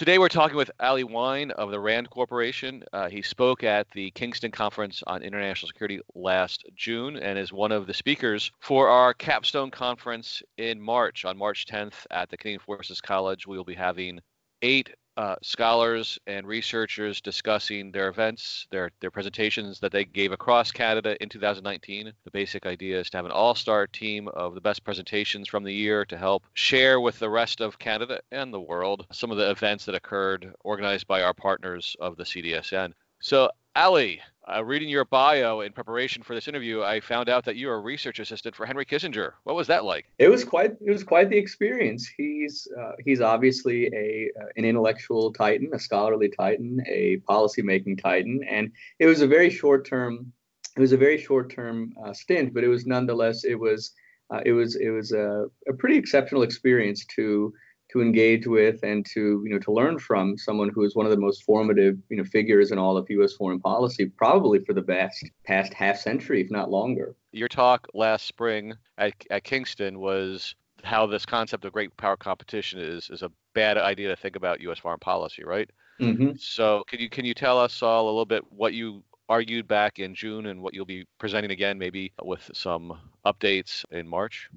Today 0.04 0.18
we're 0.18 0.28
talking 0.28 0.58
with 0.58 0.70
Ali 0.82 1.06
Wyne 1.06 1.52
of 1.52 1.72
the 1.72 1.80
RAND 1.80 2.10
Corporation. 2.10 2.84
Uh, 2.92 3.08
he 3.08 3.22
spoke 3.22 3.64
at 3.64 3.90
the 3.92 4.12
Kingston 4.12 4.52
Conference 4.52 5.02
on 5.08 5.24
International 5.24 5.70
Security 5.70 6.02
last 6.14 6.66
June 6.76 7.16
and 7.16 7.40
is 7.40 7.54
one 7.54 7.72
of 7.72 7.88
the 7.88 7.94
speakers 7.94 8.52
for 8.60 8.90
our 8.90 9.14
capstone 9.14 9.72
conference 9.72 10.44
in 10.58 10.82
March. 10.82 11.24
On 11.24 11.38
March 11.38 11.66
10th 11.68 12.06
at 12.12 12.30
the 12.30 12.36
Canadian 12.36 12.60
Forces 12.60 13.00
College, 13.00 13.48
we 13.48 13.56
will 13.56 13.64
be 13.64 13.76
having 13.76 14.20
eight 14.62 14.90
uh, 15.18 15.36
scholars 15.42 16.18
and 16.28 16.48
researchers 16.48 17.22
discussing 17.22 17.92
their 17.92 18.08
events, 18.10 18.68
their 18.72 18.92
their 19.00 19.12
presentations 19.12 19.80
that 19.80 19.92
they 19.92 20.06
gave 20.06 20.32
across 20.32 20.72
Canada 20.72 21.16
in 21.22 21.30
2019. 21.30 22.12
The 22.24 22.32
basic 22.32 22.66
idea 22.66 23.00
is 23.00 23.10
to 23.12 23.18
have 23.18 23.26
an 23.26 23.32
all-star 23.32 23.88
team 23.88 24.28
of 24.30 24.56
the 24.56 24.62
best 24.62 24.84
presentations 24.84 25.48
from 25.48 25.64
the 25.64 25.74
year 25.74 26.06
to 26.06 26.18
help 26.18 26.46
share 26.54 27.00
with 27.00 27.20
the 27.20 27.30
rest 27.30 27.62
of 27.62 27.80
Canada 27.80 28.22
and 28.32 28.54
the 28.54 28.60
world 28.60 29.06
some 29.12 29.32
of 29.32 29.38
the 29.38 29.50
events 29.50 29.86
that 29.86 29.96
occurred 29.96 30.54
organized 30.64 31.08
by 31.08 31.22
our 31.22 31.34
partners 31.34 31.96
of 32.00 32.18
the 32.18 32.24
CDSN. 32.24 32.94
So, 33.20 33.50
Ali, 33.76 34.22
uh, 34.52 34.64
reading 34.64 34.90
your 34.90 35.06
bio 35.06 35.62
in 35.62 35.72
preparation 35.72 36.24
for 36.24 36.36
this 36.36 36.48
interview, 36.48 36.82
I 36.82 37.00
found 37.00 37.30
out 37.30 37.46
that 37.46 37.56
you're 37.56 37.76
a 37.76 37.80
research 37.80 38.20
assistant 38.20 38.56
for 38.56 38.66
Henry 38.66 38.86
Kissinger. 38.86 39.34
What 39.44 39.56
was 39.56 39.68
that 39.68 39.86
like? 39.86 40.06
It 40.20 40.30
was 40.30 40.44
quite 40.44 40.72
it 40.86 40.92
was 40.92 41.04
quite 41.04 41.30
the 41.30 41.38
experience. 41.38 42.08
He's 42.08 42.68
uh, 42.80 42.94
he's 43.06 43.22
obviously 43.22 43.88
a 43.88 44.30
uh, 44.40 44.48
an 44.58 44.66
intellectual 44.66 45.32
titan, 45.34 45.70
a 45.74 45.80
scholarly 45.80 46.30
titan, 46.30 46.84
a 46.88 47.18
policy 47.28 47.62
making 47.62 47.98
titan, 47.98 48.42
and 48.50 48.72
it 49.00 49.06
was 49.06 49.22
a 49.22 49.28
very 49.28 49.50
short 49.50 49.86
term 49.86 50.34
it 50.76 50.80
was 50.80 50.92
a 50.92 50.98
very 50.98 51.18
short-term 51.18 51.94
uh, 52.04 52.14
stint, 52.14 52.54
but 52.54 52.64
it 52.64 52.68
was 52.68 52.86
nonetheless 52.86 53.44
it 53.44 53.56
was 53.56 53.92
uh, 54.34 54.40
it 54.46 54.54
was 54.54 54.76
it 54.76 54.90
was 54.90 55.12
a, 55.12 55.46
a 55.68 55.74
pretty 55.74 55.98
exceptional 55.98 56.44
experience 56.44 57.06
to 57.16 57.54
to 57.94 58.02
engage 58.02 58.48
with 58.48 58.84
and 58.84 59.06
to 59.06 59.42
you 59.46 59.50
know 59.52 59.60
to 59.60 59.72
learn 59.72 60.00
from 60.00 60.38
someone 60.38 60.70
who 60.70 60.84
is 60.84 60.96
one 60.96 61.06
of 61.06 61.12
the 61.12 61.18
most 61.18 61.44
formative 61.44 61.98
you 62.10 62.18
know 62.18 62.24
figures 62.24 62.72
in 62.72 62.80
all 62.80 62.98
of 62.98 63.10
U.S. 63.10 63.34
foreign 63.34 63.60
policy, 63.60 64.08
probably 64.08 64.60
for 64.60 64.74
the 64.74 64.82
best 64.82 65.24
past 65.46 65.74
half 65.74 65.98
century, 65.98 66.42
if 66.42 66.50
not 66.52 66.72
longer. 66.72 67.16
Your 67.32 67.48
talk 67.48 67.88
last 67.94 68.26
spring 68.26 68.74
at, 68.98 69.14
at 69.30 69.44
Kingston 69.44 70.00
was 70.00 70.56
how 70.84 71.06
this 71.06 71.26
concept 71.26 71.64
of 71.64 71.72
great 71.72 71.96
power 71.96 72.18
competition 72.18 72.80
is 72.80 73.10
is 73.10 73.22
a 73.22 73.32
bad 73.54 73.78
idea 73.78 74.10
to 74.10 74.16
think 74.16 74.36
about 74.36 74.60
U.S. 74.62 74.80
foreign 74.80 75.00
policy, 75.00 75.44
right? 75.44 75.70
Mm-hmm. 76.02 76.32
So 76.38 76.84
can 76.88 77.00
you 77.00 77.10
can 77.10 77.26
you 77.26 77.36
tell 77.36 77.60
us 77.60 77.84
all 77.84 78.06
a 78.06 78.08
little 78.08 78.26
bit 78.26 78.44
what 78.52 78.74
you 78.74 79.04
argued 79.30 79.68
back 79.68 80.00
in 80.00 80.16
June 80.16 80.48
and 80.48 80.62
what 80.62 80.74
you'll 80.74 80.86
be 80.86 81.06
presenting 81.20 81.52
again, 81.52 81.78
maybe 81.78 82.12
with 82.24 82.50
some 82.54 83.00
updates 83.26 83.86
in 83.92 84.08
March? 84.08 84.50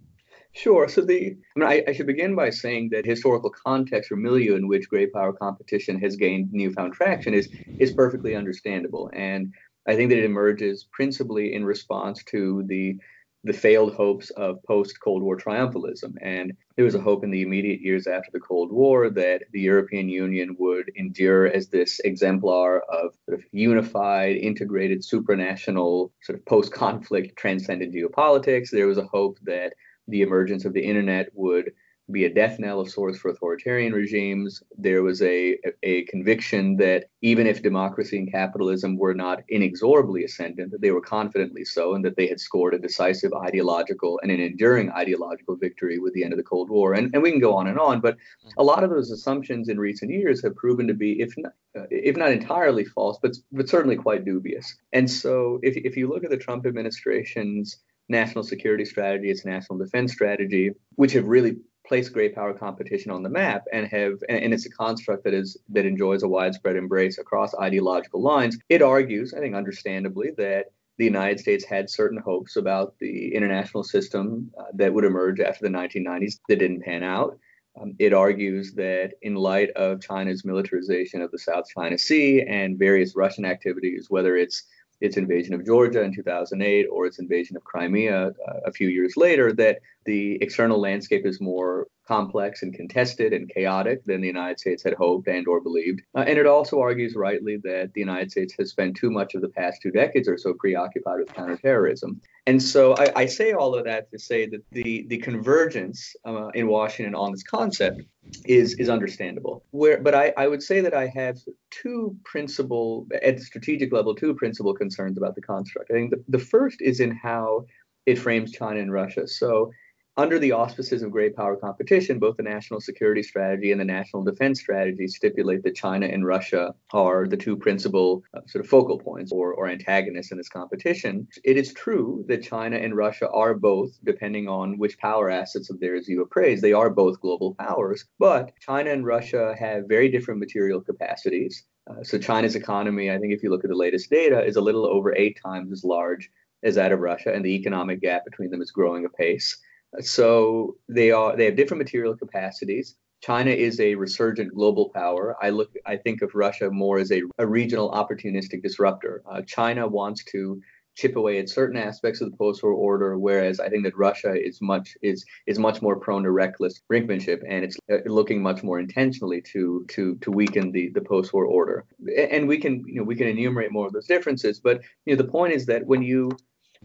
Sure. 0.57 0.89
So 0.89 1.03
the 1.03 1.37
I, 1.55 1.59
mean, 1.59 1.69
I, 1.69 1.85
I, 1.87 1.93
should 1.93 2.07
begin 2.07 2.35
by 2.35 2.49
saying 2.49 2.89
that 2.93 3.05
historical 3.05 3.51
context 3.51 4.11
or 4.11 4.17
milieu 4.17 4.55
in 4.55 4.69
which 4.69 4.89
great 4.89 5.13
power 5.13 5.35
competition 5.35 6.01
has 6.01 6.17
gained 6.17 6.51
newfound 6.51 6.95
traction 6.95 7.35
is 7.35 7.51
is 7.79 7.93
perfectly 7.93 8.35
understandable, 8.35 9.11
and 9.13 9.53
I 9.87 9.97
think 9.97 10.09
that 10.09 10.19
it 10.19 10.25
emerges 10.25 10.89
principally 10.91 11.53
in 11.53 11.63
response 11.63 12.25
to 12.33 12.65
the 12.69 12.97
the 13.45 13.53
failed 13.53 13.95
hopes 13.95 14.31
of 14.31 14.63
post 14.63 14.99
Cold 15.05 15.23
War 15.23 15.37
triumphalism. 15.37 16.15
And 16.23 16.55
there 16.75 16.87
was 16.87 16.95
a 16.95 17.01
hope 17.01 17.23
in 17.23 17.31
the 17.31 17.43
immediate 17.43 17.83
years 17.83 18.07
after 18.07 18.31
the 18.33 18.41
Cold 18.41 18.73
War 18.73 19.11
that 19.11 19.43
the 19.53 19.61
European 19.61 20.09
Union 20.09 20.57
would 20.59 20.91
endure 20.97 21.49
as 21.49 21.69
this 21.69 22.01
exemplar 22.01 22.81
of 22.91 23.15
sort 23.27 23.39
of 23.39 23.45
unified, 23.53 24.37
integrated, 24.37 25.03
supranational, 25.03 26.11
sort 26.23 26.39
of 26.39 26.47
post 26.47 26.73
conflict 26.73 27.37
transcendent 27.37 27.95
geopolitics. 27.95 28.71
There 28.71 28.89
was 28.89 28.99
a 28.99 29.07
hope 29.07 29.39
that 29.45 29.75
the 30.09 30.23
emergence 30.23 30.65
of 30.65 30.73
the 30.73 30.85
internet 30.85 31.29
would 31.35 31.73
be 32.13 32.25
a 32.25 32.33
death 32.33 32.61
knell 32.61 32.79
of 32.79 32.89
sorts 32.89 33.19
for 33.19 33.31
authoritarian 33.31 33.93
regimes. 33.93 34.63
There 34.79 35.03
was 35.03 35.21
a, 35.23 35.59
a 35.83 36.05
conviction 36.05 36.77
that 36.77 37.07
even 37.21 37.49
if 37.49 37.63
democracy 37.63 38.17
and 38.17 38.31
capitalism 38.31 38.97
were 38.97 39.15
not 39.15 39.43
inexorably 39.49 40.23
ascendant, 40.23 40.71
that 40.71 40.81
they 40.81 40.93
were 40.93 41.01
confidently 41.01 41.65
so, 41.65 41.95
and 41.95 42.05
that 42.05 42.17
they 42.17 42.29
had 42.29 42.39
scored 42.39 42.75
a 42.75 42.79
decisive 42.79 43.33
ideological 43.33 44.21
and 44.23 44.31
an 44.31 44.41
enduring 44.41 44.91
ideological 44.91 45.57
victory 45.57 45.99
with 45.99 46.15
the 46.15 46.23
end 46.23 46.33
of 46.33 46.37
the 46.37 46.45
Cold 46.45 46.71
War. 46.71 46.95
And, 46.95 47.13
and 47.13 47.23
we 47.25 47.33
can 47.33 47.41
go 47.41 47.55
on 47.55 47.67
and 47.67 47.79
on, 47.79 48.01
but 48.01 48.17
a 48.57 48.63
lot 48.63 48.85
of 48.85 48.91
those 48.91 49.11
assumptions 49.11 49.69
in 49.69 49.81
recent 49.81 50.13
years 50.13 50.43
have 50.45 50.55
proven 50.55 50.87
to 50.87 50.95
be, 50.95 51.21
if 51.21 51.35
not, 51.37 51.55
if 51.91 52.17
not 52.17 52.31
entirely 52.31 52.85
false, 52.85 53.19
but, 53.21 53.37
but 53.51 53.69
certainly 53.69 53.97
quite 53.97 54.25
dubious. 54.25 54.77
And 54.93 55.11
so 55.11 55.59
if, 55.65 55.77
if 55.77 55.97
you 55.97 56.09
look 56.09 56.23
at 56.23 56.31
the 56.31 56.37
Trump 56.37 56.67
administration's 56.67 57.79
national 58.09 58.45
security 58.45 58.85
strategy, 58.85 59.31
its 59.31 59.45
national 59.45 59.79
defense 59.79 60.13
strategy, 60.13 60.71
which 60.95 61.13
have 61.13 61.27
really 61.27 61.57
placed 61.87 62.13
great 62.13 62.35
power 62.35 62.53
competition 62.53 63.11
on 63.11 63.23
the 63.23 63.29
map 63.29 63.65
and 63.73 63.87
have 63.87 64.15
and 64.29 64.53
it's 64.53 64.67
a 64.67 64.71
construct 64.71 65.25
that 65.25 65.35
is 65.35 65.57
that 65.69 65.87
enjoys 65.87 66.23
a 66.23 66.29
widespread 66.29 66.77
embrace 66.77 67.19
across 67.19 67.55
ideological 67.55 68.21
lines. 68.21 68.59
It 68.69 68.83
argues 68.83 69.35
i 69.35 69.39
think 69.39 69.55
understandably 69.55 70.33
that 70.37 70.67
the 70.99 71.05
united 71.05 71.39
states 71.39 71.65
had 71.65 71.89
certain 71.89 72.19
hopes 72.19 72.57
about 72.57 72.95
the 72.99 73.35
international 73.35 73.85
system 73.85 74.51
uh, 74.59 74.65
that 74.75 74.93
would 74.93 75.05
emerge 75.05 75.41
after 75.41 75.65
the 75.65 75.77
1990s 75.77 76.41
that 76.49 76.59
didn't 76.59 76.83
pan 76.83 77.03
out. 77.03 77.39
Um, 77.81 77.95
it 77.99 78.15
argues 78.15 78.73
that 78.75 79.13
in 79.23 79.35
light 79.35 79.71
of 79.71 80.01
china's 80.01 80.45
militarization 80.45 81.21
of 81.23 81.31
the 81.31 81.39
south 81.39 81.67
china 81.69 81.99
sea 81.99 82.43
and 82.43 82.79
various 82.79 83.15
russian 83.15 83.45
activities 83.45 84.07
whether 84.09 84.37
it's 84.37 84.65
its 85.01 85.17
invasion 85.17 85.55
of 85.55 85.65
Georgia 85.65 86.03
in 86.03 86.15
2008 86.15 86.87
or 86.87 87.07
its 87.07 87.19
invasion 87.19 87.57
of 87.57 87.65
Crimea 87.65 88.29
uh, 88.29 88.61
a 88.65 88.73
few 88.73 88.89
years 88.89 89.17
later, 89.17 89.53
that 89.53 89.81
the 90.07 90.39
external 90.41 90.81
landscape 90.81 91.27
is 91.27 91.41
more 91.41 91.89
complex 92.07 92.63
and 92.63 92.73
contested 92.73 93.33
and 93.33 93.51
chaotic 93.53 94.05
than 94.05 94.21
the 94.21 94.27
United 94.27 94.59
States 94.61 94.83
had 94.83 94.95
hoped 94.95 95.27
and 95.29 95.47
or 95.49 95.61
believed. 95.61 96.01
Uh, 96.15 96.25
and 96.27 96.39
it 96.39 96.47
also 96.47 96.81
argues 96.81 97.15
rightly 97.17 97.57
that 97.65 97.91
the 97.95 98.01
United 98.01 98.31
States 98.31 98.55
has 98.59 98.71
spent 98.71 98.97
too 98.97 99.11
much 99.11 99.35
of 99.35 99.43
the 99.43 99.49
past 99.49 99.83
two 99.83 99.91
decades 99.91 100.29
or 100.29 100.39
so 100.39 100.55
preoccupied 100.55 101.19
with 101.19 101.35
counterterrorism. 101.35 102.21
And 102.47 102.63
so 102.63 102.95
I, 102.97 103.13
I 103.17 103.27
say 103.27 103.53
all 103.53 103.75
of 103.75 103.85
that 103.85 104.11
to 104.13 104.19
say 104.19 104.47
that 104.47 104.63
the 104.71 105.05
the 105.09 105.19
convergence 105.19 106.15
uh, 106.25 106.49
in 106.49 106.69
Washington 106.69 107.15
on 107.15 107.33
this 107.33 107.43
concept 107.43 108.03
is 108.45 108.75
is 108.75 108.89
understandable. 108.89 109.65
Where, 109.71 109.99
but 109.99 110.15
I, 110.15 110.33
I 110.37 110.47
would 110.47 110.63
say 110.63 110.81
that 110.81 110.95
I 110.95 111.09
have 111.09 111.39
two 111.71 112.17
principal 112.25 113.09
at 113.23 113.37
the 113.39 113.43
strategic 113.43 113.93
level 113.93 114.15
two 114.15 114.35
principal 114.35 114.75
concerns 114.75 115.19
about 115.19 115.35
the 115.35 115.43
construct. 115.43 115.91
I 115.91 115.95
think 115.95 116.11
the, 116.11 116.23
the 116.29 116.39
first 116.39 116.81
is 116.81 117.01
in 117.01 117.11
how 117.11 117.67
it 118.07 118.17
frames 118.17 118.53
China 118.53 118.79
and 118.79 118.93
Russia. 118.93 119.27
So 119.27 119.73
under 120.19 120.39
the 120.39 120.53
auspices 120.53 121.03
of 121.03 121.11
great 121.11 121.37
power 121.37 121.57
competition, 121.57 122.19
both 122.19 122.37
the 122.39 122.43
national 122.43 122.81
security 122.81 123.23
strategy 123.23 123.71
and 123.71 123.81
the 123.81 123.85
national 123.85 124.25
defense 124.25 124.61
strategy 124.61 125.07
stipulate 125.07 125.63
that 125.63 125.75
China 125.75 126.07
and 126.07 126.25
Russia 126.25 126.75
are 126.93 127.27
the 127.27 127.37
two 127.37 127.57
principal 127.57 128.23
uh, 128.35 128.41
sort 128.47 128.65
of 128.65 128.71
focal 128.71 128.99
points 128.99 129.31
or, 129.31 129.53
or 129.53 129.69
antagonists 129.69 130.33
in 130.33 130.39
this 130.39 130.49
competition. 130.49 131.29
It 131.45 131.59
is 131.59 131.75
true 131.75 132.25
that 132.29 132.43
China 132.43 132.77
and 132.77 132.97
Russia 132.97 133.29
are 133.31 133.55
both, 133.55 133.91
depending 134.05 134.49
on 134.49 134.79
which 134.79 134.99
power 134.99 135.29
assets 135.29 135.69
of 135.69 135.81
theirs 135.81 136.09
you 136.09 136.23
appraise, 136.23 136.63
they 136.63 136.73
are 136.73 136.89
both 136.89 137.21
global 137.21 137.55
powers. 137.55 138.07
But 138.19 138.53
China 138.61 138.91
and 138.91 139.05
Russia 139.05 139.55
have 139.59 139.87
very 139.87 140.11
different 140.11 140.41
material 140.41 140.81
capacities. 140.81 141.65
Uh, 141.91 142.03
so 142.03 142.19
China's 142.19 142.57
economy, 142.57 143.11
I 143.11 143.19
think 143.19 143.33
if 143.33 143.43
you 143.43 143.51
look 143.51 143.65
at 143.65 143.71
the 143.71 143.77
latest 143.77 144.11
data, 144.11 144.45
is 144.45 144.57
a 144.57 144.61
little 144.63 144.87
over 144.87 145.15
eight 145.15 145.39
times 145.45 145.71
as 145.73 145.85
large 145.85 146.31
as 146.63 146.75
that 146.75 146.91
of 146.91 147.01
Russia, 147.01 147.33
and 147.33 147.45
the 147.45 147.55
economic 147.55 148.01
gap 148.01 148.25
between 148.25 148.51
them 148.51 148.63
is 148.63 148.71
growing 148.71 149.05
apace. 149.05 149.57
So 150.01 150.77
they 150.89 151.11
are 151.11 151.37
they 151.37 151.47
have 151.47 151.57
different 151.57 151.83
material 151.83 152.17
capacities. 152.17 152.97
China 153.23 153.51
is 153.51 153.81
a 153.81 153.95
resurgent 153.95 154.55
global 154.55 154.91
power. 154.91 155.37
I 155.41 155.51
look 155.51 155.71
I 155.87 155.97
think 155.97 156.23
of 156.23 156.35
Russia 156.35 156.71
more 156.71 156.99
as 156.99 157.11
a, 157.13 157.23
a 157.39 157.47
regional 157.47 157.91
opportunistic 157.91 158.63
disruptor. 158.63 159.23
Uh, 159.31 159.43
China 159.43 159.87
wants 159.87 160.25
to 160.25 160.61
chip 160.97 161.15
away 161.17 161.39
at 161.39 161.49
certain 161.49 161.77
aspects 161.77 162.21
of 162.21 162.31
the 162.31 162.37
post-war 162.37 162.73
order, 162.73 163.19
whereas 163.19 163.61
I 163.61 163.69
think 163.69 163.85
that 163.85 163.97
Russia 163.97 164.35
is 164.35 164.61
much 164.61 164.97
is 165.03 165.25
is 165.47 165.59
much 165.59 165.83
more 165.83 165.97
prone 165.97 166.23
to 166.25 166.31
reckless 166.31 166.81
brinkmanship, 166.91 167.43
and 167.47 167.65
it's 167.65 167.77
uh, 167.93 167.99
looking 168.07 168.43
much 168.43 168.63
more 168.63 168.81
intentionally 168.81 169.41
to 169.53 169.85
to 169.89 170.17
to 170.17 170.31
weaken 170.31 170.73
the 170.73 170.91
the 170.91 171.03
post-war 171.03 171.45
order. 171.45 171.85
And 172.31 172.49
we 172.49 172.59
can 172.59 172.83
you 172.87 172.97
know 172.97 173.05
we 173.05 173.17
can 173.17 173.29
enumerate 173.29 173.73
more 173.73 173.87
of 173.87 173.93
those 173.93 174.07
differences, 174.07 174.59
but 174.59 174.81
you 175.05 175.15
know 175.15 175.23
the 175.23 175.29
point 175.29 175.53
is 175.53 175.67
that 175.67 175.87
when 175.87 176.03
you 176.03 176.31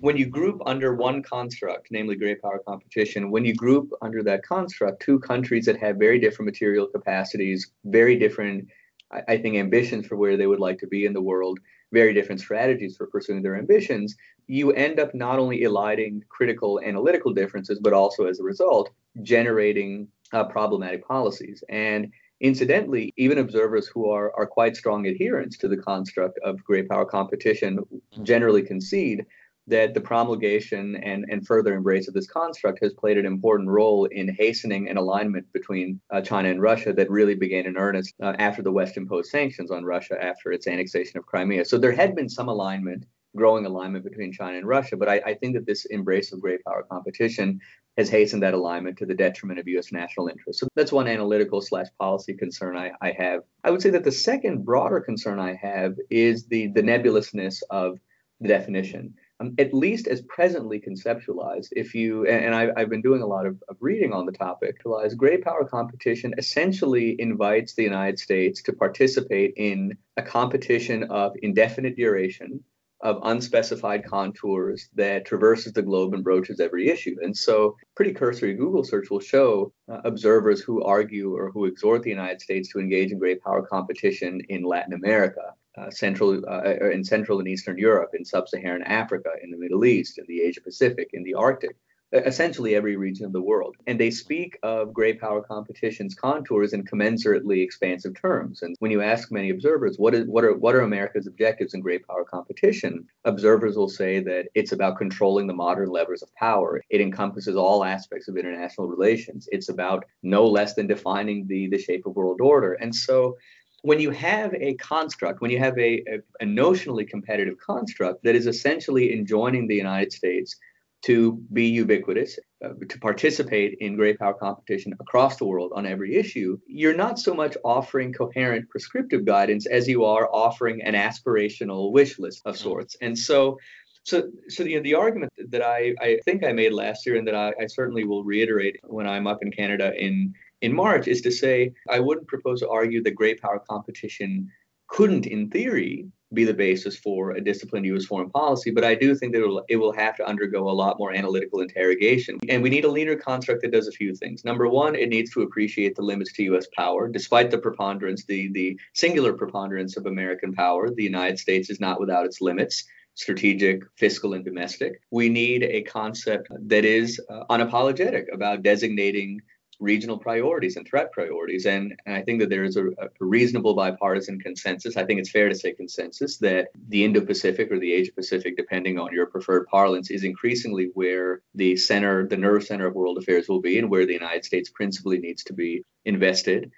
when 0.01 0.17
you 0.17 0.25
group 0.25 0.59
under 0.65 0.95
one 0.95 1.21
construct, 1.21 1.87
namely 1.91 2.15
great 2.15 2.41
power 2.41 2.59
competition, 2.67 3.29
when 3.29 3.45
you 3.45 3.53
group 3.53 3.91
under 4.01 4.23
that 4.23 4.43
construct 4.43 4.99
two 4.99 5.19
countries 5.19 5.65
that 5.65 5.77
have 5.77 5.97
very 5.97 6.19
different 6.19 6.47
material 6.47 6.87
capacities, 6.87 7.71
very 7.85 8.17
different, 8.17 8.67
I, 9.11 9.21
I 9.33 9.37
think, 9.37 9.57
ambitions 9.57 10.07
for 10.07 10.15
where 10.15 10.37
they 10.37 10.47
would 10.47 10.59
like 10.59 10.79
to 10.79 10.87
be 10.87 11.05
in 11.05 11.13
the 11.13 11.21
world, 11.21 11.59
very 11.91 12.15
different 12.15 12.41
strategies 12.41 12.97
for 12.97 13.05
pursuing 13.05 13.43
their 13.43 13.55
ambitions, 13.55 14.15
you 14.47 14.71
end 14.71 14.99
up 14.99 15.13
not 15.13 15.37
only 15.37 15.61
eliding 15.61 16.23
critical 16.29 16.81
analytical 16.83 17.31
differences, 17.31 17.77
but 17.79 17.93
also 17.93 18.25
as 18.25 18.39
a 18.39 18.43
result, 18.43 18.89
generating 19.21 20.07
uh, 20.33 20.45
problematic 20.45 21.07
policies. 21.07 21.63
And 21.69 22.11
incidentally, 22.39 23.13
even 23.17 23.37
observers 23.37 23.85
who 23.87 24.09
are, 24.09 24.35
are 24.35 24.47
quite 24.47 24.75
strong 24.75 25.07
adherents 25.07 25.59
to 25.59 25.67
the 25.67 25.77
construct 25.77 26.39
of 26.43 26.63
great 26.63 26.89
power 26.89 27.05
competition 27.05 27.79
generally 28.23 28.63
concede 28.63 29.27
that 29.71 29.93
the 29.93 30.01
promulgation 30.01 30.97
and, 30.97 31.25
and 31.29 31.47
further 31.47 31.73
embrace 31.73 32.09
of 32.09 32.13
this 32.13 32.27
construct 32.27 32.83
has 32.83 32.93
played 32.93 33.17
an 33.17 33.25
important 33.25 33.69
role 33.69 34.03
in 34.05 34.27
hastening 34.35 34.89
an 34.89 34.97
alignment 34.97 35.45
between 35.53 35.99
uh, 36.11 36.19
China 36.19 36.49
and 36.49 36.61
Russia 36.61 36.91
that 36.91 37.09
really 37.09 37.35
began 37.35 37.65
in 37.65 37.77
earnest 37.77 38.13
uh, 38.21 38.33
after 38.37 38.61
the 38.61 38.71
West 38.71 38.97
imposed 38.97 39.31
sanctions 39.31 39.71
on 39.71 39.85
Russia 39.85 40.21
after 40.21 40.51
its 40.51 40.67
annexation 40.67 41.17
of 41.17 41.25
Crimea. 41.25 41.63
So 41.63 41.77
there 41.77 41.93
had 41.93 42.17
been 42.17 42.27
some 42.27 42.49
alignment, 42.49 43.05
growing 43.33 43.65
alignment 43.65 44.03
between 44.03 44.33
China 44.33 44.57
and 44.57 44.67
Russia, 44.67 44.97
but 44.97 45.07
I, 45.07 45.21
I 45.25 45.33
think 45.35 45.55
that 45.55 45.65
this 45.65 45.85
embrace 45.85 46.33
of 46.33 46.41
great 46.41 46.61
power 46.65 46.85
competition 46.91 47.61
has 47.95 48.09
hastened 48.09 48.43
that 48.43 48.53
alignment 48.53 48.97
to 48.97 49.05
the 49.05 49.15
detriment 49.15 49.57
of 49.57 49.69
U.S. 49.69 49.93
national 49.93 50.27
interests. 50.27 50.59
So 50.59 50.67
that's 50.75 50.91
one 50.91 51.07
analytical 51.07 51.61
slash 51.61 51.87
policy 51.97 52.33
concern 52.33 52.75
I, 52.75 52.91
I 53.01 53.11
have. 53.17 53.43
I 53.63 53.71
would 53.71 53.81
say 53.81 53.89
that 53.91 54.03
the 54.03 54.11
second 54.11 54.65
broader 54.65 54.99
concern 54.99 55.39
I 55.39 55.55
have 55.55 55.95
is 56.09 56.45
the 56.47 56.67
the 56.67 56.83
nebulousness 56.83 57.63
of 57.69 57.99
the 58.41 58.49
definition 58.49 59.13
um, 59.41 59.55
at 59.57 59.73
least 59.73 60.07
as 60.07 60.21
presently 60.21 60.79
conceptualized, 60.79 61.69
if 61.71 61.95
you, 61.95 62.27
and 62.27 62.53
I, 62.53 62.79
have 62.79 62.89
been 62.89 63.01
doing 63.01 63.21
a 63.21 63.25
lot 63.25 63.45
of, 63.45 63.61
of, 63.69 63.77
reading 63.79 64.13
on 64.13 64.25
the 64.25 64.31
topic, 64.31 64.77
realize 64.85 65.15
great 65.15 65.43
power 65.43 65.65
competition 65.65 66.35
essentially 66.37 67.19
invites 67.19 67.73
the 67.73 67.83
United 67.83 68.19
States 68.19 68.61
to 68.63 68.73
participate 68.73 69.53
in 69.57 69.97
a 70.17 70.21
competition 70.21 71.05
of 71.05 71.33
indefinite 71.41 71.95
duration, 71.95 72.63
of 73.01 73.19
unspecified 73.23 74.05
contours 74.05 74.89
that 74.93 75.25
traverses 75.25 75.73
the 75.73 75.81
globe 75.81 76.13
and 76.13 76.23
broaches 76.23 76.59
every 76.59 76.87
issue. 76.87 77.15
And 77.23 77.35
so, 77.35 77.75
pretty 77.95 78.13
cursory 78.13 78.53
Google 78.53 78.83
search 78.83 79.09
will 79.09 79.19
show 79.19 79.73
uh, 79.89 80.01
observers 80.05 80.61
who 80.61 80.83
argue 80.83 81.35
or 81.35 81.49
who 81.49 81.65
exhort 81.65 82.03
the 82.03 82.11
United 82.11 82.41
States 82.41 82.69
to 82.69 82.79
engage 82.79 83.11
in 83.11 83.17
great 83.17 83.41
power 83.41 83.63
competition 83.63 84.39
in 84.49 84.61
Latin 84.61 84.93
America, 84.93 85.55
uh, 85.77 85.89
Central 85.89 86.43
uh, 86.47 86.89
in 86.91 87.03
Central 87.03 87.39
and 87.39 87.47
Eastern 87.47 87.77
Europe, 87.77 88.11
in 88.13 88.25
Sub-Saharan 88.25 88.83
Africa, 88.83 89.29
in 89.43 89.51
the 89.51 89.57
Middle 89.57 89.85
East, 89.85 90.17
in 90.17 90.25
the 90.27 90.41
Asia 90.41 90.61
Pacific, 90.61 91.09
in 91.13 91.23
the 91.23 91.33
Arctic, 91.33 91.75
essentially 92.13 92.75
every 92.75 92.97
region 92.97 93.25
of 93.25 93.31
the 93.31 93.41
world. 93.41 93.75
And 93.87 93.99
they 93.99 94.11
speak 94.11 94.57
of 94.63 94.93
great 94.93 95.19
power 95.19 95.41
competition's 95.41 96.13
contours 96.13 96.73
in 96.73 96.83
commensurately 96.83 97.63
expansive 97.63 98.19
terms. 98.19 98.61
And 98.61 98.75
when 98.79 98.91
you 98.91 99.01
ask 99.01 99.31
many 99.31 99.49
observers, 99.49 99.97
what 99.97 100.13
is 100.13 100.27
what 100.27 100.43
are 100.43 100.53
what 100.53 100.75
are 100.75 100.81
America's 100.81 101.27
objectives 101.27 101.73
in 101.73 101.81
great 101.81 102.05
power 102.05 102.25
competition? 102.25 103.07
Observers 103.25 103.77
will 103.77 103.89
say 103.89 104.19
that 104.19 104.47
it's 104.55 104.73
about 104.73 104.97
controlling 104.97 105.47
the 105.47 105.53
modern 105.53 105.89
levers 105.89 106.21
of 106.21 106.33
power. 106.35 106.81
It 106.89 107.01
encompasses 107.01 107.55
all 107.55 107.83
aspects 107.83 108.27
of 108.27 108.37
international 108.37 108.87
relations. 108.87 109.47
It's 109.51 109.69
about 109.69 110.05
no 110.21 110.45
less 110.45 110.73
than 110.73 110.87
defining 110.87 111.47
the 111.47 111.69
the 111.69 111.79
shape 111.79 112.05
of 112.05 112.15
world 112.15 112.41
order. 112.41 112.73
And 112.73 112.93
so 112.93 113.37
when 113.81 113.99
you 113.99 114.11
have 114.11 114.53
a 114.53 114.75
construct, 114.75 115.41
when 115.41 115.51
you 115.51 115.59
have 115.59 115.77
a, 115.77 116.03
a, 116.07 116.19
a, 116.41 116.45
notionally 116.45 117.07
competitive 117.07 117.57
construct 117.57 118.23
that 118.23 118.35
is 118.35 118.45
essentially 118.45 119.13
enjoining 119.13 119.67
the 119.67 119.75
United 119.75 120.11
States 120.11 120.55
to 121.03 121.41
be 121.51 121.65
ubiquitous, 121.65 122.37
uh, 122.63 122.69
to 122.87 122.99
participate 122.99 123.75
in 123.79 123.95
great 123.95 124.19
power 124.19 124.35
competition 124.35 124.93
across 124.99 125.37
the 125.37 125.45
world 125.45 125.71
on 125.75 125.87
every 125.87 126.15
issue, 126.15 126.59
you're 126.67 126.95
not 126.95 127.17
so 127.17 127.33
much 127.33 127.57
offering 127.63 128.13
coherent 128.13 128.69
prescriptive 128.69 129.25
guidance 129.25 129.65
as 129.65 129.87
you 129.87 130.05
are 130.05 130.29
offering 130.31 130.83
an 130.83 130.93
aspirational 130.93 131.91
wish 131.91 132.19
list 132.19 132.43
of 132.45 132.55
sorts. 132.55 132.95
And 133.01 133.17
so 133.17 133.57
so, 134.03 134.31
so 134.47 134.63
you 134.63 134.77
know, 134.77 134.83
the 134.83 134.95
argument 134.95 135.31
that 135.49 135.61
I, 135.61 135.93
I 136.01 136.19
think 136.25 136.43
I 136.43 136.51
made 136.53 136.73
last 136.73 137.05
year 137.05 137.17
and 137.17 137.27
that 137.27 137.35
I, 137.35 137.53
I 137.61 137.67
certainly 137.67 138.03
will 138.03 138.23
reiterate 138.23 138.79
when 138.83 139.07
I'm 139.07 139.27
up 139.27 139.39
in 139.43 139.51
Canada 139.51 139.93
in 139.95 140.33
in 140.61 140.73
March 140.73 141.07
is 141.07 141.21
to 141.21 141.31
say 141.31 141.73
I 141.89 141.99
wouldn't 141.99 142.27
propose 142.27 142.59
to 142.61 142.69
argue 142.69 143.03
that 143.03 143.15
great 143.15 143.41
power 143.41 143.59
competition 143.59 144.49
couldn't, 144.87 145.25
in 145.25 145.49
theory, 145.49 146.05
be 146.33 146.43
the 146.43 146.53
basis 146.53 146.97
for 146.97 147.31
a 147.31 147.41
disciplined 147.41 147.85
U.S. 147.87 148.05
foreign 148.05 148.29
policy, 148.29 148.71
but 148.71 148.83
I 148.83 148.95
do 148.95 149.15
think 149.15 149.33
that 149.33 149.41
it 149.41 149.47
will, 149.47 149.63
it 149.69 149.75
will 149.77 149.93
have 149.93 150.15
to 150.17 150.25
undergo 150.25 150.69
a 150.69 150.71
lot 150.71 150.97
more 150.99 151.13
analytical 151.13 151.61
interrogation. 151.61 152.39
And 152.47 152.61
we 152.63 152.69
need 152.69 152.85
a 152.85 152.91
leaner 152.91 153.15
construct 153.15 153.61
that 153.61 153.71
does 153.71 153.87
a 153.87 153.91
few 153.91 154.15
things. 154.15 154.45
Number 154.45 154.67
one, 154.67 154.95
it 154.95 155.09
needs 155.09 155.31
to 155.31 155.41
appreciate 155.41 155.95
the 155.95 156.01
limits 156.01 156.33
to 156.33 156.43
U.S. 156.43 156.67
power. 156.75 157.09
Despite 157.09 157.51
the 157.51 157.57
preponderance, 157.57 158.25
the, 158.25 158.51
the 158.51 158.79
singular 158.93 159.33
preponderance 159.33 159.97
of 159.97 160.05
American 160.05 160.53
power, 160.53 160.89
the 160.89 161.03
United 161.03 161.39
States 161.39 161.69
is 161.69 161.79
not 161.79 161.99
without 161.99 162.25
its 162.25 162.41
limits 162.41 162.83
strategic, 163.15 163.83
fiscal, 163.97 164.33
and 164.33 164.45
domestic. 164.45 165.01
We 165.11 165.27
need 165.27 165.63
a 165.63 165.81
concept 165.81 166.47
that 166.67 166.85
is 166.85 167.19
uh, 167.29 167.43
unapologetic 167.49 168.33
about 168.33 168.63
designating 168.63 169.41
regional 169.81 170.17
priorities 170.17 170.77
and 170.77 170.87
threat 170.87 171.11
priorities. 171.11 171.65
And, 171.65 171.93
and 172.05 172.15
I 172.15 172.21
think 172.21 172.39
that 172.39 172.49
there 172.49 172.63
is 172.63 172.77
a, 172.77 172.87
a, 172.87 173.09
reasonable 173.19 173.73
bipartisan 173.73 174.39
consensus. 174.39 174.95
I 174.95 175.05
think 175.05 175.19
it's 175.19 175.31
fair 175.31 175.49
to 175.49 175.55
say 175.55 175.73
consensus 175.73 176.37
that 176.37 176.67
the 176.87 177.03
Indo 177.03 177.21
Pacific 177.21 177.71
or 177.71 177.79
the 177.79 177.91
Asia 177.91 178.13
Pacific, 178.13 178.55
depending 178.55 178.99
on 178.99 179.11
your 179.11 179.25
preferred 179.25 179.65
parlance, 179.67 180.11
is 180.11 180.23
increasingly 180.23 180.91
where 180.93 181.41
the 181.55 181.75
center, 181.75 182.27
the 182.27 182.37
nerve 182.37 182.63
center 182.63 182.87
of 182.87 182.93
world 182.93 183.17
affairs 183.17 183.49
will 183.49 183.61
be 183.61 183.79
and 183.79 183.89
where 183.89 184.05
the 184.05 184.13
United 184.13 184.45
States 184.45 184.69
principally 184.69 185.17
needs 185.17 185.43
to 185.45 185.53
be 185.53 185.83
invested. 186.05 186.71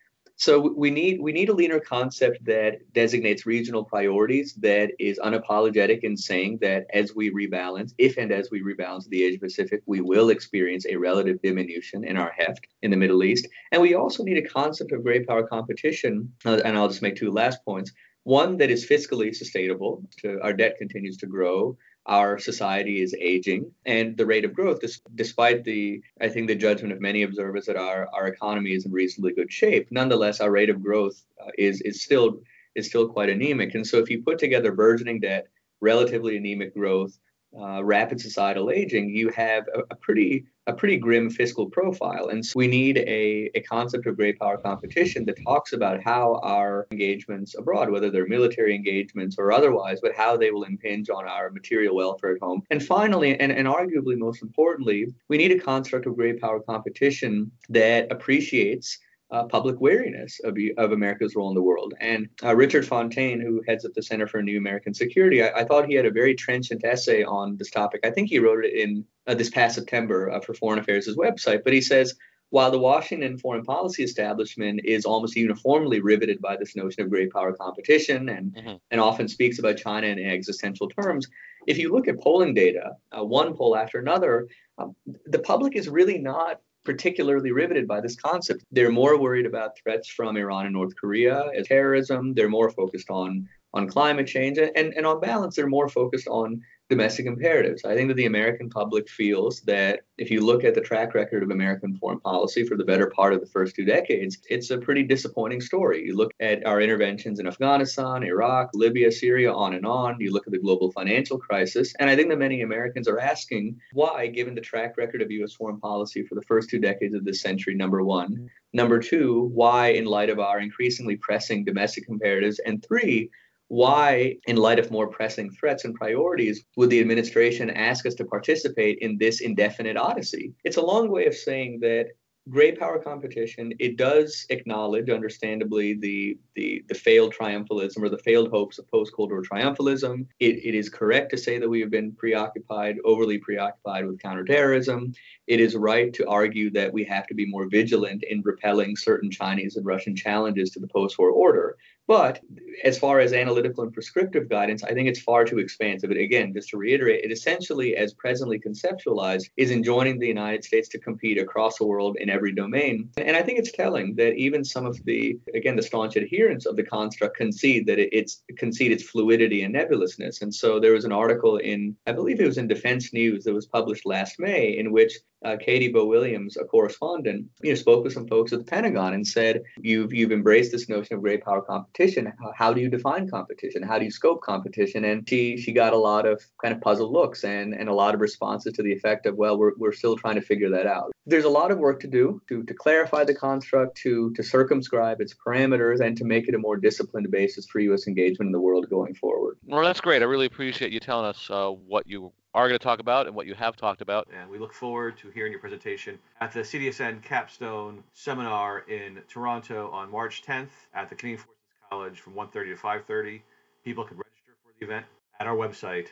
So 0.44 0.60
we 0.60 0.92
need 0.92 1.22
we 1.22 1.32
need 1.32 1.48
a 1.48 1.54
leaner 1.54 1.80
concept 1.80 2.44
that 2.44 2.74
designates 2.94 3.46
regional 3.46 3.86
priorities 3.86 4.54
that 4.56 4.92
is 5.00 5.18
unapologetic 5.20 6.02
in 6.02 6.18
saying 6.18 6.58
that 6.60 6.86
as 6.94 7.16
we 7.16 7.32
rebalance, 7.32 7.94
if 7.98 8.18
and 8.18 8.30
as 8.30 8.52
we 8.52 8.62
rebalance 8.62 9.08
the 9.08 9.24
Asia 9.24 9.40
Pacific, 9.40 9.82
we 9.86 10.02
will 10.02 10.32
experience 10.32 10.86
a 10.86 10.98
relative 10.98 11.42
diminution 11.42 12.04
in 12.04 12.18
our 12.18 12.34
heft 12.38 12.68
in 12.82 12.92
the 12.92 12.98
Middle 12.98 13.24
East. 13.24 13.48
And 13.72 13.82
we 13.82 13.96
also 13.96 14.22
need 14.26 14.38
a 14.38 14.50
concept 14.50 14.92
of 14.92 15.02
great 15.02 15.26
power 15.26 15.48
competition. 15.48 16.34
Uh, 16.44 16.60
and 16.66 16.78
I'll 16.78 16.90
just 16.90 17.02
make 17.02 17.16
two 17.16 17.32
last 17.32 17.64
points. 17.64 17.94
One 18.24 18.58
that 18.58 18.70
is 18.70 18.86
fiscally 18.86 19.34
sustainable. 19.34 20.04
To, 20.20 20.42
our 20.42 20.52
debt 20.52 20.78
continues 20.78 21.16
to 21.20 21.26
grow 21.26 21.78
our 22.06 22.38
society 22.38 23.02
is 23.02 23.16
aging 23.20 23.72
and 23.86 24.18
the 24.18 24.26
rate 24.26 24.44
of 24.44 24.54
growth 24.54 24.80
despite 25.16 25.64
the 25.64 26.02
i 26.20 26.28
think 26.28 26.48
the 26.48 26.56
judgment 26.56 26.94
of 26.94 27.00
many 27.00 27.24
observers 27.24 27.66
that 27.66 27.78
our, 27.78 28.10
our 28.14 28.28
economy 28.28 28.74
is 28.74 28.86
in 28.86 28.92
reasonably 28.92 29.34
good 29.34 29.52
shape 29.52 29.88
nonetheless 29.90 30.42
our 30.42 30.52
rate 30.52 30.70
of 30.70 30.84
growth 30.84 31.24
uh, 31.42 31.50
is 31.58 31.80
is 31.82 32.04
still 32.04 32.40
is 32.76 32.88
still 32.88 33.08
quite 33.08 33.30
anemic. 33.30 33.76
And 33.76 33.86
so 33.86 33.98
if 33.98 34.10
you 34.10 34.24
put 34.24 34.40
together 34.40 34.72
burgeoning 34.72 35.20
debt 35.20 35.48
relatively 35.82 36.38
anemic 36.38 36.74
growth 36.74 37.18
uh, 37.60 37.84
rapid 37.84 38.20
societal 38.20 38.72
aging, 38.72 39.10
you 39.10 39.30
have 39.30 39.66
a, 39.74 39.82
a, 39.92 39.96
pretty 39.96 40.46
a 40.68 40.74
pretty 40.74 40.98
grim 40.98 41.30
fiscal 41.30 41.70
profile. 41.70 42.30
And 42.30 42.46
so 42.46 42.54
we 42.56 42.68
need 42.68 42.98
a, 42.98 43.52
a 43.56 43.62
concept 43.62 44.06
of 44.08 44.16
great 44.16 44.40
power 44.40 44.58
competition 44.58 45.26
that 45.26 45.44
talks 45.44 45.74
about 45.74 46.02
how 46.02 46.40
our 46.44 46.88
engagements 46.92 47.56
abroad, 47.56 47.90
whether 47.90 48.10
they're 48.10 48.28
military 48.28 48.74
engagements 48.74 49.36
or 49.38 49.52
otherwise, 49.52 50.00
but 50.02 50.16
how 50.16 50.38
they 50.38 50.52
will 50.52 50.64
impinge 50.64 51.10
on 51.10 51.28
our 51.28 51.50
material 51.52 51.96
welfare 51.96 52.34
at 52.36 52.42
home. 52.42 52.64
And 52.70 52.84
finally, 52.84 53.38
and, 53.40 53.52
and 53.52 53.68
arguably 53.68 54.18
most 54.18 54.42
importantly, 54.42 55.08
we 55.28 55.38
need 55.38 55.52
a 55.52 55.60
construct 55.60 56.06
of 56.06 56.16
great 56.16 56.42
power 56.42 56.60
competition 56.60 57.52
that 57.70 58.12
appreciates 58.12 58.98
uh, 59.34 59.46
public 59.46 59.82
wariness 59.82 60.40
of, 60.44 60.56
of 60.78 60.92
America's 60.92 61.36
role 61.36 61.50
in 61.50 61.56
the 61.56 61.62
world. 61.62 61.96
And 62.00 62.30
uh, 62.44 62.56
Richard 62.56 62.86
Fontaine, 62.86 63.42
who 63.42 63.64
heads 63.68 63.84
up 63.84 63.94
the 63.94 64.04
Center 64.04 64.28
for 64.28 64.42
New 64.44 64.60
American 64.60 64.94
Security, 64.94 65.42
I, 65.42 65.50
I, 65.50 65.64
thought 65.64 65.88
he 65.88 65.96
had 65.96 66.06
a 66.06 66.12
very 66.12 66.36
trenchant 66.36 66.86
essay 66.86 67.24
on 67.24 67.58
this 67.58 67.72
topic. 67.72 68.02
I 68.06 68.12
think 68.12 68.30
he 68.30 68.38
wrote 68.38 68.64
it 68.64 68.76
in 68.76 69.04
uh, 69.26 69.34
this 69.34 69.50
past 69.50 69.74
September 69.76 70.32
uh, 70.32 70.40
for 70.40 70.54
Foreign 70.54 70.78
Affairs' 70.78 71.10
website. 71.18 71.64
But 71.64 71.74
he 71.74 71.82
says, 71.82 72.14
while 72.52 72.70
the 72.70 72.78
Washington 72.78 73.40
foreign 73.40 73.64
policy 73.64 74.04
establishment 74.04 74.82
is 74.84 75.06
almost 75.06 75.36
uniformly 75.36 76.00
riveted 76.00 76.40
by 76.40 76.56
this 76.56 76.76
notion 76.76 77.02
of 77.02 77.10
great 77.10 77.34
power 77.34 77.54
competition 77.54 78.30
and, 78.30 78.54
mm-hmm. 78.54 78.76
and 78.92 79.02
often 79.02 79.28
speaks 79.28 79.58
about 79.58 79.78
China 79.78 80.06
in 80.06 80.20
existential 80.20 80.88
terms, 80.88 81.28
if 81.66 81.80
you 81.80 81.92
look 81.92 82.08
at 82.08 82.20
polling 82.20 82.54
data, 82.54 82.92
uh, 83.18 83.26
one 83.26 83.56
poll 83.56 83.76
after 83.76 83.98
another, 83.98 84.48
um, 84.78 84.96
the 85.26 85.40
public 85.40 85.76
is 85.76 85.90
really 85.90 86.20
not 86.20 86.60
particularly 86.84 87.52
riveted 87.52 87.88
by 87.88 88.02
this 88.02 88.16
concept. 88.16 88.64
They're 88.72 88.92
more 88.92 89.20
worried 89.20 89.46
about 89.46 89.78
threats 89.78 90.10
from 90.10 90.38
Iran 90.38 90.66
and 90.66 90.74
North 90.74 90.96
Korea 90.96 91.50
as 91.56 91.68
terrorism. 91.68 92.34
They're 92.34 92.50
more 92.50 92.70
focused 92.70 93.10
on 93.10 93.48
on 93.76 93.88
climate 93.88 94.28
change, 94.28 94.60
and, 94.60 94.70
and 94.76 95.06
on 95.06 95.20
balance, 95.20 95.56
they're 95.56 95.66
more 95.68 95.90
focused 95.90 96.28
on 96.28 96.62
domestic 96.90 97.26
imperatives. 97.26 97.86
I 97.86 97.96
think 97.96 98.10
that 98.10 98.16
the 98.16 98.26
American 98.26 98.70
public 98.70 99.10
feels 99.10 99.62
that 99.62 100.02
if 100.18 100.30
you 100.30 100.42
look 100.42 100.64
at 100.64 100.76
the 100.76 100.82
track 100.82 101.16
record 101.16 101.42
of 101.42 101.50
American 101.50 101.96
foreign 101.96 102.20
policy 102.20 102.66
for 102.66 102.76
the 102.76 102.84
better 102.84 103.08
part 103.08 103.34
of 103.34 103.40
the 103.40 103.48
first 103.48 103.76
two 103.76 103.86
decades, 103.86 104.38
it's 104.50 104.70
a 104.70 104.78
pretty 104.78 105.04
disappointing 105.04 105.62
story. 105.62 106.06
You 106.06 106.16
look 106.16 106.32
at 106.40 106.66
our 106.66 106.82
interventions 106.82 107.40
in 107.40 107.48
Afghanistan, 107.48 108.24
Iraq, 108.24 108.70
Libya, 108.74 109.12
Syria, 109.12 109.52
on 109.54 109.74
and 109.74 109.86
on. 109.86 110.18
You 110.20 110.32
look 110.32 110.46
at 110.46 110.52
the 110.52 110.60
global 110.60 110.92
financial 110.92 111.38
crisis, 111.38 111.94
and 112.00 112.10
I 112.10 112.16
think 112.16 112.30
that 112.30 112.38
many 112.38 112.62
Americans 112.62 113.08
are 113.08 113.20
asking 113.20 113.80
why, 113.94 114.28
given 114.28 114.54
the 114.54 114.62
track 114.62 114.98
record 114.98 115.22
of 115.22 115.32
U.S. 115.32 115.54
foreign 115.54 115.80
policy 115.80 116.24
for 116.24 116.36
the 116.36 116.44
first 116.44 116.70
two 116.70 116.80
decades 116.80 117.16
of 117.16 117.26
this 117.26 117.42
century, 117.42 117.76
number 117.76 118.04
one. 118.04 118.50
Number 118.74 119.00
two, 119.00 119.52
why, 119.54 119.90
in 119.90 120.06
light 120.06 120.30
of 120.30 120.40
our 120.40 120.60
increasingly 120.60 121.16
pressing 121.16 121.64
domestic 121.64 122.10
imperatives? 122.10 122.60
And 122.60 122.84
three, 122.84 123.30
why, 123.74 124.38
in 124.46 124.56
light 124.56 124.78
of 124.78 124.92
more 124.92 125.08
pressing 125.08 125.50
threats 125.50 125.84
and 125.84 125.96
priorities, 125.96 126.64
would 126.78 126.92
the 126.92 127.00
administration 127.00 127.72
ask 127.72 128.06
us 128.06 128.14
to 128.14 128.24
participate 128.24 129.00
in 129.00 129.18
this 129.18 129.42
indefinite 129.42 129.98
odyssey? 129.98 130.54
It's 130.64 130.78
a 130.78 130.86
long 130.86 131.10
way 131.10 131.26
of 131.26 131.34
saying 131.34 131.80
that 131.80 132.10
great 132.50 132.78
power 132.78 133.00
competition 133.00 133.72
it 133.80 133.96
does 133.96 134.46
acknowledge 134.50 135.10
understandably 135.10 135.94
the 135.94 136.38
the 136.56 136.84
the 136.90 136.94
failed 136.94 137.34
triumphalism 137.34 138.04
or 138.04 138.10
the 138.10 138.18
failed 138.18 138.50
hopes 138.52 138.78
of 138.78 138.92
post 138.92 139.14
cold 139.16 139.32
war 139.32 139.42
triumphalism. 139.42 140.28
It, 140.42 140.58
it 140.58 140.76
is 140.76 140.90
correct 140.90 141.32
to 141.32 141.38
say 141.38 141.58
that 141.58 141.70
we 141.70 141.80
have 141.80 141.90
been 141.90 142.12
preoccupied 142.12 142.98
overly 143.06 143.38
preoccupied 143.38 144.06
with 144.06 144.22
counterterrorism. 144.22 145.14
It 145.48 145.62
is 145.62 145.76
right 145.76 146.14
to 146.14 146.28
argue 146.28 146.70
that 146.72 146.92
we 146.92 147.06
have 147.06 147.28
to 147.28 147.34
be 147.34 147.46
more 147.46 147.70
vigilant 147.70 148.24
in 148.30 148.42
repelling 148.42 148.98
certain 148.98 149.32
chinese 149.32 149.78
and 149.78 149.86
russian 149.86 150.16
challenges 150.16 150.70
to 150.72 150.80
the 150.80 150.88
post 150.88 151.18
war 151.18 151.30
order 151.30 151.78
but 152.08 152.40
as 152.84 153.00
far 153.00 153.20
as 153.20 153.34
analytical 153.34 153.84
and 153.84 153.94
prescriptive 153.94 154.50
guidance, 154.50 154.84
I 154.84 154.94
think 154.94 155.08
it's 155.08 155.22
far 155.22 155.46
too 155.46 155.60
expansive. 155.60 156.10
But 156.10 156.18
again, 156.18 156.54
just 156.54 156.70
to 156.70 156.78
reiterate, 156.78 157.24
it 157.24 157.32
essentially, 157.32 157.96
as 157.96 158.14
presently 158.14 158.60
conceptualized, 158.60 159.50
is 159.58 159.72
enjoining 159.72 160.20
the 160.20 160.28
United 160.28 160.64
States 160.64 160.90
to 160.90 161.00
compete 161.00 161.38
across 161.38 161.78
the 161.78 161.86
world 161.86 162.18
in 162.20 162.30
every 162.30 162.52
domain. 162.54 163.10
And 163.18 163.38
I 163.38 163.42
think 163.42 163.60
it's 163.60 163.72
telling 163.72 164.16
that 164.16 164.36
even 164.36 164.66
some 164.66 164.86
of 164.86 165.04
the, 165.06 165.40
again, 165.54 165.76
the 165.76 165.82
staunch 165.82 166.18
adherents 166.18 166.66
of 166.66 166.76
the 166.76 166.84
construct 166.84 167.38
concede 167.38 167.86
that 167.88 168.00
it's 168.00 168.44
concede 168.58 168.92
its 168.92 169.04
fluidity 169.04 169.64
and 169.64 169.74
nebulousness. 169.74 170.42
And 170.42 170.54
so 170.54 170.80
there 170.80 170.94
was 170.94 171.06
an 171.06 171.12
article 171.12 171.58
in, 171.58 171.96
I 172.06 172.12
believe 172.12 172.40
it 172.40 172.48
was 172.48 172.58
in 172.58 172.68
Defense 172.68 173.14
News 173.14 173.44
that 173.46 173.54
was 173.54 173.66
published 173.66 174.06
last 174.06 174.40
May, 174.40 174.78
in 174.78 174.92
which 174.92 175.14
uh, 175.44 175.58
Katie 175.58 175.92
Bo 175.92 176.06
Williams, 176.06 176.58
a 176.58 176.66
correspondent, 176.66 177.48
you 177.62 177.70
know, 177.70 177.76
spoke 177.76 178.04
with 178.04 178.14
some 178.14 178.28
folks 178.28 178.54
at 178.54 178.60
the 178.60 178.66
Pentagon 178.66 179.14
and 179.14 179.26
said, 179.26 179.64
"You've 179.78 180.14
you've 180.14 180.32
embraced 180.32 180.72
this 180.72 180.90
notion 180.90 181.16
of 181.16 181.22
great 181.22 181.44
power 181.44 181.62
competition. 181.62 182.32
How, 182.40 182.54
how 182.56 182.74
do 182.74 182.82
you 182.82 182.90
define 182.90 183.30
competition? 183.30 183.84
How 183.84 184.00
do 184.00 184.06
you 184.06 184.12
scope 184.12 184.42
competition?" 184.42 185.06
And 185.06 185.28
she 185.28 185.58
she 185.58 185.72
got 185.72 185.94
a 185.94 185.98
lot 185.98 186.26
of 186.26 186.42
kind 186.62 186.74
of 186.74 186.82
puzzled 186.82 187.12
looks 187.12 187.44
and 187.44 187.74
and 187.74 187.90
a 187.90 187.94
lot 187.94 188.14
of 188.14 188.22
responses 188.22 188.74
to 188.74 188.84
the 188.84 188.94
effect 188.94 189.26
of, 189.26 189.36
"Well, 189.36 189.58
we're 189.58 189.74
we're 189.78 189.92
still 189.92 190.16
trying 190.16 190.36
to 190.36 190.42
figure 190.42 190.70
that 190.70 190.88
out." 190.88 191.12
There's 191.26 191.46
a 191.46 191.50
lot 191.50 191.72
of 191.72 191.78
work 191.78 192.00
to 192.02 192.08
do 192.08 192.42
to 192.50 192.64
to 192.64 192.74
clarify 192.74 193.24
the 193.24 193.36
construct, 193.36 193.98
to 193.98 194.32
to 194.34 194.44
circumscribe 194.44 195.22
its 195.22 195.34
parameters, 195.34 196.00
and 196.00 196.18
to 196.18 196.26
make 196.26 196.48
it 196.48 196.56
a 196.56 196.60
more 196.60 196.78
disciplined 196.78 197.30
basis 197.32 197.68
for 197.68 197.80
U.S. 197.80 198.08
engagement 198.08 198.48
in 198.48 198.52
the 198.54 198.62
world 198.62 198.90
going 198.90 199.16
forward. 199.16 199.58
Well, 199.66 199.84
that's 199.84 200.02
great. 200.02 200.22
I 200.22 200.26
really 200.26 200.46
appreciate 200.46 200.92
you 200.92 201.00
telling 201.00 201.26
us 201.26 201.50
uh, 201.50 201.70
what 201.70 202.08
you 202.08 202.32
are 202.54 202.68
going 202.68 202.78
to 202.78 202.84
talk 202.84 203.00
about 203.00 203.26
and 203.28 203.36
what 203.36 203.48
you 203.48 203.56
have 203.56 203.76
talked 203.76 204.02
about. 204.02 204.28
And 204.38 204.50
we 204.50 204.60
look 204.60 204.74
forward 204.74 205.18
to 205.20 205.30
hearing 205.30 205.52
your 205.52 205.62
presentation 205.62 206.20
at 206.40 206.52
the 206.52 206.60
CDSN 206.60 207.24
Capstone 207.24 208.04
Seminar 208.14 208.80
in 208.90 209.20
Toronto 209.28 209.90
on 209.92 210.12
March 210.12 210.44
10th 210.44 210.70
at 210.94 211.10
the 211.10 211.16
Canadian 211.16 211.40
Forces 211.40 211.64
College 211.90 212.20
from 212.20 212.34
1.30 212.34 212.52
to 212.52 212.76
5.30. 212.76 213.42
People 213.84 214.04
can 214.04 214.18
register 214.18 214.54
for 214.64 214.72
the 214.80 214.86
event 214.86 215.06
at 215.40 215.48
our 215.48 215.56
website, 215.56 216.10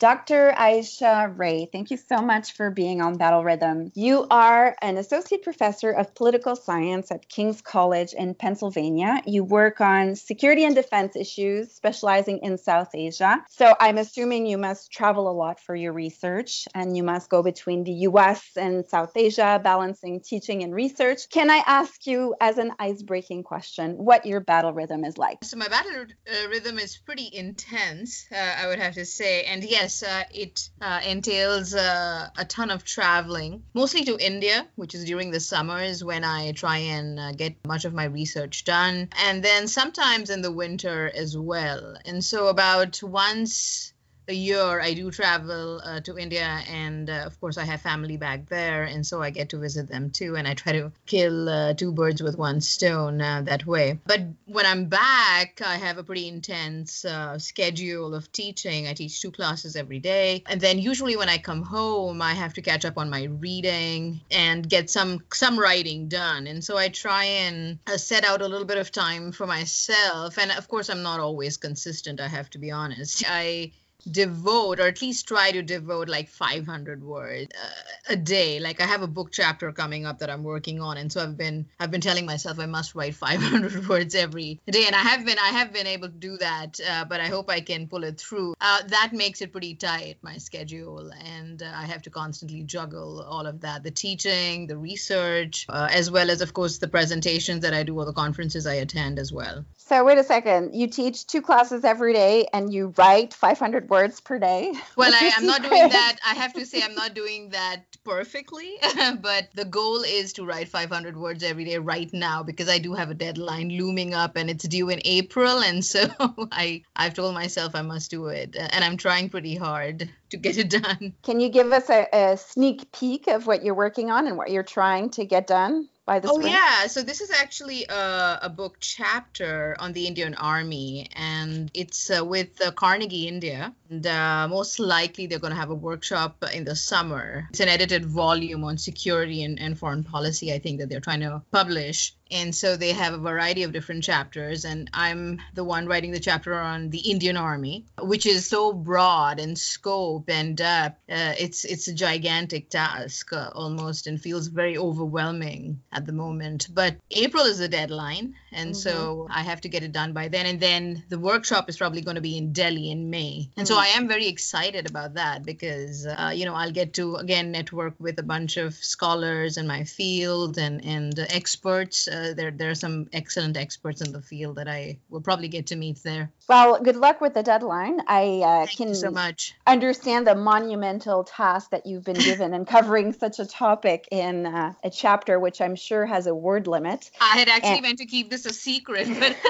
Dr. 0.00 0.54
Ayesha 0.56 1.30
Ray, 1.36 1.68
thank 1.70 1.90
you 1.90 1.98
so 1.98 2.22
much 2.22 2.54
for 2.54 2.70
being 2.70 3.02
on 3.02 3.18
Battle 3.18 3.44
Rhythm. 3.44 3.92
You 3.94 4.26
are 4.30 4.74
an 4.80 4.96
associate 4.96 5.42
professor 5.42 5.90
of 5.90 6.14
political 6.14 6.56
science 6.56 7.10
at 7.10 7.28
King's 7.28 7.60
College 7.60 8.14
in 8.14 8.34
Pennsylvania. 8.34 9.20
You 9.26 9.44
work 9.44 9.82
on 9.82 10.16
security 10.16 10.64
and 10.64 10.74
defense 10.74 11.16
issues, 11.16 11.72
specializing 11.72 12.38
in 12.38 12.56
South 12.56 12.94
Asia. 12.94 13.44
So 13.50 13.74
I'm 13.78 13.98
assuming 13.98 14.46
you 14.46 14.56
must 14.56 14.90
travel 14.90 15.30
a 15.30 15.36
lot 15.36 15.60
for 15.60 15.74
your 15.74 15.92
research 15.92 16.66
and 16.74 16.96
you 16.96 17.02
must 17.02 17.28
go 17.28 17.42
between 17.42 17.84
the 17.84 18.08
US 18.08 18.42
and 18.56 18.88
South 18.88 19.12
Asia, 19.14 19.60
balancing 19.62 20.22
teaching 20.22 20.62
and 20.62 20.74
research. 20.74 21.28
Can 21.28 21.50
I 21.50 21.62
ask 21.66 22.06
you, 22.06 22.34
as 22.40 22.56
an 22.56 22.72
ice 22.78 23.02
breaking 23.02 23.42
question, 23.42 23.96
what 23.98 24.24
your 24.24 24.40
battle 24.40 24.72
rhythm 24.72 25.04
is 25.04 25.18
like? 25.18 25.44
So, 25.44 25.58
my 25.58 25.68
battle 25.68 26.06
uh, 26.26 26.48
rhythm 26.48 26.78
is 26.78 26.96
pretty 26.96 27.28
intense, 27.30 28.26
uh, 28.32 28.36
I 28.36 28.66
would 28.68 28.78
have 28.78 28.94
to 28.94 29.04
say. 29.04 29.42
And 29.42 29.62
yes, 29.62 29.89
yes, 29.90 30.02
uh, 30.04 30.22
it 30.32 30.68
uh, 30.80 31.00
entails 31.04 31.74
uh, 31.74 32.28
a 32.38 32.44
ton 32.44 32.70
of 32.70 32.84
traveling, 32.84 33.62
mostly 33.74 34.04
to 34.04 34.24
India, 34.24 34.66
which 34.76 34.94
is 34.94 35.04
during 35.04 35.30
the 35.32 35.40
summers 35.40 36.04
when 36.04 36.22
I 36.22 36.52
try 36.52 36.78
and 36.78 37.18
uh, 37.18 37.32
get 37.32 37.56
much 37.66 37.84
of 37.84 37.92
my 37.92 38.04
research 38.04 38.64
done, 38.64 39.08
and 39.24 39.42
then 39.42 39.66
sometimes 39.66 40.30
in 40.30 40.42
the 40.42 40.52
winter 40.52 41.10
as 41.12 41.36
well. 41.36 41.96
And 42.04 42.24
so, 42.24 42.46
about 42.46 43.02
once 43.02 43.89
a 44.30 44.32
year 44.32 44.80
I 44.80 44.94
do 44.94 45.10
travel 45.10 45.82
uh, 45.84 46.00
to 46.00 46.16
India, 46.16 46.62
and 46.70 47.10
uh, 47.10 47.24
of 47.26 47.38
course 47.40 47.58
I 47.58 47.64
have 47.64 47.82
family 47.82 48.16
back 48.16 48.48
there, 48.48 48.84
and 48.84 49.04
so 49.04 49.20
I 49.20 49.30
get 49.30 49.48
to 49.50 49.58
visit 49.58 49.88
them 49.88 50.10
too, 50.10 50.36
and 50.36 50.46
I 50.46 50.54
try 50.54 50.72
to 50.72 50.92
kill 51.04 51.48
uh, 51.48 51.74
two 51.74 51.92
birds 51.92 52.22
with 52.22 52.38
one 52.38 52.60
stone 52.60 53.20
uh, 53.20 53.42
that 53.42 53.66
way. 53.66 53.98
But 54.06 54.20
when 54.46 54.66
I'm 54.66 54.86
back, 54.86 55.60
I 55.66 55.76
have 55.76 55.98
a 55.98 56.04
pretty 56.04 56.28
intense 56.28 57.04
uh, 57.04 57.38
schedule 57.38 58.14
of 58.14 58.30
teaching. 58.30 58.86
I 58.86 58.94
teach 58.94 59.20
two 59.20 59.32
classes 59.32 59.74
every 59.74 59.98
day, 59.98 60.44
and 60.46 60.60
then 60.60 60.78
usually 60.78 61.16
when 61.16 61.28
I 61.28 61.38
come 61.38 61.62
home, 61.62 62.22
I 62.22 62.34
have 62.34 62.54
to 62.54 62.62
catch 62.62 62.84
up 62.84 62.96
on 62.96 63.10
my 63.10 63.24
reading 63.24 64.20
and 64.30 64.68
get 64.68 64.90
some 64.90 65.24
some 65.32 65.58
writing 65.58 66.08
done. 66.08 66.46
And 66.46 66.62
so 66.62 66.78
I 66.78 66.88
try 66.88 67.24
and 67.24 67.80
uh, 67.88 67.96
set 67.96 68.24
out 68.24 68.42
a 68.42 68.48
little 68.48 68.66
bit 68.66 68.78
of 68.78 68.92
time 68.92 69.32
for 69.32 69.46
myself, 69.46 70.38
and 70.38 70.52
of 70.52 70.68
course 70.68 70.88
I'm 70.88 71.02
not 71.02 71.18
always 71.18 71.56
consistent. 71.56 72.20
I 72.20 72.28
have 72.28 72.48
to 72.50 72.58
be 72.58 72.70
honest. 72.70 73.24
I 73.28 73.72
devote 74.10 74.80
or 74.80 74.86
at 74.86 75.02
least 75.02 75.28
try 75.28 75.50
to 75.50 75.62
devote 75.62 76.08
like 76.08 76.28
500 76.28 77.02
words 77.02 77.48
uh, 77.54 78.12
a 78.12 78.16
day. 78.16 78.60
Like 78.60 78.80
i 78.80 78.86
have 78.86 79.02
a 79.02 79.06
book 79.06 79.30
chapter 79.32 79.72
coming 79.72 80.06
up 80.06 80.18
that 80.18 80.30
i'm 80.30 80.42
working 80.42 80.80
on 80.80 80.96
and 80.96 81.12
so 81.12 81.22
i've 81.22 81.36
been 81.36 81.66
i've 81.78 81.90
been 81.90 82.00
telling 82.00 82.26
myself 82.26 82.58
i 82.58 82.66
must 82.66 82.94
write 82.94 83.14
500 83.14 83.88
words 83.92 84.14
every 84.14 84.60
day 84.66 84.84
and 84.86 84.94
i 84.94 85.00
have 85.00 85.24
been 85.24 85.38
i 85.38 85.48
have 85.48 85.72
been 85.72 85.86
able 85.86 86.08
to 86.08 86.14
do 86.14 86.36
that 86.38 86.80
uh, 86.88 87.04
but 87.04 87.20
i 87.20 87.26
hope 87.26 87.50
i 87.50 87.60
can 87.60 87.86
pull 87.86 88.04
it 88.04 88.20
through. 88.20 88.54
Uh, 88.60 88.82
that 88.88 89.10
makes 89.12 89.40
it 89.42 89.52
pretty 89.52 89.74
tight 89.74 90.16
my 90.22 90.36
schedule 90.36 91.10
and 91.24 91.62
uh, 91.62 91.72
i 91.74 91.84
have 91.84 92.02
to 92.02 92.10
constantly 92.10 92.62
juggle 92.62 93.22
all 93.22 93.46
of 93.46 93.60
that 93.60 93.82
the 93.82 93.90
teaching 93.90 94.66
the 94.66 94.76
research 94.76 95.66
uh, 95.68 95.88
as 95.90 96.10
well 96.10 96.30
as 96.30 96.40
of 96.40 96.52
course 96.52 96.78
the 96.78 96.88
presentations 96.88 97.62
that 97.62 97.74
i 97.74 97.82
do 97.82 97.98
or 97.98 98.04
the 98.04 98.12
conferences 98.12 98.66
i 98.66 98.74
attend 98.74 99.18
as 99.18 99.32
well. 99.32 99.64
So 99.76 100.04
wait 100.04 100.18
a 100.18 100.24
second. 100.24 100.74
You 100.74 100.86
teach 100.86 101.26
two 101.26 101.42
classes 101.42 101.84
every 101.84 102.12
day 102.12 102.46
and 102.52 102.72
you 102.72 102.94
write 102.96 103.34
500 103.34 103.88
words 103.90 104.20
per 104.20 104.38
day. 104.38 104.72
Well, 104.96 105.12
I, 105.14 105.32
am 105.36 105.46
not 105.46 105.62
doing 105.62 105.88
that. 105.88 106.18
I 106.26 106.34
have 106.34 106.52
to 106.54 106.66
say 106.66 106.82
I'm 106.82 106.94
not 106.94 107.14
doing 107.14 107.50
that 107.50 107.84
perfectly, 108.04 108.76
but 109.20 109.48
the 109.54 109.64
goal 109.64 110.02
is 110.02 110.34
to 110.34 110.44
write 110.44 110.68
500 110.68 111.16
words 111.16 111.42
every 111.42 111.64
day 111.64 111.78
right 111.78 112.12
now 112.12 112.42
because 112.42 112.68
I 112.68 112.78
do 112.78 112.92
have 112.92 113.10
a 113.10 113.14
deadline 113.14 113.70
looming 113.70 114.12
up 114.12 114.36
and 114.36 114.50
it's 114.50 114.68
due 114.68 114.90
in 114.90 115.00
April, 115.04 115.60
and 115.60 115.84
so 115.94 116.08
I 116.52 116.82
I've 116.94 117.14
told 117.14 117.34
myself 117.34 117.74
I 117.74 117.82
must 117.82 118.10
do 118.10 118.26
it, 118.26 118.56
uh, 118.56 118.68
and 118.72 118.84
I'm 118.84 118.96
trying 118.96 119.30
pretty 119.30 119.56
hard 119.56 120.10
to 120.30 120.36
get 120.36 120.58
it 120.58 120.70
done. 120.70 121.14
Can 121.22 121.40
you 121.40 121.48
give 121.48 121.72
us 121.72 121.88
a, 121.88 122.06
a 122.12 122.36
sneak 122.36 122.92
peek 122.92 123.26
of 123.26 123.46
what 123.46 123.64
you're 123.64 123.74
working 123.74 124.10
on 124.10 124.26
and 124.26 124.36
what 124.36 124.50
you're 124.50 124.62
trying 124.62 125.10
to 125.10 125.24
get 125.24 125.46
done? 125.46 125.88
By 126.10 126.18
the 126.18 126.28
oh 126.28 126.40
yeah. 126.40 126.88
So 126.88 127.02
this 127.04 127.20
is 127.20 127.30
actually 127.30 127.86
a, 127.88 128.40
a, 128.42 128.50
book 128.60 128.78
chapter 128.80 129.76
on 129.78 129.92
the 129.92 130.08
indian 130.08 130.34
army 130.34 131.08
and 131.14 131.70
it's 131.72 132.10
uh, 132.10 132.24
with 132.24 132.60
uh, 132.60 132.72
carnegie 132.72 133.28
india. 133.28 133.72
And 133.88 134.04
uh, 134.04 134.48
most 134.48 134.80
likely 134.80 135.28
they're 135.28 135.44
going 135.46 135.56
to 135.56 135.62
have 135.64 135.70
a 135.70 135.80
workshop 135.90 136.44
in 136.52 136.64
the 136.64 136.74
summer. 136.74 137.46
It's 137.50 137.60
an 137.60 137.68
edited 137.68 138.04
volume 138.04 138.64
on 138.64 138.76
security 138.76 139.44
and, 139.44 139.60
and 139.60 139.78
foreign 139.78 140.02
policy 140.02 140.52
i 140.52 140.58
think 140.58 140.80
that 140.80 140.88
they're 140.88 141.06
trying 141.08 141.20
to 141.20 141.42
publish 141.52 141.98
and 142.30 142.54
so 142.54 142.76
they 142.76 142.92
have 142.92 143.14
a 143.14 143.18
variety 143.18 143.62
of 143.62 143.72
different 143.72 144.04
chapters 144.04 144.64
and 144.64 144.88
i'm 144.94 145.40
the 145.54 145.64
one 145.64 145.86
writing 145.86 146.12
the 146.12 146.20
chapter 146.20 146.54
on 146.54 146.90
the 146.90 146.98
indian 146.98 147.36
army 147.36 147.84
which 148.00 148.26
is 148.26 148.46
so 148.46 148.72
broad 148.72 149.40
in 149.40 149.56
scope 149.56 150.28
and 150.28 150.60
uh, 150.60 150.90
uh, 151.10 151.34
it's 151.38 151.64
it's 151.64 151.88
a 151.88 151.94
gigantic 151.94 152.68
task 152.68 153.32
uh, 153.32 153.50
almost 153.54 154.06
and 154.06 154.20
feels 154.20 154.48
very 154.48 154.76
overwhelming 154.76 155.80
at 155.92 156.06
the 156.06 156.12
moment 156.12 156.68
but 156.72 156.96
april 157.10 157.44
is 157.44 157.58
the 157.58 157.68
deadline 157.68 158.34
and 158.52 158.70
mm-hmm. 158.70 158.80
so 158.80 159.26
i 159.30 159.42
have 159.42 159.60
to 159.60 159.68
get 159.68 159.82
it 159.82 159.92
done 159.92 160.12
by 160.12 160.28
then 160.28 160.46
and 160.46 160.60
then 160.60 161.02
the 161.08 161.18
workshop 161.18 161.68
is 161.68 161.76
probably 161.76 162.00
going 162.00 162.16
to 162.16 162.20
be 162.20 162.36
in 162.36 162.52
delhi 162.52 162.90
in 162.90 163.10
may 163.10 163.48
and 163.56 163.66
mm-hmm. 163.66 163.74
so 163.74 163.76
i 163.76 163.86
am 163.96 164.08
very 164.08 164.28
excited 164.28 164.88
about 164.88 165.14
that 165.14 165.44
because 165.44 166.06
uh, 166.06 166.32
you 166.34 166.44
know 166.44 166.54
i'll 166.54 166.72
get 166.72 166.94
to 166.94 167.16
again 167.16 167.50
network 167.50 167.94
with 167.98 168.18
a 168.18 168.22
bunch 168.22 168.56
of 168.56 168.74
scholars 168.74 169.56
in 169.56 169.66
my 169.66 169.84
field 169.84 170.58
and 170.58 170.84
and 170.84 171.18
experts 171.18 172.08
uh, 172.08 172.19
there 172.34 172.50
there 172.50 172.70
are 172.70 172.74
some 172.74 173.08
excellent 173.12 173.56
experts 173.56 174.00
in 174.00 174.12
the 174.12 174.22
field 174.22 174.56
that 174.56 174.68
I 174.68 174.98
will 175.08 175.20
probably 175.20 175.48
get 175.48 175.66
to 175.68 175.76
meet 175.76 176.02
there. 176.02 176.30
Well, 176.50 176.82
good 176.82 176.96
luck 176.96 177.20
with 177.20 177.34
the 177.34 177.44
deadline. 177.44 178.00
I 178.08 178.42
uh, 178.44 178.66
can 178.66 178.92
so 178.96 179.12
much 179.12 179.54
understand 179.68 180.26
the 180.26 180.34
monumental 180.34 181.22
task 181.22 181.70
that 181.70 181.86
you've 181.86 182.02
been 182.02 182.18
given 182.18 182.54
and 182.54 182.66
covering 182.66 183.12
such 183.20 183.38
a 183.38 183.46
topic 183.46 184.08
in 184.10 184.46
uh, 184.46 184.72
a 184.82 184.90
chapter 184.90 185.38
which 185.38 185.60
I'm 185.60 185.76
sure 185.76 186.04
has 186.04 186.26
a 186.26 186.34
word 186.34 186.66
limit. 186.66 187.08
I 187.20 187.38
had 187.38 187.48
actually 187.48 187.74
and- 187.74 187.82
meant 187.82 187.98
to 187.98 188.06
keep 188.06 188.30
this 188.30 188.46
a 188.46 188.52
secret, 188.52 189.06
but 189.20 189.36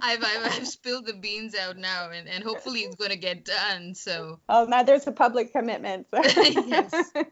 I've, 0.00 0.22
I've, 0.22 0.44
I've, 0.44 0.68
spilled 0.68 1.06
the 1.06 1.14
beans 1.14 1.56
out 1.56 1.76
now, 1.76 2.10
and, 2.10 2.28
and 2.28 2.44
hopefully 2.44 2.82
it's 2.82 2.94
going 2.94 3.10
to 3.10 3.16
get 3.16 3.44
done. 3.44 3.96
So. 3.96 4.38
Oh, 4.48 4.66
now 4.66 4.84
there's 4.84 5.08
a 5.08 5.12
public 5.12 5.50
commitment. 5.50 6.06
yes. 6.12 7.10
Uh, 7.14 7.26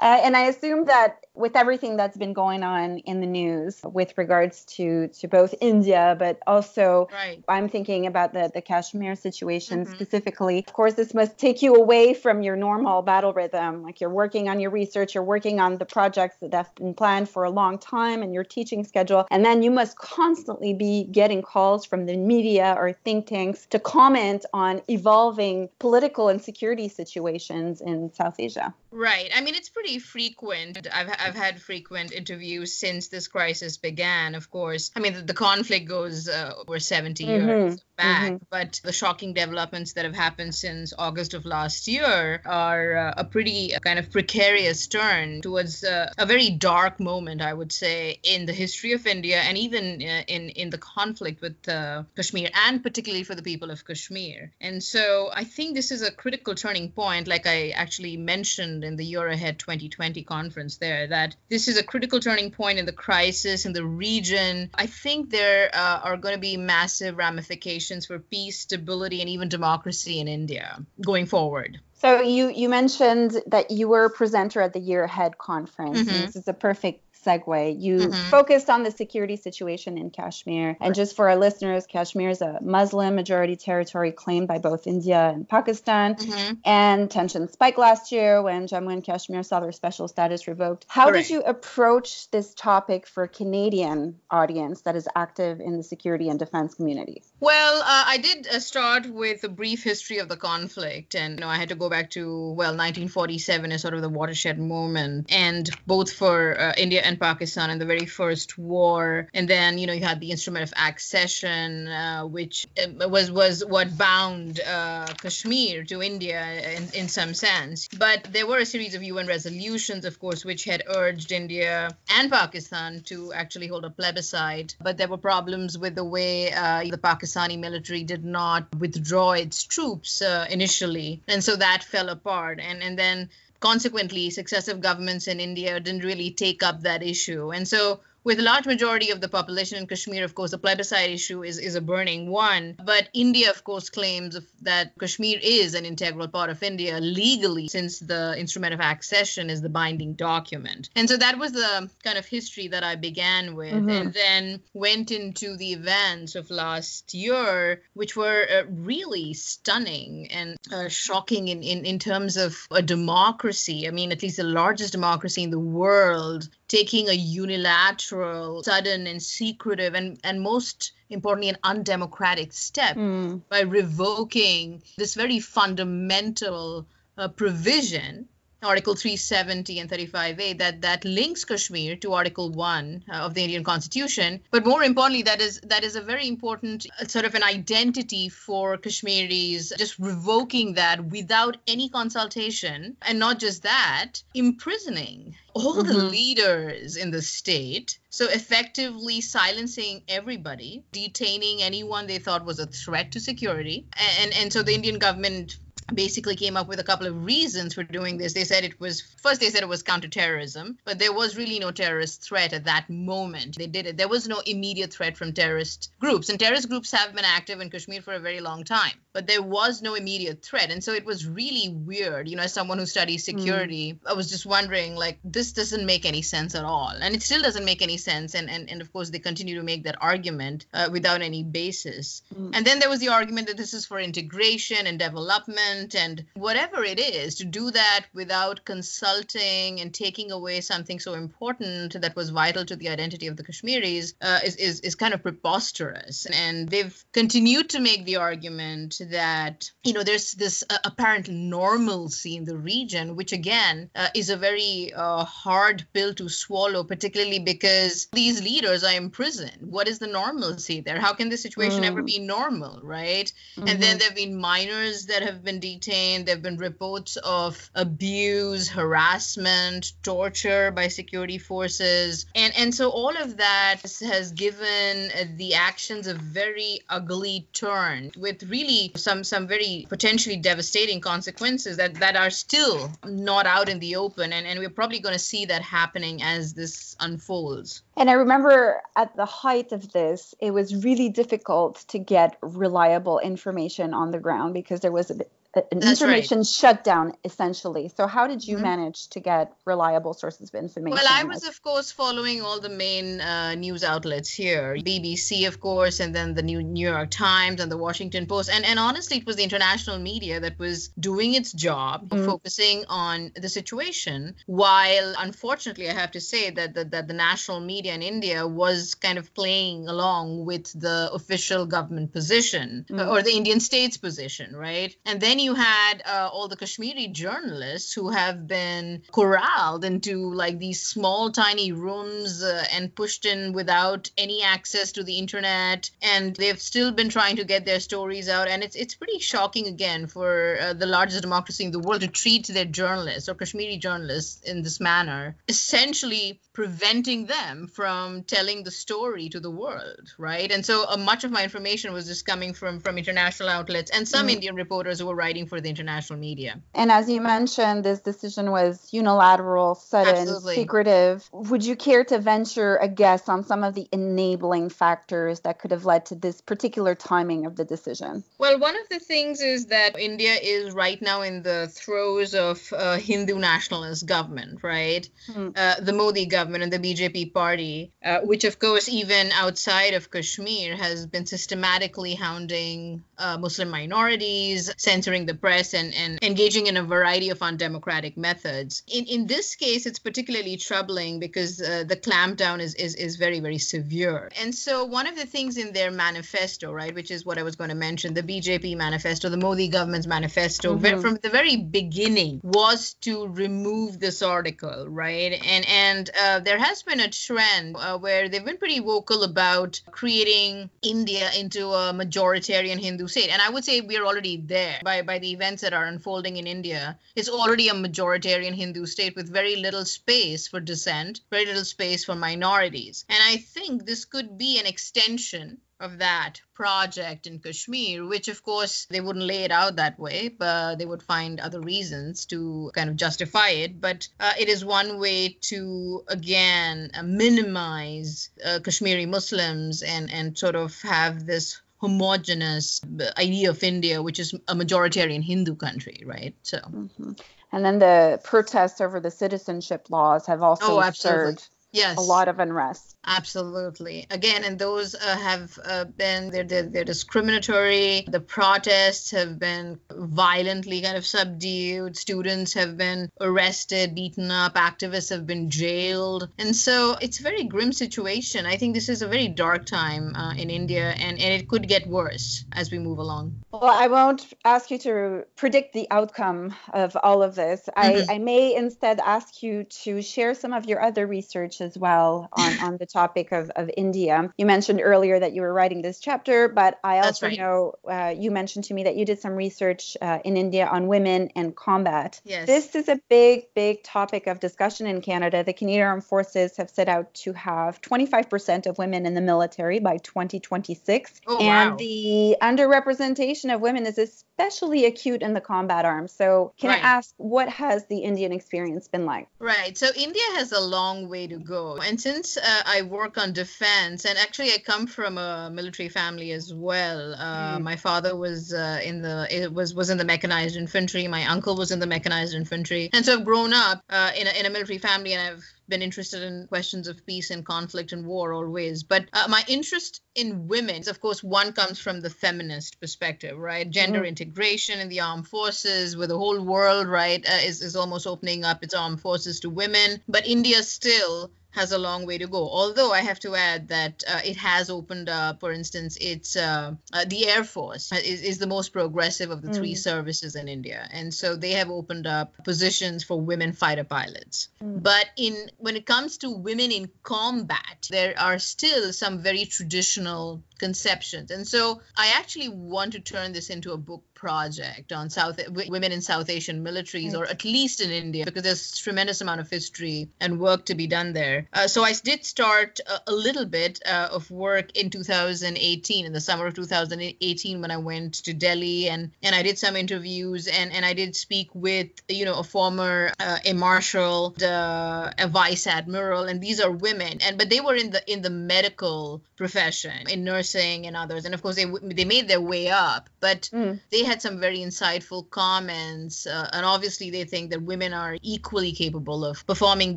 and 0.00 0.34
I 0.34 0.46
assume 0.46 0.86
that 0.86 1.26
with 1.34 1.56
everything 1.56 1.98
that's 1.98 2.16
been 2.16 2.32
going 2.32 2.62
on 2.62 2.98
in 3.00 3.20
the 3.20 3.26
news 3.26 3.80
with 3.84 4.16
regards 4.16 4.64
to 4.76 5.08
to 5.08 5.28
both 5.28 5.54
India, 5.60 6.16
but 6.18 6.40
also 6.46 6.85
right. 7.12 7.42
I'm 7.48 7.68
thinking 7.68 8.06
about 8.06 8.32
the 8.32 8.50
the 8.52 8.62
Kashmir 8.62 9.14
situation 9.16 9.84
mm-hmm. 9.84 9.94
specifically. 9.94 10.58
Of 10.66 10.72
course, 10.72 10.94
this 10.94 11.12
must 11.14 11.38
take 11.38 11.62
you 11.62 11.74
away 11.74 12.14
from 12.14 12.42
your 12.42 12.56
normal 12.56 13.02
battle 13.02 13.32
rhythm. 13.32 13.82
Like 13.82 14.00
you're 14.00 14.16
working 14.22 14.48
on 14.48 14.60
your 14.60 14.70
research, 14.70 15.14
you're 15.14 15.24
working 15.34 15.60
on 15.60 15.78
the 15.78 15.86
projects 15.86 16.36
that 16.40 16.52
have 16.54 16.74
been 16.74 16.94
planned 16.94 17.28
for 17.28 17.44
a 17.44 17.50
long 17.50 17.78
time, 17.78 18.22
and 18.22 18.34
your 18.34 18.44
teaching 18.44 18.84
schedule, 18.84 19.26
and 19.30 19.44
then 19.44 19.62
you 19.62 19.70
must 19.70 19.98
constantly 19.98 20.74
be 20.74 21.04
getting 21.04 21.42
calls 21.42 21.84
from 21.84 22.06
the 22.06 22.16
media 22.16 22.74
or 22.76 22.92
think 22.92 23.26
tanks 23.26 23.66
to 23.66 23.78
comment 23.78 24.44
on 24.52 24.82
evolving 24.88 25.68
political 25.78 26.28
and 26.28 26.40
security 26.42 26.88
situations 26.88 27.80
in 27.80 28.12
South 28.12 28.36
Asia. 28.38 28.74
Right. 28.90 29.30
I 29.36 29.42
mean, 29.42 29.54
it's 29.54 29.68
pretty 29.68 29.98
frequent. 29.98 30.86
I've, 30.90 31.08
I've 31.08 31.34
had 31.34 31.60
frequent 31.60 32.12
interviews 32.12 32.72
since 32.72 33.08
this 33.08 33.28
crisis 33.28 33.76
began, 33.76 34.34
of 34.34 34.50
course. 34.50 34.90
I 34.96 35.00
mean, 35.00 35.12
the, 35.12 35.22
the 35.22 35.34
conflict 35.34 35.86
goes 35.86 36.28
uh, 36.28 36.54
over 36.76 36.80
70 36.80 37.24
mm-hmm. 37.24 37.48
years 37.48 37.84
back, 37.96 38.32
mm-hmm. 38.32 38.44
but 38.50 38.80
the 38.84 38.92
shocking 38.92 39.32
developments 39.32 39.94
that 39.94 40.04
have 40.04 40.14
happened 40.14 40.54
since 40.54 40.92
August 40.98 41.34
of 41.34 41.44
last 41.44 41.88
year 41.88 42.42
are 42.44 42.96
uh, 42.96 43.14
a 43.16 43.24
pretty 43.24 43.74
uh, 43.74 43.80
kind 43.80 43.98
of 43.98 44.10
precarious 44.10 44.86
turn 44.86 45.40
towards 45.40 45.82
uh, 45.82 46.12
a 46.18 46.26
very 46.26 46.50
dark 46.50 47.00
moment, 47.00 47.40
I 47.40 47.52
would 47.52 47.72
say, 47.72 48.18
in 48.22 48.46
the 48.46 48.52
history 48.52 48.92
of 48.92 49.06
India 49.06 49.40
and 49.40 49.56
even 49.58 50.02
uh, 50.02 50.22
in, 50.28 50.50
in 50.50 50.70
the 50.70 50.78
conflict 50.78 51.40
with 51.40 51.68
uh, 51.68 52.04
Kashmir, 52.14 52.50
and 52.66 52.82
particularly 52.82 53.24
for 53.24 53.34
the 53.34 53.42
people 53.42 53.70
of 53.70 53.84
Kashmir. 53.84 54.52
And 54.60 54.82
so 54.82 55.30
I 55.32 55.44
think 55.44 55.74
this 55.74 55.90
is 55.90 56.02
a 56.02 56.10
critical 56.10 56.54
turning 56.54 56.90
point, 56.90 57.26
like 57.26 57.46
I 57.46 57.70
actually 57.70 58.16
mentioned 58.16 58.84
in 58.84 58.96
the 58.96 59.04
Year 59.04 59.26
Ahead 59.28 59.58
2020 59.58 60.22
conference 60.24 60.76
there, 60.76 61.06
that 61.08 61.36
this 61.48 61.68
is 61.68 61.78
a 61.78 61.82
critical 61.82 62.20
turning 62.20 62.50
point 62.50 62.78
in 62.78 62.86
the 62.86 62.92
crisis 62.92 63.64
in 63.64 63.72
the 63.72 63.84
region. 63.84 64.70
I 64.74 64.86
think 64.86 65.30
there 65.30 65.70
uh, 65.72 66.00
are 66.02 66.16
going 66.16 66.34
to 66.34 66.40
be 66.40 66.56
massive 66.56 67.16
ramifications 67.16 67.85
for 68.06 68.18
peace, 68.18 68.60
stability, 68.60 69.20
and 69.20 69.30
even 69.30 69.48
democracy 69.48 70.20
in 70.20 70.28
India 70.28 70.84
going 71.04 71.26
forward. 71.26 71.80
So 71.94 72.20
you 72.20 72.48
you 72.48 72.68
mentioned 72.68 73.40
that 73.46 73.70
you 73.70 73.88
were 73.88 74.04
a 74.04 74.10
presenter 74.10 74.60
at 74.60 74.72
the 74.72 74.80
Year 74.80 75.04
Ahead 75.04 75.38
conference. 75.38 76.00
Mm-hmm. 76.00 76.26
This 76.26 76.36
is 76.36 76.48
a 76.48 76.52
perfect 76.52 77.02
segue. 77.26 77.80
You 77.80 77.98
mm-hmm. 77.98 78.30
focused 78.30 78.70
on 78.70 78.82
the 78.82 78.90
security 78.90 79.36
situation 79.36 79.98
in 79.98 80.10
Kashmir. 80.10 80.76
And 80.80 80.94
just 80.94 81.16
for 81.16 81.28
our 81.28 81.36
listeners, 81.36 81.86
Kashmir 81.86 82.30
is 82.30 82.40
a 82.40 82.60
Muslim 82.62 83.14
majority 83.16 83.56
territory 83.56 84.12
claimed 84.12 84.48
by 84.48 84.58
both 84.58 84.86
India 84.86 85.30
and 85.34 85.48
Pakistan. 85.48 86.14
Mm-hmm. 86.14 86.54
And 86.64 87.10
tensions 87.10 87.52
spiked 87.52 87.78
last 87.78 88.12
year 88.12 88.42
when 88.42 88.68
Jammu 88.68 88.92
and 88.92 89.04
Kashmir 89.04 89.42
saw 89.42 89.60
their 89.60 89.72
special 89.72 90.08
status 90.08 90.46
revoked. 90.46 90.86
How 90.88 91.10
did 91.10 91.28
you 91.28 91.40
approach 91.42 92.30
this 92.30 92.54
topic 92.54 93.06
for 93.06 93.24
a 93.24 93.28
Canadian 93.28 94.20
audience 94.30 94.82
that 94.82 94.96
is 94.96 95.08
active 95.14 95.60
in 95.60 95.76
the 95.76 95.82
security 95.82 96.28
and 96.28 96.38
defense 96.38 96.74
community? 96.74 97.22
Well, 97.38 97.82
uh, 97.82 98.04
I 98.06 98.16
did 98.16 98.46
uh, 98.46 98.60
start 98.60 99.04
with 99.06 99.44
a 99.44 99.50
brief 99.50 99.84
history 99.84 100.18
of 100.18 100.28
the 100.30 100.38
conflict. 100.38 101.14
And 101.14 101.34
you 101.34 101.40
know, 101.40 101.48
I 101.48 101.56
had 101.56 101.68
to 101.68 101.74
go 101.74 101.90
back 101.90 102.08
to, 102.12 102.24
well, 102.26 102.72
1947 102.72 103.72
is 103.72 103.82
sort 103.82 103.92
of 103.92 104.00
the 104.00 104.08
watershed 104.08 104.58
moment. 104.58 105.30
And 105.30 105.68
both 105.86 106.10
for 106.10 106.58
uh, 106.58 106.72
India 106.78 107.02
and 107.02 107.20
Pakistan 107.20 107.68
in 107.68 107.78
the 107.78 107.84
very 107.84 108.06
first 108.06 108.56
war, 108.56 109.28
and 109.34 109.46
then 109.46 109.76
you 109.76 109.86
know 109.86 109.92
you 109.92 110.02
had 110.02 110.20
the 110.20 110.30
instrument 110.30 110.62
of 110.62 110.72
accession, 110.78 111.88
uh, 111.88 112.22
which 112.22 112.66
uh, 112.82 113.08
was 113.08 113.30
was 113.30 113.62
what 113.64 113.96
bound 113.98 114.60
uh, 114.60 115.06
Kashmir 115.20 115.84
to 115.84 116.02
India 116.02 116.42
in, 116.76 116.88
in 116.94 117.08
some 117.08 117.34
sense. 117.34 117.88
But 117.98 118.28
there 118.32 118.46
were 118.46 118.58
a 118.58 118.66
series 118.66 118.94
of 118.94 119.02
UN 119.02 119.26
resolutions, 119.26 120.06
of 120.06 120.18
course, 120.18 120.44
which 120.44 120.64
had 120.64 120.84
urged 120.88 121.32
India 121.32 121.90
and 122.08 122.30
Pakistan 122.30 123.02
to 123.06 123.34
actually 123.34 123.66
hold 123.66 123.84
a 123.84 123.90
plebiscite. 123.90 124.74
But 124.80 124.96
there 124.96 125.08
were 125.08 125.18
problems 125.18 125.76
with 125.76 125.94
the 125.94 126.04
way 126.04 126.50
the 126.90 126.98
Pakistani 127.26 127.58
military 127.58 128.04
did 128.04 128.24
not 128.24 128.74
withdraw 128.78 129.32
its 129.32 129.64
troops 129.64 130.22
uh, 130.22 130.46
initially, 130.48 131.20
and 131.28 131.42
so 131.42 131.56
that 131.56 131.82
fell 131.84 132.08
apart. 132.08 132.60
And 132.60 132.82
and 132.82 132.98
then 132.98 133.28
consequently, 133.60 134.30
successive 134.30 134.80
governments 134.80 135.26
in 135.26 135.40
India 135.40 135.80
didn't 135.80 136.04
really 136.04 136.30
take 136.30 136.62
up 136.62 136.82
that 136.82 137.02
issue. 137.02 137.52
And 137.52 137.66
so 137.66 138.00
with 138.26 138.40
a 138.40 138.42
large 138.42 138.66
majority 138.66 139.10
of 139.12 139.20
the 139.20 139.28
population 139.28 139.78
in 139.78 139.86
Kashmir, 139.86 140.24
of 140.24 140.34
course, 140.34 140.50
the 140.50 140.58
plebiscite 140.58 141.10
issue 141.10 141.44
is, 141.44 141.58
is 141.58 141.76
a 141.76 141.80
burning 141.80 142.28
one. 142.28 142.74
But 142.84 143.08
India, 143.14 143.50
of 143.50 143.62
course, 143.62 143.88
claims 143.88 144.36
that 144.62 144.90
Kashmir 144.98 145.38
is 145.40 145.74
an 145.74 145.86
integral 145.86 146.26
part 146.26 146.50
of 146.50 146.60
India 146.60 146.98
legally, 146.98 147.68
since 147.68 148.00
the 148.00 148.34
instrument 148.36 148.74
of 148.74 148.80
accession 148.80 149.48
is 149.48 149.62
the 149.62 149.68
binding 149.68 150.14
document. 150.14 150.90
And 150.96 151.08
so 151.08 151.16
that 151.16 151.38
was 151.38 151.52
the 151.52 151.88
kind 152.02 152.18
of 152.18 152.26
history 152.26 152.66
that 152.66 152.82
I 152.82 152.96
began 152.96 153.54
with, 153.54 153.72
mm-hmm. 153.72 153.90
and 153.90 154.12
then 154.12 154.60
went 154.74 155.12
into 155.12 155.56
the 155.56 155.72
events 155.72 156.34
of 156.34 156.50
last 156.50 157.14
year, 157.14 157.80
which 157.94 158.16
were 158.16 158.44
uh, 158.52 158.64
really 158.68 159.34
stunning 159.34 160.32
and 160.32 160.56
uh, 160.72 160.88
shocking 160.88 161.46
in, 161.46 161.62
in, 161.62 161.86
in 161.86 162.00
terms 162.00 162.36
of 162.36 162.56
a 162.72 162.82
democracy. 162.82 163.86
I 163.86 163.92
mean, 163.92 164.10
at 164.10 164.20
least 164.20 164.38
the 164.38 164.42
largest 164.42 164.90
democracy 164.90 165.44
in 165.44 165.50
the 165.50 165.60
world 165.60 166.48
taking 166.68 167.08
a 167.08 167.12
unilateral, 167.12 168.62
sudden, 168.62 169.06
and 169.06 169.22
secretive, 169.22 169.94
and, 169.94 170.18
and 170.24 170.40
most 170.40 170.92
importantly, 171.10 171.48
an 171.48 171.58
undemocratic 171.62 172.52
step 172.52 172.96
mm. 172.96 173.40
by 173.48 173.60
revoking 173.60 174.82
this 174.96 175.14
very 175.14 175.38
fundamental 175.38 176.86
uh, 177.18 177.28
provision 177.28 178.28
Article 178.66 178.94
370 178.94 179.78
and 179.78 179.90
35A 179.90 180.58
that 180.58 180.80
that 180.82 181.04
links 181.04 181.44
Kashmir 181.44 181.96
to 181.96 182.12
Article 182.12 182.50
1 182.50 183.04
uh, 183.08 183.12
of 183.12 183.34
the 183.34 183.42
Indian 183.42 183.64
Constitution. 183.64 184.40
But 184.50 184.66
more 184.66 184.82
importantly, 184.82 185.22
that 185.22 185.40
is 185.40 185.60
that 185.64 185.84
is 185.84 185.96
a 185.96 186.00
very 186.00 186.26
important 186.28 186.86
uh, 187.00 187.06
sort 187.06 187.24
of 187.24 187.34
an 187.34 187.42
identity 187.42 188.28
for 188.28 188.76
Kashmiris, 188.76 189.72
just 189.78 189.98
revoking 189.98 190.74
that 190.74 191.04
without 191.04 191.56
any 191.66 191.88
consultation, 191.88 192.96
and 193.02 193.18
not 193.18 193.38
just 193.38 193.62
that, 193.62 194.22
imprisoning 194.34 195.36
all 195.54 195.76
mm-hmm. 195.76 195.88
the 195.88 196.04
leaders 196.04 196.96
in 196.96 197.10
the 197.10 197.22
state. 197.22 197.98
So 198.10 198.28
effectively 198.28 199.20
silencing 199.20 200.02
everybody, 200.08 200.84
detaining 200.92 201.62
anyone 201.62 202.06
they 202.06 202.18
thought 202.18 202.44
was 202.44 202.58
a 202.58 202.66
threat 202.66 203.12
to 203.12 203.20
security. 203.20 203.86
And 204.20 204.32
and 204.34 204.52
so 204.52 204.62
the 204.62 204.74
Indian 204.74 204.98
government 204.98 205.58
basically 205.94 206.36
came 206.36 206.56
up 206.56 206.68
with 206.68 206.80
a 206.80 206.84
couple 206.84 207.06
of 207.06 207.24
reasons 207.24 207.74
for 207.74 207.82
doing 207.82 208.18
this. 208.18 208.32
They 208.32 208.44
said 208.44 208.64
it 208.64 208.80
was 208.80 209.00
first 209.00 209.40
they 209.40 209.50
said 209.50 209.62
it 209.62 209.68
was 209.68 209.82
counterterrorism, 209.82 210.78
but 210.84 210.98
there 210.98 211.12
was 211.12 211.36
really 211.36 211.58
no 211.58 211.70
terrorist 211.70 212.22
threat 212.22 212.52
at 212.52 212.64
that 212.64 212.90
moment. 212.90 213.56
They 213.56 213.66
did 213.66 213.86
it. 213.86 213.96
There 213.96 214.08
was 214.08 214.26
no 214.26 214.40
immediate 214.40 214.92
threat 214.92 215.16
from 215.16 215.32
terrorist 215.32 215.90
groups, 216.00 216.28
and 216.28 216.38
terrorist 216.38 216.68
groups 216.68 216.90
have 216.92 217.14
been 217.14 217.24
active 217.24 217.60
in 217.60 217.70
Kashmir 217.70 218.02
for 218.02 218.14
a 218.14 218.18
very 218.18 218.40
long 218.40 218.64
time, 218.64 218.94
but 219.12 219.26
there 219.26 219.42
was 219.42 219.82
no 219.82 219.94
immediate 219.94 220.42
threat, 220.42 220.70
and 220.70 220.82
so 220.82 220.92
it 220.92 221.04
was 221.04 221.26
really 221.26 221.68
weird. 221.68 222.28
You 222.28 222.36
know, 222.36 222.42
as 222.42 222.52
someone 222.52 222.78
who 222.78 222.86
studies 222.86 223.26
hmm. 223.26 223.38
security, 223.38 223.94
mm. 223.94 223.98
I 224.06 224.14
was 224.14 224.30
just 224.30 224.46
wondering 224.46 224.96
like 224.96 225.18
this 225.24 225.52
doesn't 225.52 225.86
make 225.86 226.04
any 226.04 226.22
sense 226.22 226.54
at 226.54 226.64
all, 226.64 226.92
and 227.00 227.14
it 227.14 227.22
still 227.22 227.42
doesn't 227.42 227.64
make 227.64 227.82
any 227.82 227.96
sense. 227.96 228.34
And 228.34 228.50
and 228.50 228.68
and 228.70 228.80
of 228.80 228.92
course 228.92 229.10
they 229.10 229.18
continue 229.18 229.56
to 229.56 229.62
make 229.62 229.84
that 229.84 229.96
argument 230.00 230.66
uh, 230.74 230.88
without 230.90 231.22
any 231.22 231.44
basis. 231.44 232.22
Mm. 232.34 232.50
And 232.54 232.66
then 232.66 232.78
there 232.80 232.90
was 232.90 233.00
the 233.00 233.08
argument 233.08 233.46
that 233.48 233.56
this 233.56 233.74
is 233.74 233.86
for 233.86 234.00
integration 234.00 234.86
and 234.86 234.98
development 234.98 235.75
and 235.94 236.24
whatever 236.34 236.84
it 236.84 236.98
is 236.98 237.36
to 237.36 237.44
do 237.44 237.70
that 237.70 238.06
without 238.14 238.64
consulting 238.64 239.80
and 239.80 239.92
taking 239.92 240.30
away 240.30 240.60
something 240.60 240.98
so 241.00 241.14
important 241.14 242.00
that 242.00 242.16
was 242.16 242.30
vital 242.30 242.64
to 242.64 242.76
the 242.76 242.88
identity 242.88 243.26
of 243.26 243.36
the 243.36 243.44
Kashmiris 243.44 244.14
uh, 244.20 244.40
is, 244.44 244.56
is, 244.56 244.80
is 244.80 244.94
kind 244.94 245.14
of 245.14 245.22
preposterous. 245.22 246.26
And 246.26 246.68
they've 246.68 247.04
continued 247.12 247.70
to 247.70 247.80
make 247.80 248.04
the 248.04 248.16
argument 248.16 249.00
that, 249.10 249.70
you 249.84 249.92
know, 249.92 250.02
there's 250.02 250.32
this 250.32 250.64
uh, 250.68 250.78
apparent 250.84 251.28
normalcy 251.28 252.36
in 252.36 252.44
the 252.44 252.56
region, 252.56 253.16
which 253.16 253.32
again 253.32 253.90
uh, 253.94 254.08
is 254.14 254.30
a 254.30 254.36
very 254.36 254.92
uh, 254.94 255.24
hard 255.24 255.86
pill 255.92 256.14
to 256.14 256.28
swallow, 256.28 256.84
particularly 256.84 257.38
because 257.38 258.08
these 258.12 258.42
leaders 258.42 258.84
are 258.84 258.94
imprisoned. 258.94 259.58
What 259.60 259.88
is 259.88 259.98
the 259.98 260.06
normalcy 260.06 260.80
there? 260.80 261.00
How 261.00 261.14
can 261.14 261.28
this 261.28 261.42
situation 261.42 261.82
mm. 261.82 261.86
ever 261.86 262.02
be 262.02 262.18
normal, 262.18 262.80
right? 262.82 263.32
Mm-hmm. 263.56 263.68
And 263.68 263.82
then 263.82 263.90
mm-hmm. 263.90 263.98
there 263.98 264.08
have 264.08 264.16
been 264.16 264.40
minors 264.40 265.06
that 265.06 265.22
have 265.22 265.42
been 265.42 265.60
detained. 265.74 266.26
There 266.26 266.36
have 266.36 266.42
been 266.42 266.56
reports 266.56 267.16
of 267.16 267.70
abuse, 267.74 268.68
harassment, 268.68 269.92
torture 270.02 270.70
by 270.70 270.88
security 270.88 271.38
forces. 271.38 272.26
And, 272.34 272.52
and 272.56 272.74
so 272.74 272.90
all 272.90 273.16
of 273.16 273.36
that 273.38 273.76
has 274.00 274.32
given 274.32 275.10
the 275.36 275.54
actions 275.54 276.06
a 276.06 276.14
very 276.14 276.80
ugly 276.88 277.48
turn 277.52 278.12
with 278.16 278.42
really 278.44 278.92
some, 278.96 279.24
some 279.24 279.46
very 279.46 279.86
potentially 279.88 280.36
devastating 280.36 281.00
consequences 281.00 281.76
that, 281.76 281.94
that 281.94 282.16
are 282.16 282.30
still 282.30 282.90
not 283.04 283.46
out 283.46 283.68
in 283.68 283.78
the 283.78 283.96
open. 283.96 284.32
And, 284.32 284.46
and 284.46 284.58
we're 284.60 284.70
probably 284.70 285.00
going 285.00 285.14
to 285.14 285.18
see 285.32 285.46
that 285.46 285.62
happening 285.62 286.22
as 286.22 286.54
this 286.54 286.96
unfolds. 287.00 287.82
And 287.96 288.10
I 288.10 288.14
remember 288.14 288.82
at 288.94 289.16
the 289.16 289.24
height 289.24 289.72
of 289.72 289.92
this, 289.92 290.34
it 290.40 290.52
was 290.52 290.84
really 290.84 291.08
difficult 291.08 291.84
to 291.88 291.98
get 291.98 292.36
reliable 292.42 293.18
information 293.18 293.94
on 293.94 294.10
the 294.10 294.18
ground 294.18 294.54
because 294.54 294.80
there 294.80 294.92
was 294.92 295.10
a, 295.10 295.16
an 295.56 295.80
That's 295.80 295.92
information 295.92 296.38
right. 296.38 296.46
shutdown 296.46 297.14
essentially. 297.24 297.90
So 297.96 298.06
how 298.06 298.26
did 298.26 298.46
you 298.46 298.56
mm-hmm. 298.56 298.64
manage 298.64 299.08
to 299.08 299.20
get 299.20 299.52
reliable 299.64 300.14
sources 300.14 300.50
of 300.50 300.54
information? 300.54 300.96
Well, 300.96 301.06
I 301.08 301.24
was 301.24 301.46
of 301.46 301.60
course 301.62 301.90
following 301.90 302.42
all 302.42 302.60
the 302.60 302.68
main 302.68 303.20
uh, 303.20 303.54
news 303.54 303.82
outlets 303.84 304.30
here, 304.30 304.76
BBC 304.76 305.46
of 305.46 305.60
course, 305.60 306.00
and 306.00 306.14
then 306.14 306.34
the 306.34 306.42
New 306.42 306.62
New 306.62 306.88
York 306.88 307.10
Times 307.10 307.60
and 307.60 307.70
the 307.70 307.76
Washington 307.76 308.26
Post, 308.26 308.50
and 308.50 308.64
and 308.64 308.78
honestly, 308.78 309.18
it 309.18 309.26
was 309.26 309.36
the 309.36 309.44
international 309.44 309.98
media 309.98 310.40
that 310.40 310.58
was 310.58 310.88
doing 310.98 311.34
its 311.34 311.52
job, 311.52 312.08
mm-hmm. 312.08 312.24
focusing 312.24 312.84
on 312.88 313.32
the 313.36 313.48
situation. 313.48 314.36
While 314.46 315.14
unfortunately, 315.18 315.88
I 315.88 315.94
have 315.94 316.12
to 316.12 316.20
say 316.20 316.50
that 316.50 316.74
the, 316.74 316.84
that 316.84 317.08
the 317.08 317.14
national 317.14 317.60
media 317.60 317.94
in 317.94 318.02
India 318.02 318.46
was 318.46 318.94
kind 318.94 319.18
of 319.18 319.32
playing 319.34 319.88
along 319.88 320.44
with 320.44 320.78
the 320.78 321.10
official 321.12 321.66
government 321.66 322.12
position 322.12 322.86
mm-hmm. 322.88 323.08
or 323.08 323.22
the 323.22 323.32
Indian 323.32 323.60
state's 323.60 323.96
position, 323.96 324.54
right? 324.54 324.94
And 325.04 325.20
then 325.20 325.38
you 325.38 325.45
you 325.46 325.54
had 325.54 326.02
uh, 326.04 326.28
all 326.32 326.48
the 326.48 326.56
Kashmiri 326.56 327.06
journalists 327.06 327.92
who 327.92 328.10
have 328.10 328.48
been 328.48 329.02
corralled 329.12 329.84
into 329.84 330.14
like 330.34 330.58
these 330.58 330.82
small, 330.82 331.30
tiny 331.30 331.70
rooms 331.70 332.42
uh, 332.42 332.64
and 332.72 332.94
pushed 332.94 333.24
in 333.24 333.52
without 333.52 334.10
any 334.18 334.42
access 334.42 334.90
to 334.92 335.04
the 335.04 335.18
internet, 335.18 335.90
and 336.02 336.34
they've 336.34 336.60
still 336.60 336.90
been 336.90 337.08
trying 337.08 337.36
to 337.36 337.44
get 337.44 337.64
their 337.64 337.78
stories 337.78 338.28
out. 338.28 338.48
And 338.48 338.64
it's 338.64 338.76
it's 338.76 338.96
pretty 338.96 339.20
shocking 339.20 339.66
again 339.68 340.08
for 340.08 340.58
uh, 340.60 340.72
the 340.72 340.86
largest 340.86 341.22
democracy 341.22 341.64
in 341.64 341.70
the 341.70 341.84
world 341.86 342.00
to 342.00 342.08
treat 342.08 342.48
their 342.48 342.64
journalists 342.80 343.28
or 343.28 343.34
Kashmiri 343.34 343.76
journalists 343.76 344.42
in 344.42 344.62
this 344.62 344.80
manner, 344.80 345.36
essentially 345.48 346.40
preventing 346.52 347.26
them 347.26 347.68
from 347.68 348.22
telling 348.24 348.64
the 348.64 348.70
story 348.70 349.28
to 349.28 349.38
the 349.38 349.50
world, 349.50 350.14
right? 350.18 350.50
And 350.50 350.66
so 350.66 350.86
uh, 350.88 350.96
much 350.96 351.22
of 351.22 351.30
my 351.30 351.44
information 351.44 351.92
was 351.92 352.06
just 352.06 352.26
coming 352.26 352.52
from 352.52 352.80
from 352.80 352.98
international 352.98 353.48
outlets 353.48 353.92
and 353.92 354.08
some 354.08 354.26
mm. 354.26 354.32
Indian 354.32 354.56
reporters 354.56 354.98
who 354.98 355.06
were 355.06 355.14
writing 355.26 355.46
for 355.46 355.60
the 355.60 355.68
international 355.68 356.18
media. 356.18 356.60
And 356.74 356.90
as 356.90 357.10
you 357.10 357.20
mentioned, 357.20 357.84
this 357.84 358.00
decision 358.00 358.50
was 358.50 358.88
unilateral, 358.92 359.74
sudden, 359.74 360.16
Absolutely. 360.16 360.54
secretive. 360.54 361.28
Would 361.32 361.64
you 361.64 361.76
care 361.76 362.04
to 362.04 362.18
venture 362.18 362.76
a 362.76 362.88
guess 362.88 363.28
on 363.28 363.44
some 363.44 363.62
of 363.64 363.74
the 363.74 363.86
enabling 363.92 364.70
factors 364.70 365.40
that 365.40 365.58
could 365.58 365.72
have 365.72 365.84
led 365.84 366.06
to 366.06 366.14
this 366.14 366.40
particular 366.40 366.94
timing 366.94 367.46
of 367.46 367.56
the 367.56 367.64
decision? 367.64 368.24
Well, 368.38 368.58
one 368.58 368.76
of 368.76 368.88
the 368.88 368.98
things 368.98 369.40
is 369.40 369.66
that 369.66 369.98
India 369.98 370.34
is 370.34 370.72
right 370.72 371.00
now 371.02 371.22
in 371.22 371.42
the 371.42 371.68
throes 371.68 372.34
of 372.34 372.56
a 372.72 372.98
Hindu 372.98 373.38
nationalist 373.38 374.06
government, 374.06 374.62
right? 374.62 375.08
Mm. 375.28 375.52
Uh, 375.56 375.80
the 375.80 375.92
Modi 375.92 376.26
government 376.26 376.46
government 376.46 376.62
and 376.62 376.72
the 376.72 376.94
BJP 376.94 377.32
party, 377.32 377.92
uh, 378.04 378.20
which, 378.20 378.44
of 378.44 378.58
course, 378.58 378.88
even 378.88 379.32
outside 379.32 379.94
of 379.94 380.10
Kashmir, 380.10 380.76
has 380.76 381.06
been 381.06 381.26
systematically 381.26 382.14
hounding 382.14 383.02
uh, 383.18 383.38
Muslim 383.38 383.70
minorities, 383.70 384.72
censoring 384.76 385.15
the 385.24 385.34
press, 385.34 385.72
and, 385.72 385.94
and 385.94 386.18
engaging 386.22 386.66
in 386.66 386.76
a 386.76 386.82
variety 386.82 387.30
of 387.30 387.40
undemocratic 387.40 388.18
methods. 388.18 388.82
In, 388.86 389.06
in 389.06 389.26
this 389.26 389.54
case, 389.54 389.86
it's 389.86 389.98
particularly 389.98 390.58
troubling 390.58 391.18
because 391.18 391.62
uh, 391.62 391.84
the 391.88 391.96
clampdown 391.96 392.60
is, 392.60 392.74
is, 392.74 392.94
is 392.96 393.16
very, 393.16 393.40
very 393.40 393.58
severe. 393.58 394.30
And 394.38 394.54
so, 394.54 394.84
one 394.84 395.06
of 395.06 395.16
the 395.16 395.26
things 395.26 395.56
in 395.56 395.72
their 395.72 395.90
manifesto, 395.90 396.70
right, 396.70 396.94
which 396.94 397.10
is 397.10 397.24
what 397.24 397.38
I 397.38 397.42
was 397.42 397.56
going 397.56 397.70
to 397.70 397.76
mention, 397.76 398.12
the 398.12 398.22
BJP 398.22 398.76
manifesto, 398.76 399.30
the 399.30 399.38
Modi 399.38 399.68
government's 399.68 400.06
manifesto, 400.06 400.76
mm-hmm. 400.76 401.00
from 401.00 401.18
the 401.22 401.30
very 401.30 401.56
beginning 401.56 402.42
was 402.44 402.92
to 403.00 403.26
remove 403.28 403.98
this 403.98 404.20
article, 404.20 404.86
right? 404.86 405.32
And, 405.32 405.66
and 405.66 406.10
uh, 406.20 406.26
uh, 406.26 406.40
there 406.40 406.58
has 406.58 406.82
been 406.82 406.98
a 406.98 407.08
trend 407.08 407.76
uh, 407.78 407.96
where 407.98 408.28
they've 408.28 408.44
been 408.44 408.58
pretty 408.58 408.80
vocal 408.80 409.22
about 409.22 409.80
creating 409.92 410.68
India 410.82 411.30
into 411.38 411.68
a 411.68 411.92
majoritarian 411.92 412.80
Hindu 412.80 413.06
state. 413.06 413.30
And 413.30 413.40
I 413.40 413.50
would 413.50 413.64
say 413.64 413.80
we're 413.80 414.04
already 414.04 414.36
there 414.36 414.80
by, 414.82 415.02
by 415.06 415.18
the 415.18 415.32
events 415.32 415.62
that 415.62 415.72
are 415.72 415.86
unfolding 415.86 416.36
in 416.36 416.46
India. 416.46 416.98
is 417.14 417.28
already 417.28 417.68
a 417.68 417.74
majoritarian 417.74 418.54
Hindu 418.54 418.86
state 418.86 419.16
with 419.16 419.32
very 419.32 419.56
little 419.56 419.84
space 419.84 420.48
for 420.48 420.60
dissent, 420.60 421.20
very 421.30 421.46
little 421.46 421.64
space 421.64 422.04
for 422.04 422.14
minorities. 422.14 423.04
And 423.08 423.18
I 423.22 423.36
think 423.38 423.86
this 423.86 424.04
could 424.04 424.36
be 424.36 424.58
an 424.58 424.66
extension 424.66 425.58
of 425.78 425.98
that 425.98 426.40
project 426.54 427.26
in 427.26 427.38
Kashmir, 427.38 428.06
which 428.06 428.28
of 428.28 428.42
course 428.42 428.86
they 428.88 429.00
wouldn't 429.00 429.24
lay 429.24 429.44
it 429.44 429.50
out 429.50 429.76
that 429.76 429.98
way, 429.98 430.28
but 430.28 430.76
they 430.76 430.86
would 430.86 431.02
find 431.02 431.38
other 431.38 431.60
reasons 431.60 432.24
to 432.26 432.70
kind 432.74 432.88
of 432.88 432.96
justify 432.96 433.50
it. 433.50 433.80
But 433.80 434.08
uh, 434.18 434.32
it 434.38 434.48
is 434.48 434.64
one 434.64 434.98
way 434.98 435.36
to, 435.42 436.04
again, 436.08 436.90
uh, 436.94 437.02
minimize 437.02 438.30
uh, 438.44 438.60
Kashmiri 438.64 439.06
Muslims 439.06 439.82
and, 439.82 440.10
and 440.10 440.38
sort 440.38 440.56
of 440.56 440.80
have 440.82 441.26
this 441.26 441.60
homogenous 441.86 442.80
idea 443.16 443.50
of 443.50 443.62
India, 443.62 444.02
which 444.02 444.18
is 444.18 444.34
a 444.48 444.54
majoritarian 444.54 445.22
Hindu 445.22 445.54
country, 445.56 446.02
right? 446.04 446.34
So. 446.42 446.58
Mm-hmm. 446.58 447.12
And 447.52 447.64
then 447.64 447.78
the 447.78 448.20
protests 448.24 448.80
over 448.80 448.98
the 449.00 449.10
citizenship 449.10 449.86
laws 449.88 450.26
have 450.26 450.42
also 450.42 450.80
oh, 450.80 450.90
stirred 450.90 451.42
yes. 451.72 451.96
a 451.96 452.00
lot 452.00 452.28
of 452.28 452.38
unrest. 452.38 452.96
Absolutely. 453.06 454.06
Again, 454.10 454.44
and 454.44 454.58
those 454.58 454.94
uh, 454.94 455.16
have 455.16 455.58
uh, 455.64 455.84
been 455.84 456.30
they're, 456.30 456.44
they're, 456.44 456.64
they're 456.64 456.84
discriminatory. 456.84 458.04
The 458.08 458.20
protests 458.20 459.12
have 459.12 459.38
been 459.38 459.78
violently 459.90 460.82
kind 460.82 460.96
of 460.96 461.06
subdued. 461.06 461.96
Students 461.96 462.54
have 462.54 462.76
been 462.76 463.10
arrested, 463.20 463.94
beaten 463.94 464.30
up. 464.30 464.54
Activists 464.54 465.10
have 465.10 465.26
been 465.26 465.50
jailed, 465.50 466.28
and 466.38 466.54
so 466.54 466.96
it's 467.00 467.20
a 467.20 467.22
very 467.22 467.44
grim 467.44 467.72
situation. 467.72 468.46
I 468.46 468.56
think 468.56 468.74
this 468.74 468.88
is 468.88 469.02
a 469.02 469.08
very 469.08 469.28
dark 469.28 469.66
time 469.66 470.14
uh, 470.16 470.34
in 470.34 470.50
India, 470.50 470.90
and, 470.90 471.20
and 471.20 471.32
it 471.34 471.48
could 471.48 471.68
get 471.68 471.86
worse 471.86 472.44
as 472.52 472.70
we 472.70 472.78
move 472.78 472.98
along. 472.98 473.44
Well, 473.52 473.64
I 473.64 473.86
won't 473.86 474.34
ask 474.44 474.70
you 474.70 474.78
to 474.78 475.24
predict 475.36 475.74
the 475.74 475.86
outcome 475.90 476.54
of 476.72 476.96
all 477.02 477.22
of 477.22 477.34
this. 477.34 477.68
Mm-hmm. 477.76 478.10
I, 478.10 478.14
I 478.14 478.18
may 478.18 478.54
instead 478.54 478.98
ask 479.00 479.42
you 479.42 479.64
to 479.84 480.02
share 480.02 480.34
some 480.34 480.52
of 480.52 480.66
your 480.66 480.82
other 480.82 481.06
research 481.06 481.55
as 481.60 481.76
well 481.76 482.28
on 482.32 482.58
on 482.60 482.76
the 482.76 482.86
topic 482.86 483.32
of, 483.32 483.50
of 483.56 483.70
India. 483.76 484.32
You 484.36 484.46
mentioned 484.46 484.80
earlier 484.82 485.18
that 485.18 485.32
you 485.32 485.42
were 485.42 485.52
writing 485.52 485.82
this 485.82 486.00
chapter, 486.00 486.48
but 486.48 486.78
I 486.82 487.00
also 487.00 487.26
right. 487.26 487.38
know 487.38 487.74
uh, 487.88 488.14
you 488.16 488.30
mentioned 488.30 488.64
to 488.64 488.74
me 488.74 488.84
that 488.84 488.96
you 488.96 489.04
did 489.04 489.20
some 489.20 489.32
research 489.32 489.96
uh, 490.00 490.18
in 490.24 490.36
India 490.36 490.66
on 490.66 490.86
women 490.86 491.30
and 491.36 491.54
combat. 491.54 492.20
Yes. 492.24 492.46
This 492.46 492.74
is 492.74 492.88
a 492.88 493.00
big, 493.08 493.54
big 493.54 493.82
topic 493.82 494.26
of 494.26 494.40
discussion 494.40 494.86
in 494.86 495.00
Canada. 495.00 495.44
The 495.44 495.52
Canadian 495.52 495.86
Armed 495.86 496.04
Forces 496.04 496.56
have 496.56 496.70
set 496.70 496.88
out 496.88 497.14
to 497.14 497.32
have 497.32 497.80
25% 497.80 498.66
of 498.66 498.78
women 498.78 499.06
in 499.06 499.14
the 499.14 499.20
military 499.20 499.78
by 499.78 499.98
2026. 499.98 501.20
Oh, 501.26 501.38
and 501.38 501.72
wow. 501.72 501.76
the 501.76 502.36
underrepresentation 502.40 503.54
of 503.54 503.60
women 503.60 503.86
is 503.86 503.98
especially 503.98 504.84
acute 504.84 505.22
in 505.22 505.34
the 505.34 505.40
combat 505.40 505.84
arms. 505.84 506.12
So, 506.12 506.52
can 506.58 506.70
right. 506.70 506.82
I 506.82 506.86
ask, 506.86 507.14
what 507.16 507.48
has 507.48 507.86
the 507.86 507.98
Indian 507.98 508.32
experience 508.32 508.88
been 508.88 509.06
like? 509.06 509.28
Right. 509.38 509.76
So, 509.76 509.88
India 509.96 510.22
has 510.34 510.52
a 510.52 510.60
long 510.60 511.08
way 511.08 511.26
to 511.26 511.38
go. 511.46 511.76
And 511.76 512.00
since 512.00 512.36
uh, 512.36 512.62
I 512.66 512.82
work 512.82 513.18
on 513.18 513.32
defense, 513.32 514.04
and 514.04 514.18
actually 514.18 514.52
I 514.52 514.58
come 514.58 514.86
from 514.86 515.18
a 515.18 515.50
military 515.52 515.88
family 515.88 516.32
as 516.32 516.52
well. 516.52 517.14
Uh, 517.14 517.58
mm. 517.58 517.62
My 517.62 517.76
father 517.76 518.16
was 518.16 518.52
uh, 518.52 518.80
in 518.82 519.02
the 519.02 519.26
it 519.30 519.52
was 519.52 519.74
was 519.74 519.90
in 519.90 519.98
the 519.98 520.04
mechanized 520.04 520.56
infantry. 520.56 521.06
My 521.08 521.24
uncle 521.26 521.56
was 521.56 521.70
in 521.70 521.78
the 521.78 521.86
mechanized 521.86 522.34
infantry, 522.34 522.90
and 522.92 523.04
so 523.04 523.14
I've 523.14 523.24
grown 523.24 523.52
up 523.52 523.82
uh, 523.90 524.10
in 524.16 524.26
a, 524.26 524.30
in 524.38 524.46
a 524.46 524.50
military 524.50 524.78
family, 524.78 525.14
and 525.14 525.22
I've 525.22 525.44
been 525.68 525.82
interested 525.82 526.22
in 526.22 526.46
questions 526.46 526.88
of 526.88 527.04
peace 527.06 527.30
and 527.30 527.44
conflict 527.44 527.92
and 527.92 528.06
war 528.06 528.32
always. 528.32 528.82
But 528.82 529.06
uh, 529.12 529.26
my 529.28 529.42
interest 529.48 530.02
in 530.14 530.48
women, 530.48 530.82
of 530.88 531.00
course, 531.00 531.22
one 531.22 531.52
comes 531.52 531.78
from 531.78 532.00
the 532.00 532.10
feminist 532.10 532.80
perspective, 532.80 533.36
right? 533.36 533.68
Gender 533.68 534.00
mm-hmm. 534.00 534.06
integration 534.06 534.80
in 534.80 534.88
the 534.88 535.00
armed 535.00 535.28
forces, 535.28 535.96
where 535.96 536.06
the 536.06 536.18
whole 536.18 536.40
world, 536.40 536.86
right, 536.86 537.24
uh, 537.28 537.38
is, 537.44 537.62
is 537.62 537.76
almost 537.76 538.06
opening 538.06 538.44
up 538.44 538.62
its 538.62 538.74
armed 538.74 539.00
forces 539.00 539.40
to 539.40 539.50
women. 539.50 540.02
But 540.08 540.26
India 540.26 540.62
still 540.62 541.30
has 541.56 541.72
a 541.72 541.78
long 541.78 542.06
way 542.06 542.18
to 542.18 542.26
go. 542.26 542.48
Although 542.48 542.92
I 542.92 543.00
have 543.00 543.18
to 543.20 543.34
add 543.34 543.68
that 543.68 544.04
uh, 544.06 544.20
it 544.24 544.36
has 544.36 544.70
opened 544.70 545.08
up, 545.08 545.40
for 545.40 545.50
instance, 545.52 545.96
it's 546.00 546.36
uh, 546.36 546.74
uh, 546.92 547.04
the 547.06 547.26
Air 547.26 547.44
Force 547.44 547.92
is, 547.92 548.22
is, 548.22 548.38
the 548.38 548.46
most 548.46 548.72
progressive 548.72 549.30
of 549.30 549.40
the 549.40 549.48
mm. 549.48 549.56
three 549.56 549.74
services 549.74 550.36
in 550.36 550.48
India, 550.48 550.86
and 550.92 551.12
so 551.12 551.34
they 551.34 551.52
have 551.52 551.70
opened 551.70 552.06
up 552.06 552.34
positions 552.44 553.02
for 553.02 553.20
women 553.20 553.52
fighter 553.52 553.84
pilots. 553.84 554.48
Mm. 554.62 554.82
But 554.82 555.06
in 555.16 555.50
when 555.56 555.76
it 555.76 555.86
comes 555.86 556.18
to 556.18 556.30
women 556.30 556.70
in 556.70 556.90
combat, 557.02 557.88
there 557.90 558.14
are 558.18 558.38
still 558.38 558.92
some 558.92 559.22
very 559.22 559.46
traditional 559.46 560.42
conceptions, 560.58 561.30
and 561.30 561.48
so 561.48 561.80
I 561.96 562.12
actually 562.16 562.50
want 562.50 562.92
to 562.92 563.00
turn 563.00 563.32
this 563.32 563.48
into 563.50 563.72
a 563.72 563.78
book 563.78 564.04
project 564.16 564.92
on 564.92 565.10
South 565.10 565.38
women 565.68 565.92
in 565.92 566.00
South 566.00 566.28
Asian 566.28 566.64
militaries, 566.64 567.12
right. 567.12 567.16
or 567.16 567.26
at 567.26 567.44
least 567.44 567.80
in 567.80 567.90
India, 567.90 568.24
because 568.24 568.42
there's 568.42 568.76
tremendous 568.78 569.20
amount 569.20 569.40
of 569.40 569.48
history 569.48 570.08
and 570.20 570.40
work 570.40 570.64
to 570.64 570.74
be 570.74 570.88
done 570.88 571.12
there. 571.12 571.46
Uh, 571.52 571.68
so 571.68 571.84
I 571.84 571.92
did 571.92 572.24
start 572.24 572.80
a, 572.86 573.12
a 573.12 573.12
little 573.12 573.44
bit 573.44 573.80
uh, 573.86 574.08
of 574.10 574.30
work 574.30 574.76
in 574.76 574.90
2018, 574.90 576.06
in 576.06 576.12
the 576.12 576.20
summer 576.20 576.46
of 576.46 576.54
2018, 576.54 577.60
when 577.60 577.70
I 577.70 577.76
went 577.76 578.14
to 578.24 578.32
Delhi 578.34 578.88
and 578.88 579.12
and 579.22 579.34
I 579.34 579.42
did 579.42 579.58
some 579.58 579.76
interviews 579.76 580.48
and 580.48 580.72
and 580.72 580.84
I 580.84 580.94
did 580.94 581.14
speak 581.14 581.50
with 581.54 581.90
you 582.08 582.24
know 582.24 582.38
a 582.40 582.44
former 582.44 583.12
uh, 583.20 583.38
a 583.44 583.52
marshal, 583.52 584.34
a 584.40 585.28
vice 585.28 585.66
admiral, 585.66 586.24
and 586.24 586.40
these 586.40 586.60
are 586.60 586.70
women, 586.70 587.18
and 587.20 587.38
but 587.38 587.50
they 587.50 587.60
were 587.60 587.74
in 587.74 587.90
the 587.90 588.02
in 588.10 588.22
the 588.22 588.30
medical 588.30 589.22
profession, 589.36 590.08
in 590.08 590.24
nursing 590.24 590.86
and 590.86 590.96
others, 590.96 591.24
and 591.26 591.34
of 591.34 591.42
course 591.42 591.56
they 591.56 591.66
they 591.82 592.04
made 592.04 592.28
their 592.28 592.40
way 592.40 592.70
up, 592.70 593.10
but 593.20 593.50
mm. 593.52 593.78
they 593.90 594.04
had 594.06 594.22
some 594.22 594.40
very 594.40 594.58
insightful 594.58 595.28
comments, 595.28 596.26
uh, 596.26 596.48
and 596.52 596.64
obviously 596.64 597.10
they 597.10 597.24
think 597.24 597.50
that 597.50 597.62
women 597.62 597.92
are 597.92 598.16
equally 598.22 598.72
capable 598.72 599.24
of 599.24 599.46
performing 599.46 599.96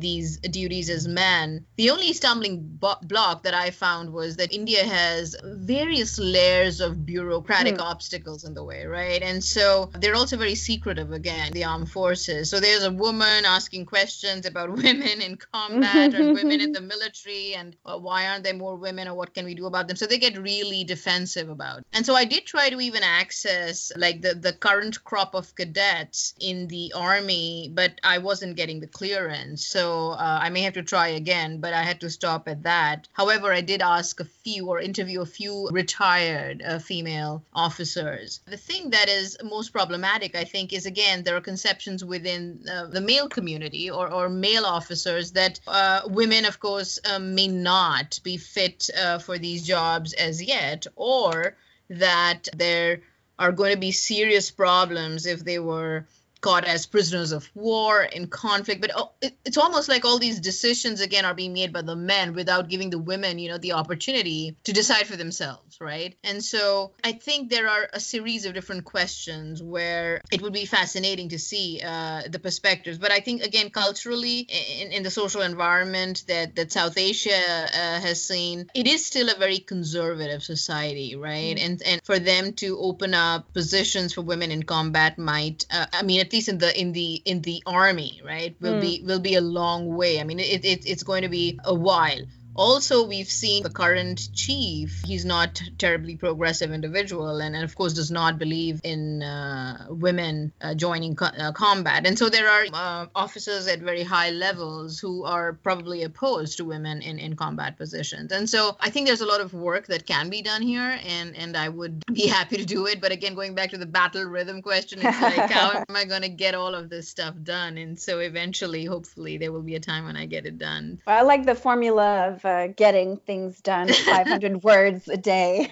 these 0.00 0.38
duties 0.38 0.90
as 0.90 1.08
men. 1.08 1.64
The 1.76 1.90
only 1.90 2.12
stumbling 2.12 2.60
bo- 2.62 3.00
block 3.02 3.44
that 3.44 3.54
I 3.54 3.70
found 3.70 4.12
was 4.12 4.36
that 4.36 4.52
India 4.52 4.84
has 4.84 5.36
various 5.42 6.18
layers 6.18 6.80
of 6.80 7.06
bureaucratic 7.06 7.76
mm. 7.76 7.82
obstacles 7.82 8.44
in 8.44 8.54
the 8.54 8.64
way, 8.64 8.84
right? 8.84 9.22
And 9.22 9.42
so 9.42 9.90
they're 9.94 10.14
also 10.14 10.36
very 10.36 10.54
secretive 10.54 11.12
again, 11.12 11.52
the 11.52 11.64
armed 11.64 11.90
forces. 11.90 12.50
So 12.50 12.60
there's 12.60 12.84
a 12.84 12.92
woman 12.92 13.44
asking 13.44 13.86
questions 13.86 14.46
about 14.46 14.70
women 14.84 15.22
in 15.22 15.36
combat 15.36 16.14
or 16.14 16.34
women 16.34 16.60
in 16.60 16.72
the 16.72 16.80
military 16.92 17.54
and 17.54 17.76
uh, 17.84 17.98
why 17.98 18.28
aren't 18.28 18.44
there 18.44 18.54
more 18.54 18.76
women 18.76 19.08
or 19.08 19.14
what 19.14 19.34
can 19.34 19.44
we 19.44 19.54
do 19.54 19.66
about 19.66 19.88
them? 19.88 19.96
So 19.96 20.06
they 20.06 20.18
get 20.18 20.36
really 20.38 20.84
defensive 20.84 21.48
about. 21.48 21.78
It. 21.80 21.86
And 21.92 22.04
so 22.04 22.14
I 22.14 22.24
did 22.24 22.46
try 22.46 22.70
to 22.70 22.80
even 22.80 23.02
access 23.02 23.92
like 24.00 24.22
the 24.22 24.34
the 24.34 24.52
current 24.52 25.04
crop 25.04 25.34
of 25.34 25.54
cadets 25.54 26.34
in 26.40 26.66
the 26.68 26.92
army, 26.94 27.70
but 27.72 27.92
I 28.02 28.18
wasn't 28.18 28.56
getting 28.56 28.80
the 28.80 28.86
clearance, 28.86 29.64
so 29.64 30.10
uh, 30.12 30.38
I 30.42 30.48
may 30.50 30.62
have 30.62 30.74
to 30.74 30.82
try 30.82 31.08
again. 31.08 31.60
But 31.60 31.74
I 31.74 31.82
had 31.82 32.00
to 32.00 32.10
stop 32.10 32.48
at 32.48 32.62
that. 32.62 33.08
However, 33.12 33.52
I 33.52 33.60
did 33.60 33.82
ask 33.82 34.18
a 34.18 34.24
few 34.24 34.68
or 34.68 34.80
interview 34.80 35.20
a 35.20 35.26
few 35.26 35.68
retired 35.70 36.62
uh, 36.62 36.78
female 36.78 37.44
officers. 37.52 38.40
The 38.46 38.56
thing 38.56 38.90
that 38.90 39.08
is 39.08 39.36
most 39.44 39.72
problematic, 39.72 40.34
I 40.34 40.44
think, 40.44 40.72
is 40.72 40.86
again 40.86 41.22
there 41.22 41.36
are 41.36 41.40
conceptions 41.52 42.04
within 42.04 42.64
uh, 42.72 42.86
the 42.86 43.00
male 43.00 43.28
community 43.28 43.90
or 43.90 44.10
or 44.10 44.28
male 44.28 44.64
officers 44.64 45.32
that 45.32 45.60
uh, 45.66 46.00
women, 46.06 46.44
of 46.46 46.58
course, 46.58 46.98
um, 47.10 47.34
may 47.34 47.48
not 47.48 48.18
be 48.24 48.38
fit 48.38 48.88
uh, 48.98 49.18
for 49.18 49.36
these 49.38 49.66
jobs 49.66 50.14
as 50.14 50.42
yet, 50.42 50.86
or 50.96 51.56
that 51.90 52.48
there 52.56 53.02
are 53.40 53.52
going 53.52 53.72
to 53.72 53.80
be 53.80 53.90
serious 53.90 54.50
problems 54.50 55.26
if 55.26 55.42
they 55.44 55.58
were 55.58 56.06
caught 56.40 56.64
as 56.64 56.86
prisoners 56.86 57.32
of 57.32 57.48
war 57.54 58.02
in 58.02 58.26
conflict 58.26 58.80
but 58.80 58.90
oh, 58.94 59.12
it's 59.44 59.58
almost 59.58 59.88
like 59.88 60.04
all 60.04 60.18
these 60.18 60.40
decisions 60.40 61.00
again 61.00 61.24
are 61.24 61.34
being 61.34 61.52
made 61.52 61.72
by 61.72 61.82
the 61.82 61.96
men 61.96 62.34
without 62.34 62.68
giving 62.68 62.90
the 62.90 62.98
women 62.98 63.38
you 63.38 63.48
know 63.48 63.58
the 63.58 63.72
opportunity 63.72 64.56
to 64.64 64.72
decide 64.72 65.06
for 65.06 65.16
themselves 65.16 65.78
right? 65.80 66.16
And 66.24 66.42
so 66.42 66.92
i 67.02 67.12
think 67.12 67.50
there 67.50 67.68
are 67.68 67.88
a 67.92 68.00
series 68.00 68.44
of 68.44 68.54
different 68.54 68.84
questions 68.84 69.62
where 69.62 70.20
it 70.30 70.42
would 70.42 70.52
be 70.52 70.66
fascinating 70.66 71.30
to 71.30 71.38
see 71.38 71.80
uh, 71.84 72.22
the 72.28 72.38
perspectives. 72.38 72.98
But 72.98 73.10
i 73.12 73.20
think 73.20 73.42
again 73.42 73.70
culturally 73.70 74.40
in, 74.80 74.92
in 74.92 75.02
the 75.02 75.10
social 75.10 75.42
environment 75.42 76.24
that 76.28 76.56
that 76.56 76.72
south 76.72 76.96
asia 76.98 77.30
uh, 77.32 78.00
has 78.00 78.22
seen 78.24 78.70
it 78.74 78.86
is 78.86 79.06
still 79.06 79.28
a 79.28 79.38
very 79.38 79.58
conservative 79.58 80.42
society 80.42 81.16
right? 81.16 81.56
Mm-hmm. 81.56 81.64
and 81.64 81.82
and 81.82 82.00
for 82.04 82.18
them 82.18 82.52
to 82.54 82.78
open 82.78 83.14
up 83.14 83.52
positions 83.52 84.14
for 84.14 84.22
women 84.22 84.50
in 84.50 84.62
combat 84.62 85.18
might 85.18 85.66
uh, 85.70 85.86
i 85.92 86.02
mean 86.02 86.20
at 86.30 86.34
least 86.34 86.48
in 86.48 86.58
the 86.58 86.80
in 86.80 86.92
the 86.92 87.20
in 87.24 87.42
the 87.42 87.60
army 87.66 88.20
right 88.24 88.54
will 88.60 88.74
mm. 88.74 88.80
be 88.80 89.02
will 89.04 89.18
be 89.18 89.34
a 89.34 89.40
long 89.40 89.96
way 89.96 90.20
i 90.20 90.24
mean 90.24 90.38
it, 90.38 90.64
it 90.64 90.86
it's 90.86 91.02
going 91.02 91.22
to 91.22 91.28
be 91.28 91.58
a 91.64 91.74
while 91.74 92.20
also 92.54 93.06
we've 93.06 93.30
seen 93.30 93.62
the 93.62 93.70
current 93.70 94.28
chief 94.34 95.02
he's 95.06 95.24
not 95.24 95.62
terribly 95.78 96.16
progressive 96.16 96.72
individual 96.72 97.38
and, 97.40 97.54
and 97.54 97.64
of 97.64 97.74
course 97.74 97.94
does 97.94 98.10
not 98.10 98.38
believe 98.38 98.80
in 98.84 99.22
uh, 99.22 99.86
women 99.88 100.52
uh, 100.60 100.74
joining 100.74 101.14
co- 101.14 101.26
uh, 101.26 101.52
combat. 101.52 102.06
And 102.06 102.18
so 102.18 102.28
there 102.28 102.48
are 102.48 102.64
uh, 102.72 103.06
officers 103.14 103.66
at 103.66 103.80
very 103.80 104.02
high 104.02 104.30
levels 104.30 104.98
who 104.98 105.24
are 105.24 105.52
probably 105.52 106.02
opposed 106.02 106.56
to 106.58 106.64
women 106.64 107.02
in, 107.02 107.18
in 107.18 107.36
combat 107.36 107.76
positions. 107.76 108.32
And 108.32 108.48
so 108.48 108.76
i 108.80 108.90
think 108.90 109.06
there's 109.06 109.20
a 109.20 109.26
lot 109.26 109.40
of 109.40 109.54
work 109.54 109.86
that 109.86 110.06
can 110.06 110.30
be 110.30 110.42
done 110.42 110.62
here 110.62 110.98
and 111.06 111.36
and 111.36 111.56
i 111.56 111.68
would 111.68 112.04
be 112.12 112.26
happy 112.26 112.56
to 112.56 112.64
do 112.64 112.86
it. 112.86 113.00
But 113.00 113.12
again 113.12 113.34
going 113.34 113.54
back 113.54 113.70
to 113.70 113.78
the 113.78 113.86
battle 113.86 114.24
rhythm 114.24 114.62
question 114.62 115.00
it's 115.02 115.20
like 115.20 115.50
how 115.58 115.84
am 115.88 115.96
i 115.96 116.04
going 116.04 116.22
to 116.22 116.28
get 116.28 116.54
all 116.54 116.74
of 116.74 116.90
this 116.90 117.08
stuff 117.08 117.34
done? 117.42 117.78
And 117.78 117.98
so 117.98 118.18
eventually 118.18 118.84
hopefully 118.84 119.38
there 119.38 119.52
will 119.52 119.62
be 119.62 119.76
a 119.76 119.80
time 119.80 120.04
when 120.04 120.16
i 120.16 120.26
get 120.26 120.46
it 120.46 120.58
done. 120.58 121.00
Well, 121.06 121.18
i 121.18 121.22
like 121.22 121.46
the 121.46 121.54
formula 121.54 122.28
of 122.28 122.39
uh, 122.44 122.68
getting 122.68 123.16
things 123.18 123.60
done 123.60 123.88
500 123.92 124.62
words 124.62 125.08
a 125.08 125.16
day. 125.16 125.70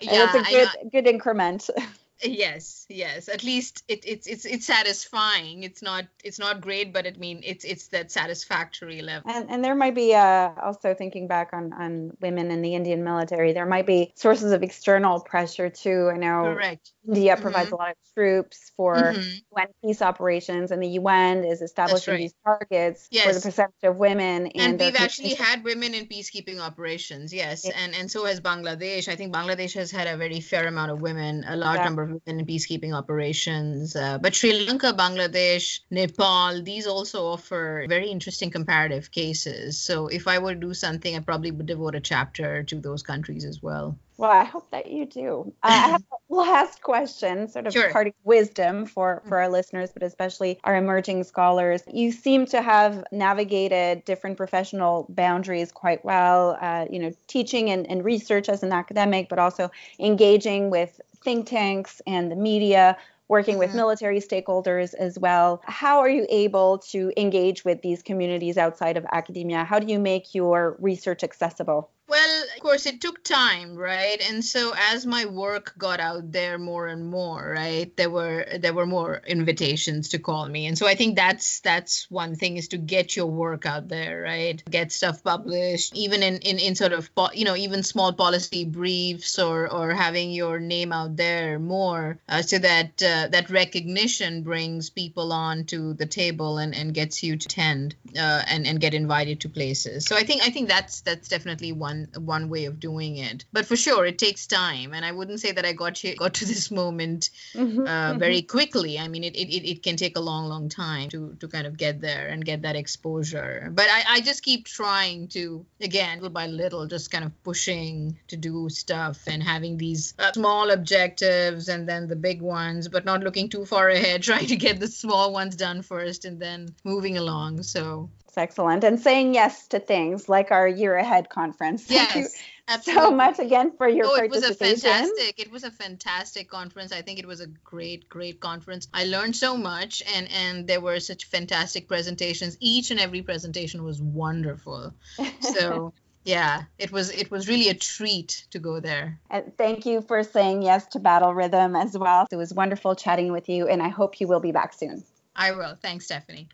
Yeah, 0.00 0.36
it's 0.36 0.48
a 0.48 0.52
good 0.52 0.90
good 0.92 1.06
increment 1.06 1.68
yes 2.22 2.84
yes 2.88 3.28
at 3.28 3.44
least 3.44 3.84
it, 3.88 4.02
it's 4.04 4.26
it's 4.26 4.44
it's 4.44 4.66
satisfying 4.66 5.62
it's 5.62 5.82
not 5.82 6.04
it's 6.24 6.38
not 6.38 6.60
great 6.60 6.92
but 6.92 7.06
i 7.06 7.12
mean 7.18 7.40
it's 7.44 7.64
it's 7.64 7.88
that 7.88 8.10
satisfactory 8.10 9.02
level 9.02 9.30
and, 9.30 9.48
and 9.50 9.64
there 9.64 9.74
might 9.74 9.94
be 9.94 10.14
uh, 10.14 10.50
also 10.62 10.94
thinking 10.94 11.28
back 11.28 11.50
on 11.52 11.72
on 11.72 12.10
women 12.20 12.50
in 12.50 12.60
the 12.62 12.74
indian 12.74 13.04
military 13.04 13.52
there 13.52 13.66
might 13.66 13.86
be 13.86 14.12
sources 14.16 14.52
of 14.52 14.62
external 14.62 15.20
pressure 15.20 15.70
too 15.70 16.10
i 16.12 16.16
know 16.16 16.54
Correct. 16.54 16.92
india 17.06 17.34
mm-hmm. 17.34 17.42
provides 17.42 17.70
a 17.70 17.76
lot 17.76 17.90
of 17.90 17.96
troops 18.14 18.72
for 18.76 18.96
mm-hmm. 18.96 19.38
UN 19.56 19.68
peace 19.84 20.02
operations 20.02 20.72
and 20.72 20.82
the 20.82 20.88
UN 20.88 21.44
is 21.44 21.62
establishing 21.62 22.14
right. 22.14 22.18
these 22.18 22.34
targets 22.44 23.06
yes. 23.10 23.26
for 23.26 23.32
the 23.34 23.40
percentage 23.40 23.84
of 23.84 23.96
women 23.96 24.48
and, 24.48 24.80
we've 24.80 24.96
actually 24.96 25.34
had 25.34 25.62
women 25.62 25.94
in 25.94 26.06
peacekeeping 26.06 26.58
operations 26.58 27.32
yes 27.32 27.68
and 27.68 27.94
and 27.94 28.10
so 28.10 28.24
has 28.24 28.40
Bangladesh 28.40 29.08
I 29.08 29.14
think 29.14 29.32
Bangladesh 29.32 29.74
has 29.74 29.90
had 29.90 30.08
a 30.08 30.16
very 30.16 30.40
fair 30.40 30.66
amount 30.66 30.90
of 30.90 31.00
women 31.00 31.44
a 31.46 31.56
large 31.56 31.80
number 31.80 32.02
of 32.02 32.07
in 32.26 32.46
peacekeeping 32.46 32.94
operations 32.94 33.96
uh, 33.96 34.18
but 34.18 34.34
Sri 34.34 34.66
Lanka 34.66 34.92
Bangladesh 34.92 35.80
Nepal 35.90 36.62
these 36.62 36.86
also 36.86 37.26
offer 37.26 37.86
very 37.88 38.08
interesting 38.10 38.50
comparative 38.50 39.10
cases 39.10 39.78
so 39.78 40.08
if 40.08 40.26
I 40.26 40.38
were 40.38 40.54
to 40.54 40.60
do 40.60 40.74
something 40.74 41.16
I 41.16 41.20
probably 41.20 41.50
would 41.50 41.66
devote 41.66 41.94
a 41.94 42.00
chapter 42.00 42.62
to 42.64 42.80
those 42.80 43.02
countries 43.02 43.44
as 43.44 43.62
well 43.62 43.98
well, 44.18 44.32
I 44.32 44.42
hope 44.42 44.68
that 44.72 44.90
you 44.90 45.06
do. 45.06 45.52
Uh, 45.62 45.68
I 45.68 45.88
have 45.90 46.02
a 46.10 46.16
last 46.34 46.82
question, 46.82 47.46
sort 47.48 47.68
of 47.68 47.72
sure. 47.72 47.92
parting 47.92 48.14
wisdom 48.24 48.84
for, 48.84 49.22
for 49.28 49.38
our 49.38 49.48
listeners, 49.48 49.92
but 49.92 50.02
especially 50.02 50.58
our 50.64 50.74
emerging 50.74 51.22
scholars. 51.22 51.84
You 51.86 52.10
seem 52.10 52.44
to 52.46 52.60
have 52.60 53.04
navigated 53.12 54.04
different 54.04 54.36
professional 54.36 55.06
boundaries 55.08 55.70
quite 55.70 56.04
well, 56.04 56.58
uh, 56.60 56.86
you 56.90 56.98
know, 56.98 57.12
teaching 57.28 57.70
and, 57.70 57.88
and 57.88 58.04
research 58.04 58.48
as 58.48 58.64
an 58.64 58.72
academic, 58.72 59.28
but 59.28 59.38
also 59.38 59.70
engaging 60.00 60.68
with 60.68 61.00
think 61.28 61.46
tanks 61.46 62.00
and 62.06 62.32
the 62.32 62.36
media 62.36 62.96
working 63.28 63.56
mm-hmm. 63.56 63.58
with 63.58 63.74
military 63.74 64.18
stakeholders 64.18 64.94
as 64.94 65.18
well. 65.18 65.60
How 65.66 65.98
are 65.98 66.08
you 66.08 66.26
able 66.30 66.78
to 66.90 67.12
engage 67.18 67.66
with 67.66 67.82
these 67.82 68.02
communities 68.02 68.56
outside 68.56 68.96
of 68.96 69.04
academia? 69.12 69.62
How 69.64 69.78
do 69.78 69.92
you 69.92 69.98
make 69.98 70.34
your 70.34 70.78
research 70.80 71.22
accessible? 71.22 71.90
Well, 72.08 72.44
of 72.56 72.62
course, 72.62 72.86
it 72.86 73.02
took 73.02 73.22
time, 73.22 73.76
right? 73.76 74.18
And 74.30 74.42
so 74.42 74.72
as 74.74 75.04
my 75.04 75.26
work 75.26 75.74
got 75.76 76.00
out 76.00 76.32
there 76.32 76.56
more 76.56 76.86
and 76.86 77.10
more, 77.10 77.52
right, 77.54 77.94
there 77.98 78.08
were 78.08 78.46
there 78.58 78.72
were 78.72 78.86
more 78.86 79.20
invitations 79.26 80.08
to 80.10 80.18
call 80.18 80.48
me, 80.48 80.66
and 80.66 80.78
so 80.78 80.86
I 80.86 80.94
think 80.94 81.16
that's 81.16 81.60
that's 81.60 82.10
one 82.10 82.34
thing 82.34 82.56
is 82.56 82.68
to 82.68 82.78
get 82.78 83.14
your 83.14 83.26
work 83.26 83.66
out 83.66 83.88
there, 83.88 84.22
right? 84.22 84.62
Get 84.70 84.90
stuff 84.90 85.22
published, 85.22 85.94
even 85.94 86.22
in 86.22 86.38
in, 86.38 86.58
in 86.58 86.74
sort 86.76 86.94
of 86.94 87.10
you 87.34 87.44
know 87.44 87.56
even 87.56 87.82
small 87.82 88.14
policy 88.14 88.64
briefs 88.64 89.38
or 89.38 89.70
or 89.70 89.92
having 89.92 90.30
your 90.30 90.60
name 90.60 90.94
out 90.94 91.14
there 91.14 91.58
more, 91.58 92.18
uh, 92.26 92.40
so 92.40 92.58
that 92.58 93.02
uh, 93.02 93.28
that 93.28 93.50
recognition 93.50 94.42
brings 94.44 94.88
people 94.88 95.30
on 95.30 95.64
to 95.64 95.92
the 95.92 96.06
table 96.06 96.56
and 96.56 96.74
and 96.74 96.94
gets 96.94 97.22
you 97.22 97.36
to 97.36 97.46
attend 97.46 97.94
uh, 98.16 98.42
and 98.48 98.66
and 98.66 98.80
get 98.80 98.94
invited 98.94 99.40
to 99.40 99.50
places. 99.50 100.06
So 100.06 100.16
I 100.16 100.24
think 100.24 100.42
I 100.42 100.48
think 100.48 100.68
that's 100.68 101.02
that's 101.02 101.28
definitely 101.28 101.72
one 101.72 101.97
one 102.14 102.38
one 102.38 102.48
way 102.48 102.66
of 102.66 102.78
doing 102.78 103.16
it. 103.16 103.44
But 103.52 103.66
for 103.66 103.76
sure 103.76 104.06
it 104.06 104.18
takes 104.18 104.46
time. 104.46 104.94
And 104.94 105.04
i 105.04 105.12
wouldn't 105.12 105.40
say 105.40 105.52
that 105.52 105.64
i 105.64 105.72
got 105.72 105.98
here, 105.98 106.14
got 106.24 106.34
to 106.34 106.46
this 106.46 106.70
moment 106.70 107.30
mm-hmm, 107.54 107.80
uh, 107.80 107.84
mm-hmm. 107.84 108.18
very 108.18 108.42
quickly. 108.42 108.98
I 108.98 109.08
mean 109.08 109.24
it, 109.24 109.34
it, 109.36 109.68
it 109.70 109.82
can 109.82 109.96
take 109.96 110.16
a 110.16 110.20
long 110.20 110.46
long 110.48 110.68
time 110.68 111.08
to 111.10 111.36
to 111.40 111.48
kind 111.48 111.66
of 111.66 111.76
get 111.76 112.00
there 112.00 112.28
and 112.28 112.44
get 112.44 112.62
that 112.62 112.76
exposure. 112.76 113.70
But 113.72 113.86
i, 113.90 114.02
I 114.16 114.20
just 114.20 114.42
keep 114.42 114.66
trying 114.66 115.28
to 115.28 115.64
again 115.80 116.18
little 116.18 116.30
by 116.30 116.46
little 116.46 116.86
just 116.86 117.10
kind 117.10 117.24
of 117.24 117.32
pushing 117.42 118.18
to 118.28 118.36
do 118.36 118.68
stuff 118.68 119.18
and 119.26 119.42
having 119.42 119.76
these 119.76 120.14
uh, 120.18 120.32
small 120.32 120.70
objectives 120.70 121.68
and 121.68 121.88
then 121.88 122.06
the 122.06 122.16
big 122.16 122.42
ones 122.42 122.88
but 122.88 123.04
not 123.04 123.22
looking 123.22 123.48
too 123.48 123.64
far 123.64 123.88
ahead 123.88 124.22
trying 124.30 124.46
to 124.46 124.56
get 124.56 124.80
the 124.80 124.88
small 124.88 125.32
ones 125.32 125.56
done 125.56 125.82
first 125.82 126.24
and 126.24 126.40
then 126.40 126.74
moving 126.84 127.16
along. 127.16 127.62
So 127.62 128.10
excellent. 128.38 128.84
And 128.84 129.00
saying 129.00 129.34
yes 129.34 129.68
to 129.68 129.80
things 129.80 130.28
like 130.28 130.50
our 130.50 130.66
year 130.66 130.96
ahead 130.96 131.28
conference. 131.28 131.84
Thank 131.84 132.14
yes. 132.14 132.36
Absolutely. 132.68 133.02
so 133.02 133.10
much 133.12 133.38
again 133.38 133.72
for 133.78 133.88
your 133.88 134.04
oh, 134.06 134.14
it 134.16 134.30
was 134.30 134.44
a 134.44 134.54
fantastic 134.54 135.40
it 135.40 135.50
was 135.50 135.64
a 135.64 135.70
fantastic 135.70 136.50
conference. 136.50 136.92
I 136.92 137.00
think 137.00 137.18
it 137.18 137.26
was 137.26 137.40
a 137.40 137.46
great 137.46 138.08
great 138.10 138.40
conference. 138.40 138.88
I 138.92 139.04
learned 139.04 139.36
so 139.36 139.56
much 139.56 140.02
and 140.14 140.28
and 140.30 140.66
there 140.66 140.80
were 140.80 141.00
such 141.00 141.24
fantastic 141.24 141.88
presentations. 141.88 142.58
Each 142.60 142.90
and 142.90 143.00
every 143.00 143.22
presentation 143.22 143.84
was 143.84 144.00
wonderful. 144.00 144.92
So 145.40 145.94
yeah 146.24 146.64
it 146.78 146.92
was 146.92 147.10
it 147.10 147.30
was 147.30 147.48
really 147.48 147.70
a 147.70 147.74
treat 147.74 148.46
to 148.50 148.58
go 148.58 148.80
there. 148.80 149.18
And 149.30 149.56
thank 149.56 149.86
you 149.86 150.02
for 150.02 150.22
saying 150.22 150.62
yes 150.62 150.86
to 150.88 150.98
battle 150.98 151.34
rhythm 151.34 151.74
as 151.74 151.96
well. 151.96 152.26
It 152.30 152.36
was 152.36 152.52
wonderful 152.52 152.94
chatting 152.96 153.32
with 153.32 153.48
you 153.48 153.66
and 153.66 153.82
i 153.82 153.88
hope 153.88 154.20
you 154.20 154.28
will 154.28 154.40
be 154.40 154.52
back 154.52 154.74
soon. 154.74 155.04
I 155.34 155.52
will. 155.52 155.74
Thanks 155.80 156.06
Stéfanie 156.08 156.48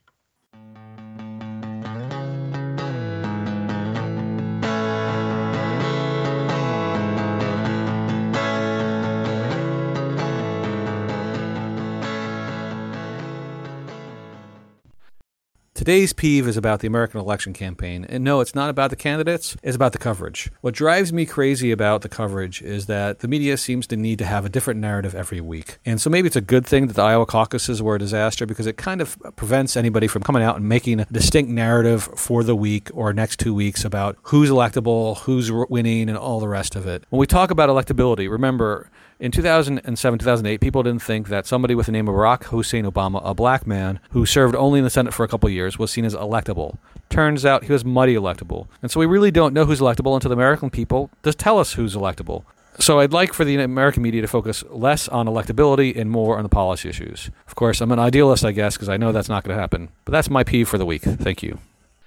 Today's 15.84 16.14
peeve 16.14 16.48
is 16.48 16.56
about 16.56 16.80
the 16.80 16.86
American 16.86 17.20
election 17.20 17.52
campaign. 17.52 18.06
And 18.08 18.24
no, 18.24 18.40
it's 18.40 18.54
not 18.54 18.70
about 18.70 18.88
the 18.88 18.96
candidates, 18.96 19.54
it's 19.62 19.76
about 19.76 19.92
the 19.92 19.98
coverage. 19.98 20.50
What 20.62 20.72
drives 20.72 21.12
me 21.12 21.26
crazy 21.26 21.70
about 21.72 22.00
the 22.00 22.08
coverage 22.08 22.62
is 22.62 22.86
that 22.86 23.18
the 23.18 23.28
media 23.28 23.58
seems 23.58 23.86
to 23.88 23.96
need 23.98 24.18
to 24.20 24.24
have 24.24 24.46
a 24.46 24.48
different 24.48 24.80
narrative 24.80 25.14
every 25.14 25.42
week. 25.42 25.76
And 25.84 26.00
so 26.00 26.08
maybe 26.08 26.26
it's 26.26 26.36
a 26.36 26.40
good 26.40 26.64
thing 26.64 26.86
that 26.86 26.94
the 26.96 27.02
Iowa 27.02 27.26
caucuses 27.26 27.82
were 27.82 27.96
a 27.96 27.98
disaster 27.98 28.46
because 28.46 28.66
it 28.66 28.78
kind 28.78 29.02
of 29.02 29.18
prevents 29.36 29.76
anybody 29.76 30.06
from 30.06 30.22
coming 30.22 30.42
out 30.42 30.56
and 30.56 30.66
making 30.66 31.00
a 31.00 31.04
distinct 31.12 31.50
narrative 31.50 32.04
for 32.16 32.42
the 32.42 32.56
week 32.56 32.88
or 32.94 33.12
next 33.12 33.38
two 33.38 33.52
weeks 33.52 33.84
about 33.84 34.16
who's 34.22 34.48
electable, 34.48 35.18
who's 35.18 35.52
winning, 35.52 36.08
and 36.08 36.16
all 36.16 36.40
the 36.40 36.48
rest 36.48 36.76
of 36.76 36.86
it. 36.86 37.04
When 37.10 37.20
we 37.20 37.26
talk 37.26 37.50
about 37.50 37.68
electability, 37.68 38.30
remember, 38.30 38.88
in 39.24 39.30
2007, 39.30 40.18
2008, 40.18 40.60
people 40.60 40.82
didn't 40.82 41.00
think 41.00 41.28
that 41.28 41.46
somebody 41.46 41.74
with 41.74 41.86
the 41.86 41.92
name 41.92 42.08
of 42.08 42.14
Barack 42.14 42.44
Hussein 42.44 42.84
Obama, 42.84 43.22
a 43.24 43.32
black 43.32 43.66
man 43.66 43.98
who 44.10 44.26
served 44.26 44.54
only 44.54 44.80
in 44.80 44.84
the 44.84 44.90
Senate 44.90 45.14
for 45.14 45.24
a 45.24 45.28
couple 45.28 45.48
years, 45.48 45.78
was 45.78 45.90
seen 45.90 46.04
as 46.04 46.14
electable. 46.14 46.76
Turns 47.08 47.46
out 47.46 47.64
he 47.64 47.72
was 47.72 47.86
muddy 47.86 48.14
electable. 48.16 48.66
And 48.82 48.90
so 48.90 49.00
we 49.00 49.06
really 49.06 49.30
don't 49.30 49.54
know 49.54 49.64
who's 49.64 49.80
electable 49.80 50.14
until 50.14 50.28
the 50.28 50.34
American 50.34 50.68
people 50.68 51.08
just 51.22 51.38
tell 51.38 51.58
us 51.58 51.72
who's 51.72 51.96
electable. 51.96 52.44
So 52.78 53.00
I'd 53.00 53.14
like 53.14 53.32
for 53.32 53.46
the 53.46 53.56
American 53.56 54.02
media 54.02 54.20
to 54.20 54.28
focus 54.28 54.62
less 54.68 55.08
on 55.08 55.24
electability 55.26 55.98
and 55.98 56.10
more 56.10 56.36
on 56.36 56.42
the 56.42 56.50
policy 56.50 56.90
issues. 56.90 57.30
Of 57.46 57.54
course, 57.54 57.80
I'm 57.80 57.92
an 57.92 57.98
idealist, 57.98 58.44
I 58.44 58.52
guess, 58.52 58.74
because 58.76 58.90
I 58.90 58.98
know 58.98 59.10
that's 59.10 59.30
not 59.30 59.42
going 59.42 59.56
to 59.56 59.60
happen. 59.60 59.88
But 60.04 60.12
that's 60.12 60.28
my 60.28 60.44
peeve 60.44 60.68
for 60.68 60.76
the 60.76 60.84
week. 60.84 61.00
Thank 61.00 61.42
you. 61.42 61.60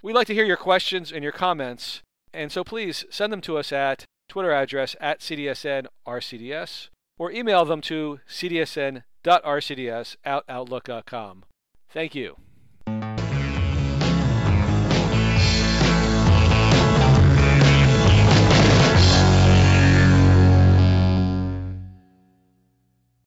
We'd 0.03 0.13
like 0.13 0.27
to 0.27 0.35
hear 0.35 0.45
your 0.45 0.55
questions 0.55 1.11
and 1.11 1.23
your 1.23 1.31
comments, 1.31 2.03
and 2.31 2.51
so 2.51 2.63
please 2.63 3.05
send 3.09 3.33
them 3.33 3.41
to 3.41 3.57
us 3.57 3.71
at 3.71 4.05
Twitter 4.29 4.51
address 4.51 4.95
at 5.01 5.21
CDSNRCDS 5.21 6.89
or 7.17 7.31
email 7.31 7.65
them 7.65 7.81
to 7.81 8.19
cdsn.rcds 8.29 10.15
at 10.23 10.43
outlook.com. 10.47 11.43
Thank 11.89 12.15
you. 12.15 12.37